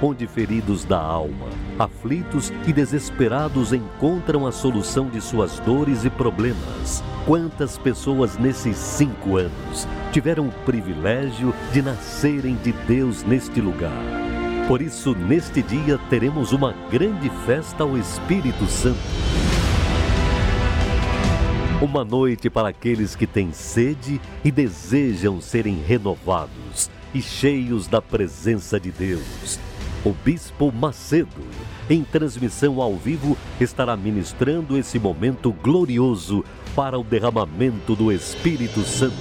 onde 0.00 0.26
feridos 0.26 0.84
da 0.84 0.98
alma, 0.98 1.48
aflitos 1.78 2.52
e 2.66 2.72
desesperados 2.72 3.72
encontram 3.72 4.46
a 4.46 4.52
solução 4.52 5.08
de 5.08 5.20
suas 5.20 5.58
dores 5.60 6.04
e 6.04 6.10
problemas. 6.10 7.02
Quantas 7.24 7.78
pessoas 7.78 8.36
nesses 8.36 8.76
cinco 8.76 9.36
anos 9.36 9.86
tiveram 10.12 10.48
o 10.48 10.52
privilégio 10.64 11.54
de 11.72 11.80
nascerem 11.80 12.56
de 12.56 12.72
Deus 12.72 13.22
neste 13.22 13.60
lugar? 13.60 14.02
Por 14.66 14.82
isso, 14.82 15.14
neste 15.14 15.62
dia, 15.62 15.98
teremos 16.10 16.52
uma 16.52 16.74
grande 16.90 17.30
festa 17.46 17.84
ao 17.84 17.96
Espírito 17.96 18.66
Santo. 18.66 18.98
Uma 21.80 22.04
noite 22.04 22.50
para 22.50 22.68
aqueles 22.68 23.14
que 23.14 23.26
têm 23.26 23.52
sede 23.52 24.20
e 24.44 24.50
desejam 24.50 25.40
serem 25.40 25.80
renovados 25.80 26.90
e 27.14 27.22
cheios 27.22 27.86
da 27.86 28.02
presença 28.02 28.80
de 28.80 28.90
Deus 28.90 29.58
o 30.08 30.16
Bispo 30.24 30.72
Macedo, 30.72 31.28
em 31.90 32.02
transmissão 32.02 32.80
ao 32.80 32.96
vivo, 32.96 33.36
estará 33.60 33.96
ministrando 33.96 34.78
esse 34.78 34.98
momento 34.98 35.52
glorioso 35.52 36.44
para 36.74 36.98
o 36.98 37.04
derramamento 37.04 37.94
do 37.94 38.10
Espírito 38.10 38.82
Santo. 38.84 39.16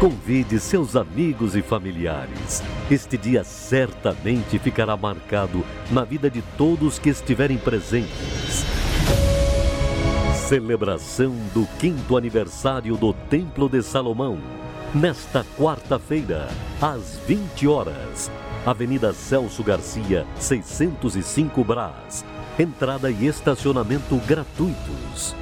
Convide 0.00 0.58
seus 0.58 0.94
amigos 0.96 1.56
e 1.56 1.62
familiares. 1.62 2.62
Este 2.90 3.16
dia 3.16 3.44
certamente 3.44 4.58
ficará 4.58 4.96
marcado 4.96 5.64
na 5.90 6.04
vida 6.04 6.28
de 6.28 6.42
todos 6.58 6.98
que 6.98 7.08
estiverem 7.08 7.56
presentes. 7.56 8.64
Celebração 10.48 11.34
do 11.54 11.66
quinto 11.78 12.16
aniversário 12.16 12.96
do 12.96 13.12
Templo 13.12 13.68
de 13.68 13.82
Salomão 13.82 14.55
nesta 14.96 15.44
quarta-feira, 15.58 16.48
às 16.80 17.18
20 17.26 17.68
horas. 17.68 18.30
Avenida 18.64 19.12
Celso 19.12 19.62
Garcia, 19.62 20.26
605 20.36 21.62
Brás. 21.62 22.24
Entrada 22.58 23.10
e 23.10 23.26
estacionamento 23.26 24.16
gratuitos. 24.26 25.36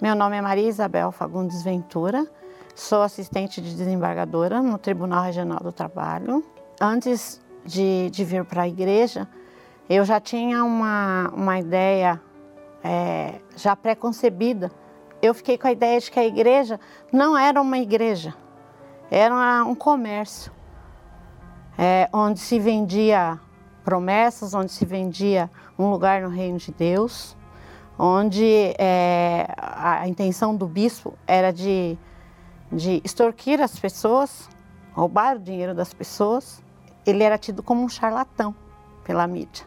Meu 0.00 0.14
nome 0.14 0.36
é 0.36 0.40
Maria 0.40 0.68
Isabel 0.68 1.10
Fagundes 1.10 1.64
Ventura, 1.64 2.24
sou 2.74 3.02
assistente 3.02 3.60
de 3.60 3.74
desembargadora 3.74 4.62
no 4.62 4.78
Tribunal 4.78 5.24
Regional 5.24 5.58
do 5.58 5.72
Trabalho. 5.72 6.44
Antes 6.80 7.40
de, 7.66 8.10
de 8.10 8.24
vir 8.24 8.44
para 8.44 8.62
a 8.62 8.68
igreja, 8.68 9.26
eu 9.90 10.04
já 10.04 10.20
tinha 10.20 10.62
uma, 10.62 11.32
uma 11.34 11.58
ideia 11.58 12.20
é, 12.84 13.40
já 13.56 13.74
pré-concebida 13.74 14.70
eu 15.24 15.32
fiquei 15.32 15.56
com 15.56 15.66
a 15.66 15.72
ideia 15.72 15.98
de 15.98 16.10
que 16.10 16.20
a 16.20 16.26
igreja 16.26 16.78
não 17.10 17.36
era 17.36 17.60
uma 17.60 17.78
igreja, 17.78 18.34
era 19.10 19.64
um 19.64 19.74
comércio, 19.74 20.52
é, 21.78 22.10
onde 22.12 22.40
se 22.40 22.58
vendia 22.58 23.40
promessas, 23.82 24.52
onde 24.52 24.70
se 24.70 24.84
vendia 24.84 25.50
um 25.78 25.88
lugar 25.90 26.20
no 26.20 26.28
reino 26.28 26.58
de 26.58 26.70
Deus, 26.72 27.34
onde 27.98 28.74
é, 28.78 29.46
a 29.56 30.06
intenção 30.06 30.54
do 30.54 30.66
bispo 30.66 31.14
era 31.26 31.50
de, 31.52 31.96
de 32.70 33.00
extorquir 33.02 33.62
as 33.62 33.78
pessoas, 33.78 34.50
roubar 34.92 35.36
o 35.36 35.40
dinheiro 35.40 35.74
das 35.74 35.94
pessoas. 35.94 36.62
Ele 37.06 37.22
era 37.22 37.38
tido 37.38 37.62
como 37.62 37.82
um 37.82 37.88
charlatão 37.88 38.54
pela 39.04 39.26
mídia. 39.26 39.66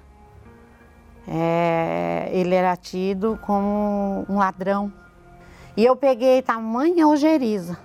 É, 1.27 2.29
ele 2.31 2.53
era 2.53 2.75
tido 2.75 3.39
como 3.43 4.23
um 4.29 4.37
ladrão 4.37 4.93
e 5.77 5.85
eu 5.85 5.95
peguei 5.95 6.41
tamanha 6.41 7.07
ojeriza 7.07 7.77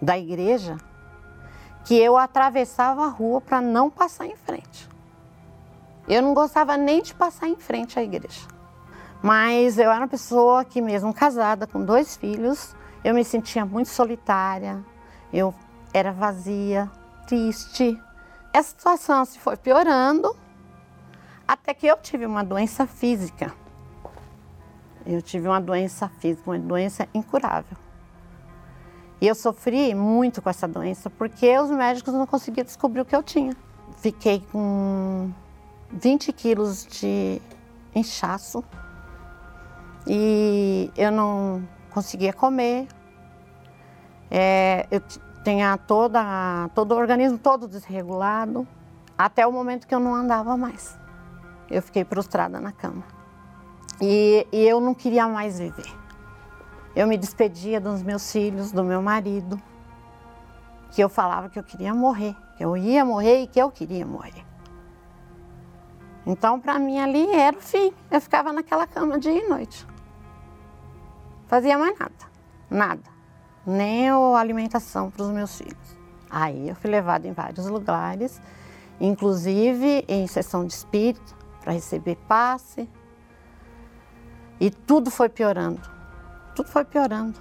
da 0.00 0.18
igreja 0.18 0.76
que 1.86 1.96
eu 1.96 2.18
atravessava 2.18 3.04
a 3.04 3.08
rua 3.08 3.40
para 3.40 3.62
não 3.62 3.90
passar 3.90 4.26
em 4.26 4.36
frente. 4.36 4.88
Eu 6.06 6.20
não 6.20 6.34
gostava 6.34 6.76
nem 6.76 7.02
de 7.02 7.14
passar 7.14 7.48
em 7.48 7.56
frente 7.56 7.98
à 7.98 8.02
igreja. 8.02 8.46
Mas 9.22 9.78
eu 9.78 9.90
era 9.90 10.00
uma 10.00 10.08
pessoa 10.08 10.66
que, 10.66 10.82
mesmo 10.82 11.14
casada, 11.14 11.66
com 11.66 11.82
dois 11.82 12.14
filhos, 12.14 12.76
eu 13.02 13.14
me 13.14 13.24
sentia 13.24 13.64
muito 13.64 13.88
solitária, 13.88 14.84
eu 15.32 15.54
era 15.94 16.12
vazia, 16.12 16.90
triste. 17.26 17.98
Essa 18.52 18.68
situação 18.68 19.24
se 19.24 19.38
foi 19.38 19.56
piorando 19.56 20.36
até 21.48 21.72
que 21.72 21.86
eu 21.86 21.96
tive 21.96 22.26
uma 22.26 22.44
doença 22.44 22.86
física 22.86 23.63
eu 25.06 25.20
tive 25.20 25.48
uma 25.48 25.60
doença 25.60 26.08
física, 26.08 26.50
uma 26.50 26.58
doença 26.58 27.08
incurável. 27.14 27.76
E 29.20 29.26
eu 29.26 29.34
sofri 29.34 29.94
muito 29.94 30.42
com 30.42 30.50
essa 30.50 30.66
doença 30.68 31.08
porque 31.08 31.58
os 31.58 31.70
médicos 31.70 32.12
não 32.12 32.26
conseguiam 32.26 32.64
descobrir 32.64 33.00
o 33.00 33.04
que 33.04 33.14
eu 33.14 33.22
tinha. 33.22 33.56
Fiquei 33.96 34.44
com 34.52 35.30
20 35.90 36.32
quilos 36.32 36.86
de 36.86 37.40
inchaço 37.94 38.64
e 40.06 40.90
eu 40.96 41.10
não 41.10 41.66
conseguia 41.90 42.32
comer. 42.32 42.86
É, 44.30 44.86
eu 44.90 45.00
tinha 45.44 45.76
toda, 45.76 46.68
todo 46.74 46.92
o 46.92 46.96
organismo 46.96 47.38
todo 47.38 47.68
desregulado, 47.68 48.66
até 49.16 49.46
o 49.46 49.52
momento 49.52 49.86
que 49.86 49.94
eu 49.94 50.00
não 50.00 50.14
andava 50.14 50.56
mais. 50.56 50.98
Eu 51.70 51.80
fiquei 51.80 52.04
prostrada 52.04 52.60
na 52.60 52.72
cama. 52.72 53.13
E, 54.00 54.46
e 54.52 54.66
eu 54.66 54.80
não 54.80 54.94
queria 54.94 55.28
mais 55.28 55.58
viver. 55.58 55.92
Eu 56.94 57.06
me 57.06 57.16
despedia 57.16 57.80
dos 57.80 58.02
meus 58.02 58.30
filhos, 58.30 58.70
do 58.70 58.84
meu 58.84 59.02
marido, 59.02 59.60
que 60.92 61.02
eu 61.02 61.08
falava 61.08 61.48
que 61.48 61.58
eu 61.58 61.64
queria 61.64 61.92
morrer, 61.92 62.36
que 62.56 62.64
eu 62.64 62.76
ia 62.76 63.04
morrer 63.04 63.42
e 63.42 63.46
que 63.46 63.60
eu 63.60 63.70
queria 63.70 64.06
morrer. 64.06 64.44
Então, 66.26 66.58
para 66.58 66.78
mim 66.78 66.98
ali 66.98 67.28
era 67.30 67.56
o 67.56 67.60
fim. 67.60 67.92
Eu 68.10 68.20
ficava 68.20 68.52
naquela 68.52 68.86
cama 68.86 69.18
dia 69.18 69.32
e 69.32 69.48
noite. 69.48 69.86
Fazia 71.46 71.76
mais 71.76 71.98
nada, 71.98 72.14
nada. 72.70 73.02
nem 73.66 74.08
a 74.08 74.38
alimentação 74.38 75.10
para 75.10 75.24
os 75.24 75.30
meus 75.30 75.58
filhos. 75.58 75.98
Aí 76.30 76.68
eu 76.68 76.74
fui 76.74 76.90
levada 76.90 77.28
em 77.28 77.32
vários 77.32 77.66
lugares, 77.66 78.40
inclusive 79.00 80.04
em 80.08 80.26
sessão 80.26 80.66
de 80.66 80.72
espírito, 80.72 81.36
para 81.60 81.72
receber 81.72 82.16
passe. 82.28 82.88
E 84.60 84.70
tudo 84.70 85.10
foi 85.10 85.28
piorando. 85.28 85.80
Tudo 86.54 86.68
foi 86.68 86.84
piorando. 86.84 87.38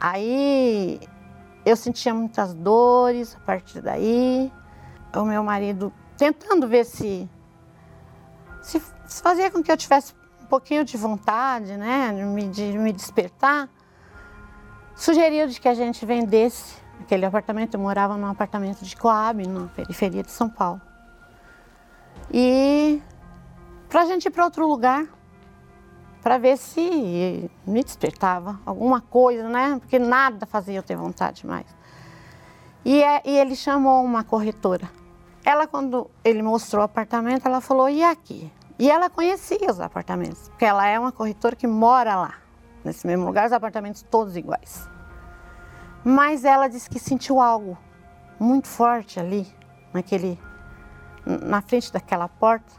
Aí 0.00 1.00
eu 1.64 1.76
sentia 1.76 2.12
muitas 2.12 2.52
dores 2.54 3.36
a 3.36 3.40
partir 3.40 3.80
daí. 3.80 4.52
O 5.14 5.24
meu 5.24 5.42
marido 5.42 5.92
tentando 6.16 6.68
ver 6.68 6.84
se, 6.84 7.28
se, 8.60 8.82
se 9.06 9.22
fazia 9.22 9.50
com 9.50 9.62
que 9.62 9.70
eu 9.70 9.76
tivesse 9.76 10.14
um 10.42 10.46
pouquinho 10.46 10.84
de 10.84 10.96
vontade, 10.96 11.76
né, 11.76 12.12
de 12.50 12.70
de 12.72 12.78
me 12.78 12.92
despertar, 12.92 13.68
sugeriu 14.94 15.46
de 15.46 15.60
que 15.60 15.68
a 15.68 15.74
gente 15.74 16.04
vendesse 16.04 16.76
aquele 17.00 17.24
apartamento. 17.24 17.74
Eu 17.74 17.80
morava 17.80 18.16
num 18.16 18.26
apartamento 18.26 18.84
de 18.84 18.96
Coab, 18.96 19.46
na 19.46 19.68
periferia 19.68 20.22
de 20.22 20.30
São 20.30 20.48
Paulo. 20.48 20.80
E 22.32 23.02
para 23.88 24.02
a 24.02 24.06
gente 24.06 24.26
ir 24.26 24.30
para 24.30 24.44
outro 24.44 24.66
lugar, 24.66 25.06
para 26.24 26.38
ver 26.38 26.56
se 26.56 27.50
me 27.66 27.84
despertava 27.84 28.58
alguma 28.64 29.02
coisa, 29.02 29.46
né? 29.46 29.76
Porque 29.78 29.98
nada 29.98 30.46
fazia 30.46 30.76
eu 30.76 30.82
ter 30.82 30.96
vontade 30.96 31.46
mais. 31.46 31.66
E, 32.82 33.02
é, 33.02 33.20
e 33.26 33.36
ele 33.36 33.54
chamou 33.54 34.02
uma 34.02 34.24
corretora. 34.24 34.90
Ela, 35.44 35.66
quando 35.66 36.10
ele 36.24 36.42
mostrou 36.42 36.80
o 36.80 36.84
apartamento, 36.86 37.46
ela 37.46 37.60
falou: 37.60 37.90
e 37.90 38.02
aqui? 38.02 38.50
E 38.78 38.90
ela 38.90 39.10
conhecia 39.10 39.70
os 39.70 39.78
apartamentos, 39.78 40.48
porque 40.48 40.64
ela 40.64 40.86
é 40.86 40.98
uma 40.98 41.12
corretora 41.12 41.54
que 41.54 41.66
mora 41.66 42.16
lá, 42.16 42.34
nesse 42.82 43.06
mesmo 43.06 43.26
lugar, 43.26 43.44
os 43.44 43.52
apartamentos 43.52 44.02
todos 44.10 44.34
iguais. 44.34 44.88
Mas 46.02 46.42
ela 46.42 46.68
disse 46.68 46.88
que 46.88 46.98
sentiu 46.98 47.38
algo 47.38 47.76
muito 48.40 48.66
forte 48.66 49.20
ali, 49.20 49.46
naquele, 49.92 50.40
na 51.26 51.60
frente 51.60 51.92
daquela 51.92 52.28
porta. 52.30 52.72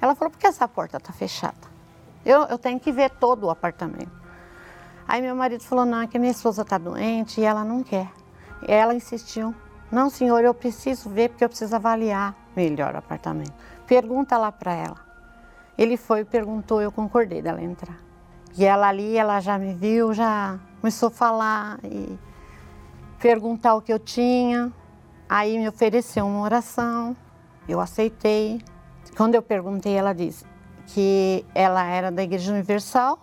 Ela 0.00 0.14
falou: 0.14 0.30
por 0.30 0.38
que 0.38 0.46
essa 0.46 0.68
porta 0.68 0.98
está 0.98 1.12
fechada? 1.12 1.71
Eu, 2.24 2.42
eu 2.44 2.58
tenho 2.58 2.78
que 2.78 2.92
ver 2.92 3.10
todo 3.10 3.44
o 3.44 3.50
apartamento. 3.50 4.22
Aí 5.06 5.20
meu 5.20 5.34
marido 5.34 5.62
falou: 5.62 5.84
não, 5.84 6.02
é 6.02 6.06
que 6.06 6.18
minha 6.18 6.30
esposa 6.30 6.62
está 6.62 6.78
doente 6.78 7.40
e 7.40 7.44
ela 7.44 7.64
não 7.64 7.82
quer. 7.82 8.10
E 8.66 8.72
ela 8.72 8.94
insistiu: 8.94 9.54
não, 9.90 10.08
senhor, 10.08 10.42
eu 10.42 10.54
preciso 10.54 11.10
ver 11.10 11.28
porque 11.28 11.44
eu 11.44 11.48
preciso 11.48 11.76
avaliar 11.76 12.34
melhor 12.56 12.94
o 12.94 12.98
apartamento. 12.98 13.52
Pergunta 13.86 14.38
lá 14.38 14.50
para 14.50 14.72
ela. 14.72 14.96
Ele 15.76 15.96
foi 15.96 16.20
e 16.20 16.24
perguntou, 16.24 16.80
eu 16.80 16.92
concordei 16.92 17.42
dela 17.42 17.62
entrar. 17.62 17.98
E 18.56 18.64
ela 18.64 18.88
ali, 18.88 19.16
ela 19.16 19.40
já 19.40 19.58
me 19.58 19.74
viu, 19.74 20.12
já 20.14 20.58
começou 20.80 21.08
a 21.08 21.10
falar 21.10 21.78
e 21.84 22.18
perguntar 23.18 23.74
o 23.74 23.82
que 23.82 23.92
eu 23.92 23.98
tinha. 23.98 24.72
Aí 25.28 25.58
me 25.58 25.68
ofereceu 25.68 26.26
uma 26.26 26.40
oração, 26.40 27.16
eu 27.68 27.80
aceitei. 27.80 28.62
Quando 29.16 29.34
eu 29.34 29.42
perguntei, 29.42 29.94
ela 29.94 30.12
disse 30.12 30.51
que 30.88 31.44
ela 31.54 31.84
era 31.84 32.10
da 32.10 32.22
Igreja 32.22 32.52
Universal 32.52 33.18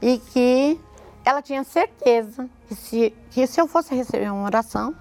e 0.00 0.18
que 0.18 0.80
ela 1.24 1.40
tinha 1.40 1.64
certeza 1.64 2.48
que 2.66 2.74
se, 2.74 3.14
que 3.30 3.46
se 3.46 3.60
eu 3.60 3.66
fosse 3.66 3.94
receber 3.94 4.30
uma 4.30 4.44
oração 4.44 4.94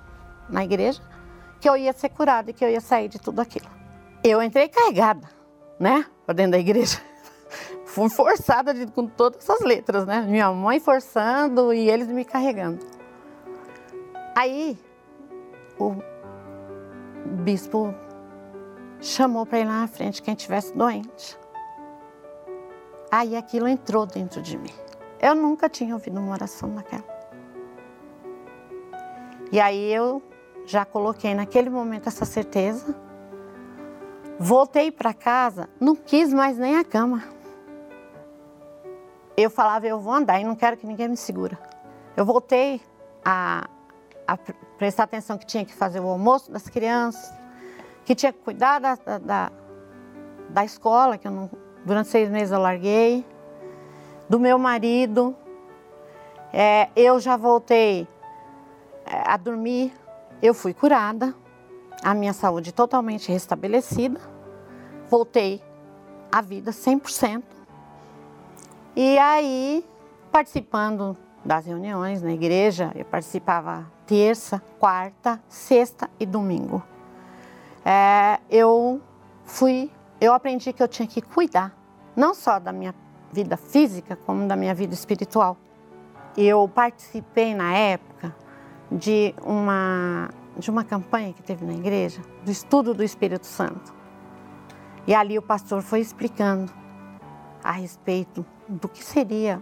na 0.49 0.64
igreja, 0.64 1.01
que 1.59 1.68
eu 1.68 1.76
ia 1.76 1.93
ser 1.93 2.09
curada 2.09 2.51
e 2.51 2.53
que 2.53 2.64
eu 2.64 2.70
ia 2.70 2.80
sair 2.80 3.09
de 3.09 3.20
tudo 3.20 3.41
aquilo. 3.41 3.68
Eu 4.24 4.41
entrei 4.41 4.70
carregada, 4.70 5.28
né, 5.80 6.05
para 6.26 6.36
dentro 6.36 6.53
da 6.53 6.59
igreja. 6.59 7.01
Fui 7.86 8.09
forçada 8.09 8.74
de, 8.74 8.88
com 8.88 9.05
todas 9.05 9.43
essas 9.43 9.61
letras, 9.61 10.05
né? 10.05 10.22
Minha 10.22 10.51
mãe 10.51 10.80
forçando 10.80 11.74
e 11.74 11.89
eles 11.89 12.07
me 12.07 12.26
carregando. 12.26 12.80
Aí 14.36 14.78
o 15.78 15.95
bispo 17.43 17.93
chamou 18.99 19.45
para 19.45 19.59
ir 19.59 19.66
lá 19.66 19.82
na 19.82 19.88
frente 19.88 20.22
quem 20.22 20.34
estivesse 20.34 20.76
doente. 20.76 21.38
Aí 23.16 23.36
aquilo 23.36 23.68
entrou 23.68 24.07
dentro 24.07 24.41
de 24.41 24.57
mim. 24.57 24.74
Eu 25.22 25.36
nunca 25.36 25.70
tinha 25.70 25.93
ouvido 25.93 26.20
uma 26.20 26.32
oração 26.32 26.74
daquela. 26.74 27.03
E 29.51 29.59
aí 29.59 29.93
eu 29.93 30.20
já 30.66 30.84
coloquei 30.84 31.36
naquele 31.36 31.70
momento 31.70 32.07
essa 32.07 32.26
certeza. 32.26 32.95
Voltei 34.39 34.91
para 34.91 35.14
casa, 35.14 35.70
não 35.80 35.95
quis 35.95 36.34
mais 36.34 36.57
nem 36.57 36.76
a 36.76 36.84
cama. 36.84 37.22
Eu 39.38 39.51
falava, 39.51 39.86
eu 39.86 39.99
vou 39.99 40.11
andar 40.11 40.41
e 40.41 40.43
não 40.43 40.55
quero 40.55 40.76
que 40.76 40.88
ninguém 40.88 41.07
me 41.07 41.16
segura. 41.16 41.59
Eu 42.18 42.26
voltei 42.26 42.82
a 43.24 43.70
a 44.28 44.38
prestar 44.80 45.03
atenção 45.03 45.38
que 45.38 45.45
tinha 45.45 45.64
que 45.64 45.74
fazer 45.76 45.99
o 45.99 46.07
almoço 46.07 46.51
das 46.51 46.68
crianças, 46.68 47.32
que 48.05 48.16
tinha 48.16 48.34
que 48.34 48.39
cuidar 48.39 48.80
da, 48.80 48.95
da, 48.95 49.51
da 50.49 50.66
escola, 50.66 51.16
que 51.18 51.30
não, 51.30 51.51
durante 51.86 52.10
seis 52.10 52.30
meses 52.30 52.52
eu 52.52 52.60
larguei, 52.60 53.26
do 54.30 54.40
meu 54.40 54.58
marido. 54.58 55.36
É, 56.52 56.90
eu 56.96 57.20
já 57.20 57.36
voltei 57.36 58.08
é, 59.06 59.24
a 59.26 59.38
dormir, 59.38 59.92
eu 60.42 60.54
fui 60.54 60.74
curada, 60.74 61.34
a 62.04 62.14
minha 62.14 62.34
saúde 62.34 62.72
totalmente 62.72 63.32
restabelecida, 63.32 64.20
voltei 65.10 65.62
à 66.32 66.42
vida 66.42 66.72
100%. 66.72 67.44
E 68.96 69.18
aí, 69.18 69.86
participando 70.32 71.18
das 71.44 71.66
reuniões 71.66 72.22
na 72.22 72.32
igreja, 72.32 72.92
eu 72.96 73.06
participava 73.06 73.86
terça, 74.06 74.62
quarta, 74.80 75.42
sexta 75.48 76.10
e 76.20 76.26
domingo. 76.26 76.84
É, 77.86 78.40
eu 78.50 79.02
fui, 79.46 79.92
eu 80.24 80.34
aprendi 80.34 80.71
que 80.71 80.82
eu 80.82 80.88
tinha 80.88 81.05
que 81.05 81.21
cuidar, 81.21 81.78
não 82.15 82.34
só 82.34 82.57
da 82.57 82.71
minha 82.71 82.95
vida 83.30 83.57
física, 83.57 84.15
como 84.15 84.47
da 84.47 84.55
minha 84.55 84.74
vida 84.74 84.93
espiritual. 84.93 85.57
Eu 86.38 86.65
participei 86.65 87.53
na 87.53 87.74
época 87.74 88.34
de 88.89 89.36
uma, 89.43 90.30
de 90.57 90.71
uma 90.71 90.86
campanha 90.86 91.34
que 91.34 91.43
teve 91.43 91.65
na 91.65 91.74
igreja, 91.74 92.21
do 92.45 92.49
estudo 92.49 92.93
do 92.93 93.03
Espírito 93.03 93.45
Santo. 93.45 93.93
E 95.05 95.13
ali 95.13 95.38
o 95.38 95.41
pastor 95.41 95.82
foi 95.82 95.99
explicando 95.99 96.71
a 97.61 97.71
respeito 97.74 98.45
do 98.65 98.88
que 98.88 99.03
seria 99.03 99.61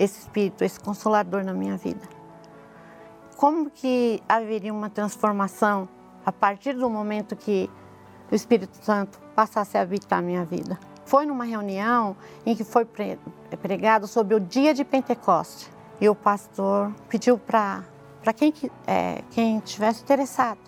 esse 0.00 0.18
Espírito, 0.18 0.64
esse 0.64 0.80
Consolador 0.80 1.44
na 1.44 1.54
minha 1.54 1.76
vida. 1.76 2.08
Como 3.36 3.70
que 3.70 4.20
haveria 4.28 4.74
uma 4.74 4.90
transformação 4.90 5.88
a 6.26 6.32
partir 6.32 6.72
do 6.72 6.90
momento 6.90 7.36
que 7.36 7.70
o 8.30 8.34
Espírito 8.34 8.76
Santo 8.82 9.18
passasse 9.34 9.76
a 9.76 9.80
habitar 9.80 10.18
a 10.18 10.22
minha 10.22 10.44
vida? 10.44 10.78
Foi 11.04 11.26
numa 11.26 11.44
reunião 11.44 12.16
em 12.46 12.56
que 12.56 12.64
foi 12.64 12.86
pregado 13.60 14.06
sobre 14.06 14.34
o 14.34 14.40
dia 14.40 14.72
de 14.72 14.84
Pentecoste 14.84 15.70
e 16.00 16.08
o 16.08 16.14
pastor 16.14 16.92
pediu 17.08 17.38
para 17.38 17.84
quem, 18.34 18.52
é, 18.86 19.22
quem 19.30 19.60
tivesse 19.60 20.02
interessado 20.02 20.58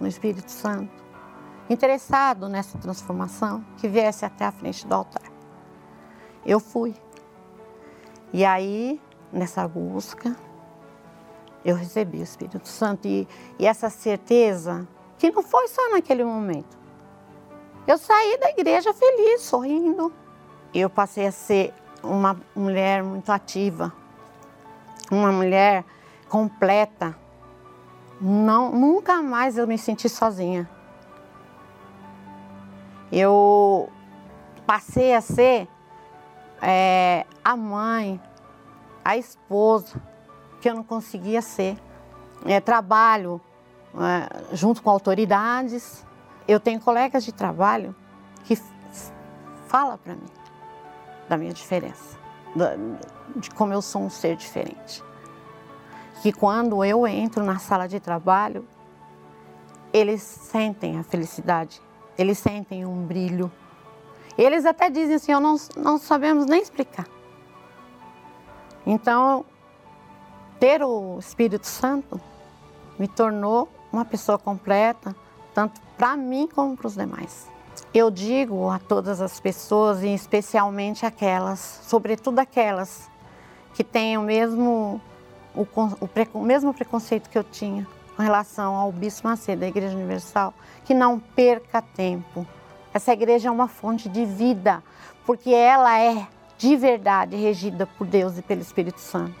no 0.00 0.06
Espírito 0.06 0.50
Santo, 0.50 0.92
interessado 1.68 2.48
nessa 2.48 2.78
transformação, 2.78 3.64
que 3.78 3.88
viesse 3.88 4.24
até 4.24 4.44
a 4.44 4.52
frente 4.52 4.86
do 4.86 4.94
altar. 4.94 5.30
Eu 6.44 6.60
fui. 6.60 6.94
E 8.32 8.44
aí, 8.44 9.00
nessa 9.32 9.66
busca, 9.66 10.36
eu 11.64 11.76
recebi 11.76 12.18
o 12.18 12.22
Espírito 12.22 12.68
Santo 12.68 13.06
e, 13.06 13.28
e 13.58 13.66
essa 13.66 13.90
certeza 13.90 14.88
que 15.18 15.30
não 15.30 15.42
foi 15.42 15.68
só 15.68 15.90
naquele 15.90 16.24
momento. 16.24 16.79
Eu 17.90 17.98
saí 17.98 18.38
da 18.38 18.50
igreja 18.50 18.94
feliz, 18.94 19.42
sorrindo. 19.42 20.12
Eu 20.72 20.88
passei 20.88 21.26
a 21.26 21.32
ser 21.32 21.74
uma 22.04 22.40
mulher 22.54 23.02
muito 23.02 23.32
ativa, 23.32 23.92
uma 25.10 25.32
mulher 25.32 25.84
completa. 26.28 27.18
Não, 28.20 28.70
nunca 28.70 29.20
mais 29.20 29.58
eu 29.58 29.66
me 29.66 29.76
senti 29.76 30.08
sozinha. 30.08 30.70
Eu 33.10 33.90
passei 34.64 35.12
a 35.12 35.20
ser 35.20 35.66
é, 36.62 37.26
a 37.42 37.56
mãe, 37.56 38.20
a 39.04 39.16
esposa 39.16 40.00
que 40.60 40.70
eu 40.70 40.76
não 40.76 40.84
conseguia 40.84 41.42
ser. 41.42 41.76
É, 42.46 42.60
trabalho 42.60 43.40
é, 43.96 44.54
junto 44.54 44.80
com 44.80 44.90
autoridades. 44.90 46.06
Eu 46.50 46.58
tenho 46.58 46.80
colegas 46.80 47.24
de 47.24 47.30
trabalho 47.30 47.94
que 48.42 48.58
fala 49.68 49.96
para 49.96 50.14
mim 50.16 50.26
da 51.28 51.36
minha 51.36 51.52
diferença, 51.52 52.18
de 53.36 53.48
como 53.50 53.72
eu 53.72 53.80
sou 53.80 54.02
um 54.02 54.10
ser 54.10 54.34
diferente. 54.34 55.00
Que 56.20 56.32
quando 56.32 56.84
eu 56.84 57.06
entro 57.06 57.44
na 57.44 57.60
sala 57.60 57.86
de 57.86 58.00
trabalho, 58.00 58.66
eles 59.92 60.22
sentem 60.22 60.98
a 60.98 61.04
felicidade, 61.04 61.80
eles 62.18 62.36
sentem 62.36 62.84
um 62.84 63.06
brilho, 63.06 63.48
eles 64.36 64.66
até 64.66 64.90
dizem 64.90 65.14
assim, 65.14 65.30
eu 65.30 65.38
não, 65.38 65.54
não 65.76 65.98
sabemos 65.98 66.46
nem 66.46 66.60
explicar. 66.60 67.06
Então, 68.84 69.44
ter 70.58 70.82
o 70.82 71.16
Espírito 71.20 71.68
Santo 71.68 72.20
me 72.98 73.06
tornou 73.06 73.68
uma 73.92 74.04
pessoa 74.04 74.36
completa, 74.36 75.14
tanto 75.60 75.78
para 75.98 76.16
mim 76.16 76.48
como 76.54 76.74
para 76.74 76.86
os 76.86 76.94
demais. 76.94 77.46
Eu 77.92 78.10
digo 78.10 78.70
a 78.70 78.78
todas 78.78 79.20
as 79.20 79.38
pessoas, 79.38 80.02
e 80.02 80.08
especialmente 80.08 81.04
aquelas, 81.04 81.80
sobretudo 81.82 82.38
aquelas 82.38 83.10
que 83.74 83.84
têm 83.84 84.16
o 84.16 84.22
mesmo, 84.22 85.00
o, 85.54 85.62
o, 85.62 86.08
o 86.38 86.42
mesmo 86.42 86.72
preconceito 86.72 87.28
que 87.28 87.36
eu 87.36 87.44
tinha 87.44 87.86
com 88.16 88.22
relação 88.22 88.74
ao 88.74 88.90
Bispo 88.90 89.28
Macedo, 89.28 89.60
da 89.60 89.68
Igreja 89.68 89.94
Universal, 89.94 90.54
que 90.84 90.94
não 90.94 91.18
perca 91.18 91.82
tempo. 91.82 92.46
Essa 92.94 93.12
igreja 93.12 93.48
é 93.48 93.52
uma 93.52 93.68
fonte 93.68 94.08
de 94.08 94.24
vida, 94.24 94.82
porque 95.26 95.50
ela 95.50 95.98
é 96.00 96.26
de 96.56 96.74
verdade 96.74 97.36
regida 97.36 97.86
por 97.86 98.06
Deus 98.06 98.38
e 98.38 98.42
pelo 98.42 98.62
Espírito 98.62 99.00
Santo. 99.00 99.34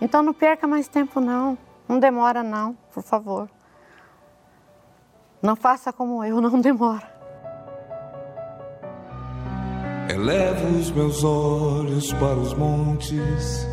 Então 0.00 0.22
não 0.22 0.32
perca 0.32 0.66
mais 0.68 0.86
tempo 0.86 1.20
não, 1.20 1.58
não 1.88 1.98
demora 1.98 2.42
não, 2.42 2.76
por 2.92 3.02
favor. 3.02 3.48
Não 5.44 5.54
faça 5.54 5.92
como 5.92 6.24
eu, 6.24 6.40
não 6.40 6.58
demora. 6.58 7.06
Elevo 10.08 10.78
os 10.78 10.90
meus 10.90 11.22
olhos 11.22 12.14
para 12.14 12.38
os 12.38 12.54
montes, 12.54 13.68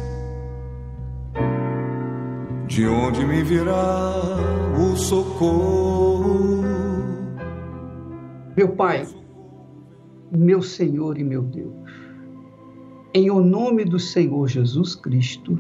de 2.67 2.86
onde 2.86 3.26
me 3.26 3.41
virá 3.41 4.15
o 4.78 4.97
socorro. 4.97 6.61
Meu 8.57 8.76
Pai, 8.76 9.07
meu 10.30 10.61
Senhor 10.61 11.17
e 11.17 11.24
meu 11.24 11.41
Deus, 11.41 11.89
em 13.13 13.32
o 13.32 13.39
nome 13.39 13.86
do 13.86 13.97
Senhor 13.97 14.45
Jesus 14.45 14.93
Cristo, 14.93 15.57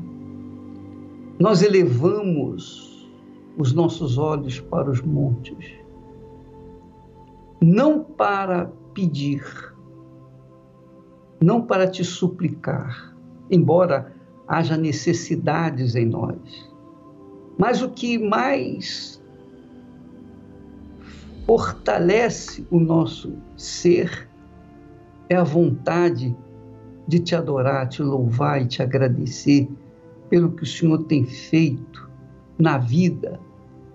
nós 1.39 1.61
elevamos 1.61 3.09
os 3.57 3.71
nossos 3.71 4.17
olhos 4.17 4.59
para 4.59 4.91
os 4.91 5.01
montes, 5.01 5.80
não 7.61 8.03
para 8.03 8.71
pedir, 8.93 9.43
não 11.39 11.61
para 11.61 11.87
te 11.87 12.03
suplicar, 12.03 13.15
embora 13.49 14.13
haja 14.47 14.75
necessidades 14.75 15.95
em 15.95 16.05
nós, 16.05 16.69
mas 17.57 17.81
o 17.81 17.89
que 17.89 18.17
mais 18.17 19.21
fortalece 21.45 22.65
o 22.71 22.79
nosso 22.79 23.33
ser 23.55 24.27
é 25.29 25.35
a 25.35 25.43
vontade 25.43 26.35
de 27.07 27.19
te 27.19 27.35
adorar, 27.35 27.87
te 27.87 28.01
louvar 28.01 28.61
e 28.61 28.67
te 28.67 28.81
agradecer 28.81 29.69
pelo 30.29 30.51
que 30.51 30.63
o 30.63 30.67
Senhor 30.67 31.03
tem 31.03 31.25
feito 31.25 32.09
na 32.57 32.77
vida 32.77 33.39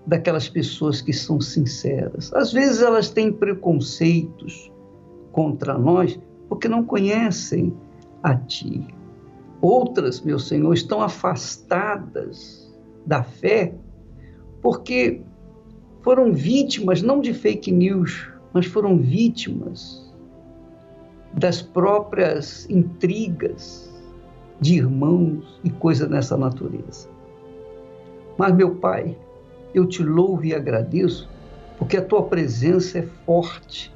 daquelas 0.07 0.49
pessoas 0.49 1.01
que 1.03 1.13
são 1.13 1.41
sinceras. 1.41 2.33
Às 2.33 2.53
vezes 2.53 2.81
elas 2.81 3.11
têm 3.11 3.33
preconceitos 3.33 4.71
contra 5.33 5.77
nós 5.77 6.19
porque 6.49 6.69
não 6.69 6.85
conhecem 6.85 7.77
a 8.23 8.35
Ti. 8.35 8.87
Outras, 9.61 10.21
meu 10.21 10.39
Senhor, 10.39 10.73
estão 10.73 11.01
afastadas 11.01 12.73
da 13.05 13.23
fé 13.23 13.75
porque 14.63 15.23
foram 16.03 16.33
vítimas 16.33 17.03
não 17.03 17.21
de 17.21 17.35
fake 17.35 17.73
news, 17.73 18.31
mas 18.53 18.67
foram 18.67 18.97
vítimas 18.97 20.15
das 21.35 21.61
próprias 21.61 22.69
intrigas 22.71 23.93
de 24.61 24.77
irmãos 24.77 25.61
e 25.65 25.71
coisas 25.71 26.09
dessa 26.09 26.37
natureza. 26.37 27.09
Mas, 28.39 28.55
meu 28.55 28.77
Pai, 28.77 29.17
eu 29.77 29.87
te 29.87 30.03
louvo 30.03 30.43
e 30.47 30.55
agradeço 30.55 31.29
porque 31.79 31.99
a 31.99 32.03
tua 32.03 32.23
presença 32.23 32.99
é 32.99 33.07
forte, 33.27 33.93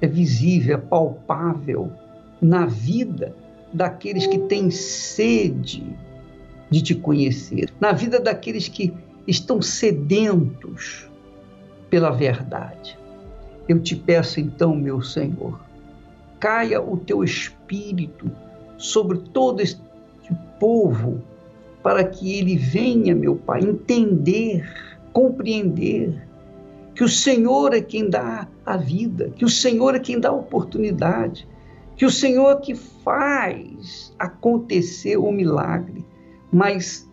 é 0.00 0.06
visível, 0.06 0.76
é 0.76 0.78
palpável 0.78 1.90
na 2.40 2.66
vida 2.66 3.34
daqueles 3.72 4.28
que 4.28 4.38
têm 4.38 4.70
sede 4.70 5.84
de 6.70 6.80
te 6.80 6.94
conhecer, 6.94 7.68
na 7.80 7.90
vida 7.90 8.20
daqueles 8.20 8.68
que 8.68 8.94
estão 9.26 9.60
sedentos 9.60 11.10
pela 11.90 12.10
verdade. 12.10 12.96
Eu 13.68 13.80
te 13.80 13.96
peço 13.96 14.38
então, 14.38 14.76
meu 14.76 15.02
Senhor, 15.02 15.58
caia 16.38 16.80
o 16.80 16.96
teu 16.96 17.24
espírito 17.24 18.30
sobre 18.76 19.18
todo 19.18 19.60
este 19.60 19.82
povo, 20.60 21.20
para 21.82 22.04
que 22.04 22.38
ele 22.38 22.56
venha, 22.56 23.16
meu 23.16 23.34
Pai, 23.34 23.60
entender, 23.62 24.87
compreender 25.18 26.16
que 26.94 27.02
o 27.02 27.08
Senhor 27.08 27.74
é 27.74 27.80
quem 27.80 28.08
dá 28.08 28.46
a 28.64 28.76
vida, 28.76 29.30
que 29.30 29.44
o 29.44 29.48
Senhor 29.48 29.96
é 29.96 29.98
quem 29.98 30.20
dá 30.20 30.28
a 30.28 30.32
oportunidade, 30.32 31.44
que 31.96 32.06
o 32.06 32.10
Senhor 32.10 32.52
é 32.52 32.60
que 32.60 32.76
faz 32.76 34.14
acontecer 34.16 35.16
o 35.16 35.32
milagre, 35.32 36.06
mas 36.52 37.10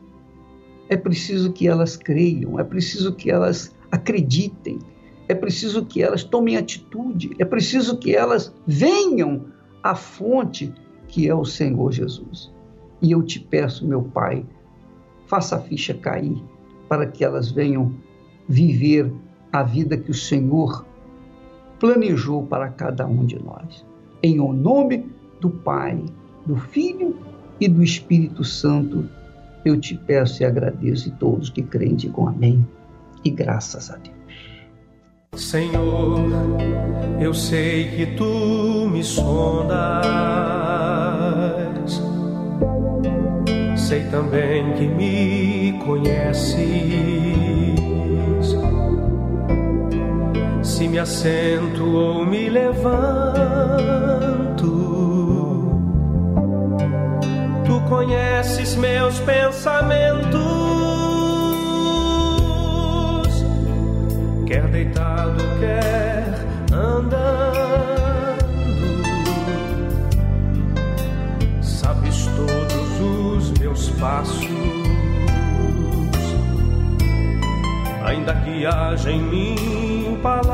é 0.88 0.96
preciso 0.96 1.52
que 1.52 1.68
elas 1.68 1.98
creiam, 1.98 2.60
é 2.60 2.64
preciso 2.64 3.12
que 3.12 3.32
elas 3.32 3.76
acreditem, 3.92 4.78
é 5.28 5.34
preciso 5.34 5.84
que 5.84 6.04
elas 6.04 6.24
tomem 6.24 6.58
atitude, 6.58 7.32
é 7.40 7.46
preciso 7.46 7.98
que 7.98 8.16
elas 8.16 8.54
venham 8.68 9.48
à 9.82 9.96
fonte 9.96 10.72
que 11.08 11.28
é 11.28 11.34
o 11.34 11.44
Senhor 11.44 11.92
Jesus. 11.92 12.54
E 13.02 13.14
eu 13.14 13.24
te 13.24 13.40
peço, 13.40 13.88
meu 13.88 14.04
Pai, 14.04 14.46
faça 15.26 15.56
a 15.56 15.60
ficha 15.60 15.96
cair 15.96 16.40
para 16.88 17.06
que 17.06 17.24
elas 17.24 17.52
venham 17.52 17.94
viver 18.48 19.12
a 19.52 19.64
vida 19.64 19.98
que 19.98 20.12
o 20.12 20.14
Senhor 20.14 20.86
planejou 21.80 22.46
para 22.46 22.70
cada 22.70 23.06
um 23.06 23.26
de 23.26 23.42
nós. 23.42 23.86
Em 24.22 24.40
o 24.40 24.54
nome 24.54 25.06
do 25.40 25.50
Pai, 25.50 26.04
do 26.46 26.56
Filho 26.56 27.18
e 27.60 27.68
do 27.68 27.84
Espírito 27.84 28.44
Santo, 28.44 29.08
eu 29.64 29.80
te 29.80 29.96
peço 29.96 30.44
e 30.44 30.46
agradeço, 30.46 31.10
e 31.10 31.12
todos 31.14 31.50
que 31.50 31.64
creem 31.64 31.96
digam 31.96 32.28
amém 32.28 32.66
e 33.24 33.30
graças 33.30 33.90
a 33.90 33.98
Deus. 33.98 34.16
Senhor, 35.36 36.20
eu 37.20 37.34
sei 37.34 37.90
que 37.92 38.06
tu 38.16 38.88
me 38.88 39.04
sondas, 39.04 39.76
sei 43.76 44.04
também 44.06 44.74
que 44.74 44.88
me 44.88 45.45
conheces. 45.76 46.56
Se 50.64 50.88
me 50.88 51.00
assento 51.00 51.84
ou 51.86 52.26
me 52.26 52.50
levanto, 52.50 53.06
tu 57.66 57.80
conheces 57.90 58.76
meus 58.76 59.20
pensamentos. 59.20 60.56
quer 64.56 64.68
deitado, 64.70 65.44
quer 65.60 66.24
andando. 66.72 67.56
Sabes 71.62 72.28
todos 72.36 73.50
os 73.50 73.60
meus 73.60 73.90
passos, 73.92 74.48
ainda 78.06 78.36
que 78.42 78.66
haja 78.66 79.12
em 79.12 79.22
mim 79.22 80.20
palavras. 80.22 80.46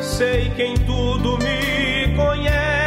Sei 0.00 0.50
quem 0.56 0.74
tudo 0.74 1.38
me 1.38 2.14
conhece 2.16 2.82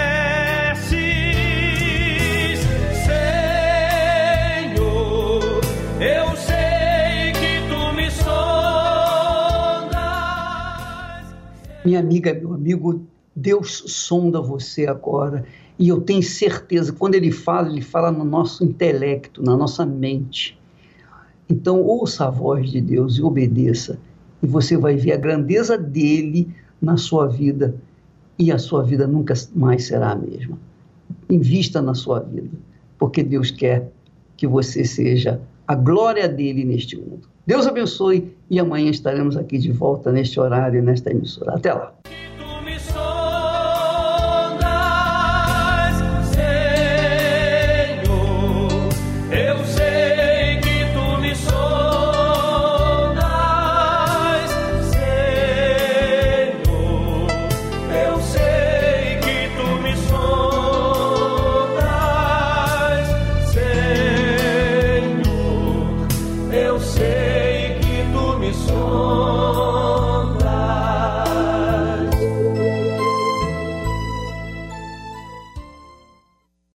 Minha 11.86 12.00
amiga, 12.00 12.34
meu 12.34 12.52
amigo, 12.52 13.06
Deus 13.36 13.84
sonda 13.86 14.42
você 14.42 14.88
agora. 14.88 15.46
E 15.78 15.90
eu 15.90 16.00
tenho 16.00 16.24
certeza, 16.24 16.94
quando 16.94 17.16
ele 17.16 17.32
fala, 17.32 17.70
ele 17.70 17.82
fala 17.82 18.12
no 18.12 18.24
nosso 18.24 18.64
intelecto, 18.64 19.44
na 19.44 19.58
nossa 19.58 19.86
mente. 19.86 20.58
Então, 21.50 21.82
ouça 21.82 22.26
a 22.26 22.30
voz 22.30 22.70
de 22.72 22.80
Deus 22.80 23.18
e 23.18 23.22
obedeça. 23.22 24.00
E 24.42 24.48
você 24.48 24.78
vai 24.78 24.96
ver 24.96 25.14
a 25.14 25.18
grandeza 25.18 25.78
dele 25.78 26.50
na 26.82 26.98
sua 26.98 27.28
vida. 27.28 27.76
E 28.38 28.52
a 28.52 28.58
sua 28.58 28.84
vida 28.84 29.06
nunca 29.06 29.34
mais 29.56 29.86
será 29.86 30.12
a 30.12 30.16
mesma. 30.16 30.58
Invista 31.30 31.82
na 31.82 31.94
sua 31.94 32.20
vida, 32.20 32.58
porque 32.98 33.24
Deus 33.24 33.52
quer 33.52 33.92
que 34.38 34.48
você 34.48 34.84
seja 34.84 35.42
a 35.68 35.76
glória 35.76 36.28
dele 36.28 36.64
neste 36.64 36.96
mundo. 36.98 37.28
Deus 37.46 37.68
abençoe 37.68 38.34
e 38.50 38.60
amanhã 38.60 38.90
estaremos 38.90 39.38
aqui 39.38 39.58
de 39.58 39.72
volta 39.72 40.12
neste 40.12 40.40
horário, 40.40 40.82
nesta 40.82 41.12
emissora. 41.12 41.54
Até 41.56 41.74
lá. 41.74 41.94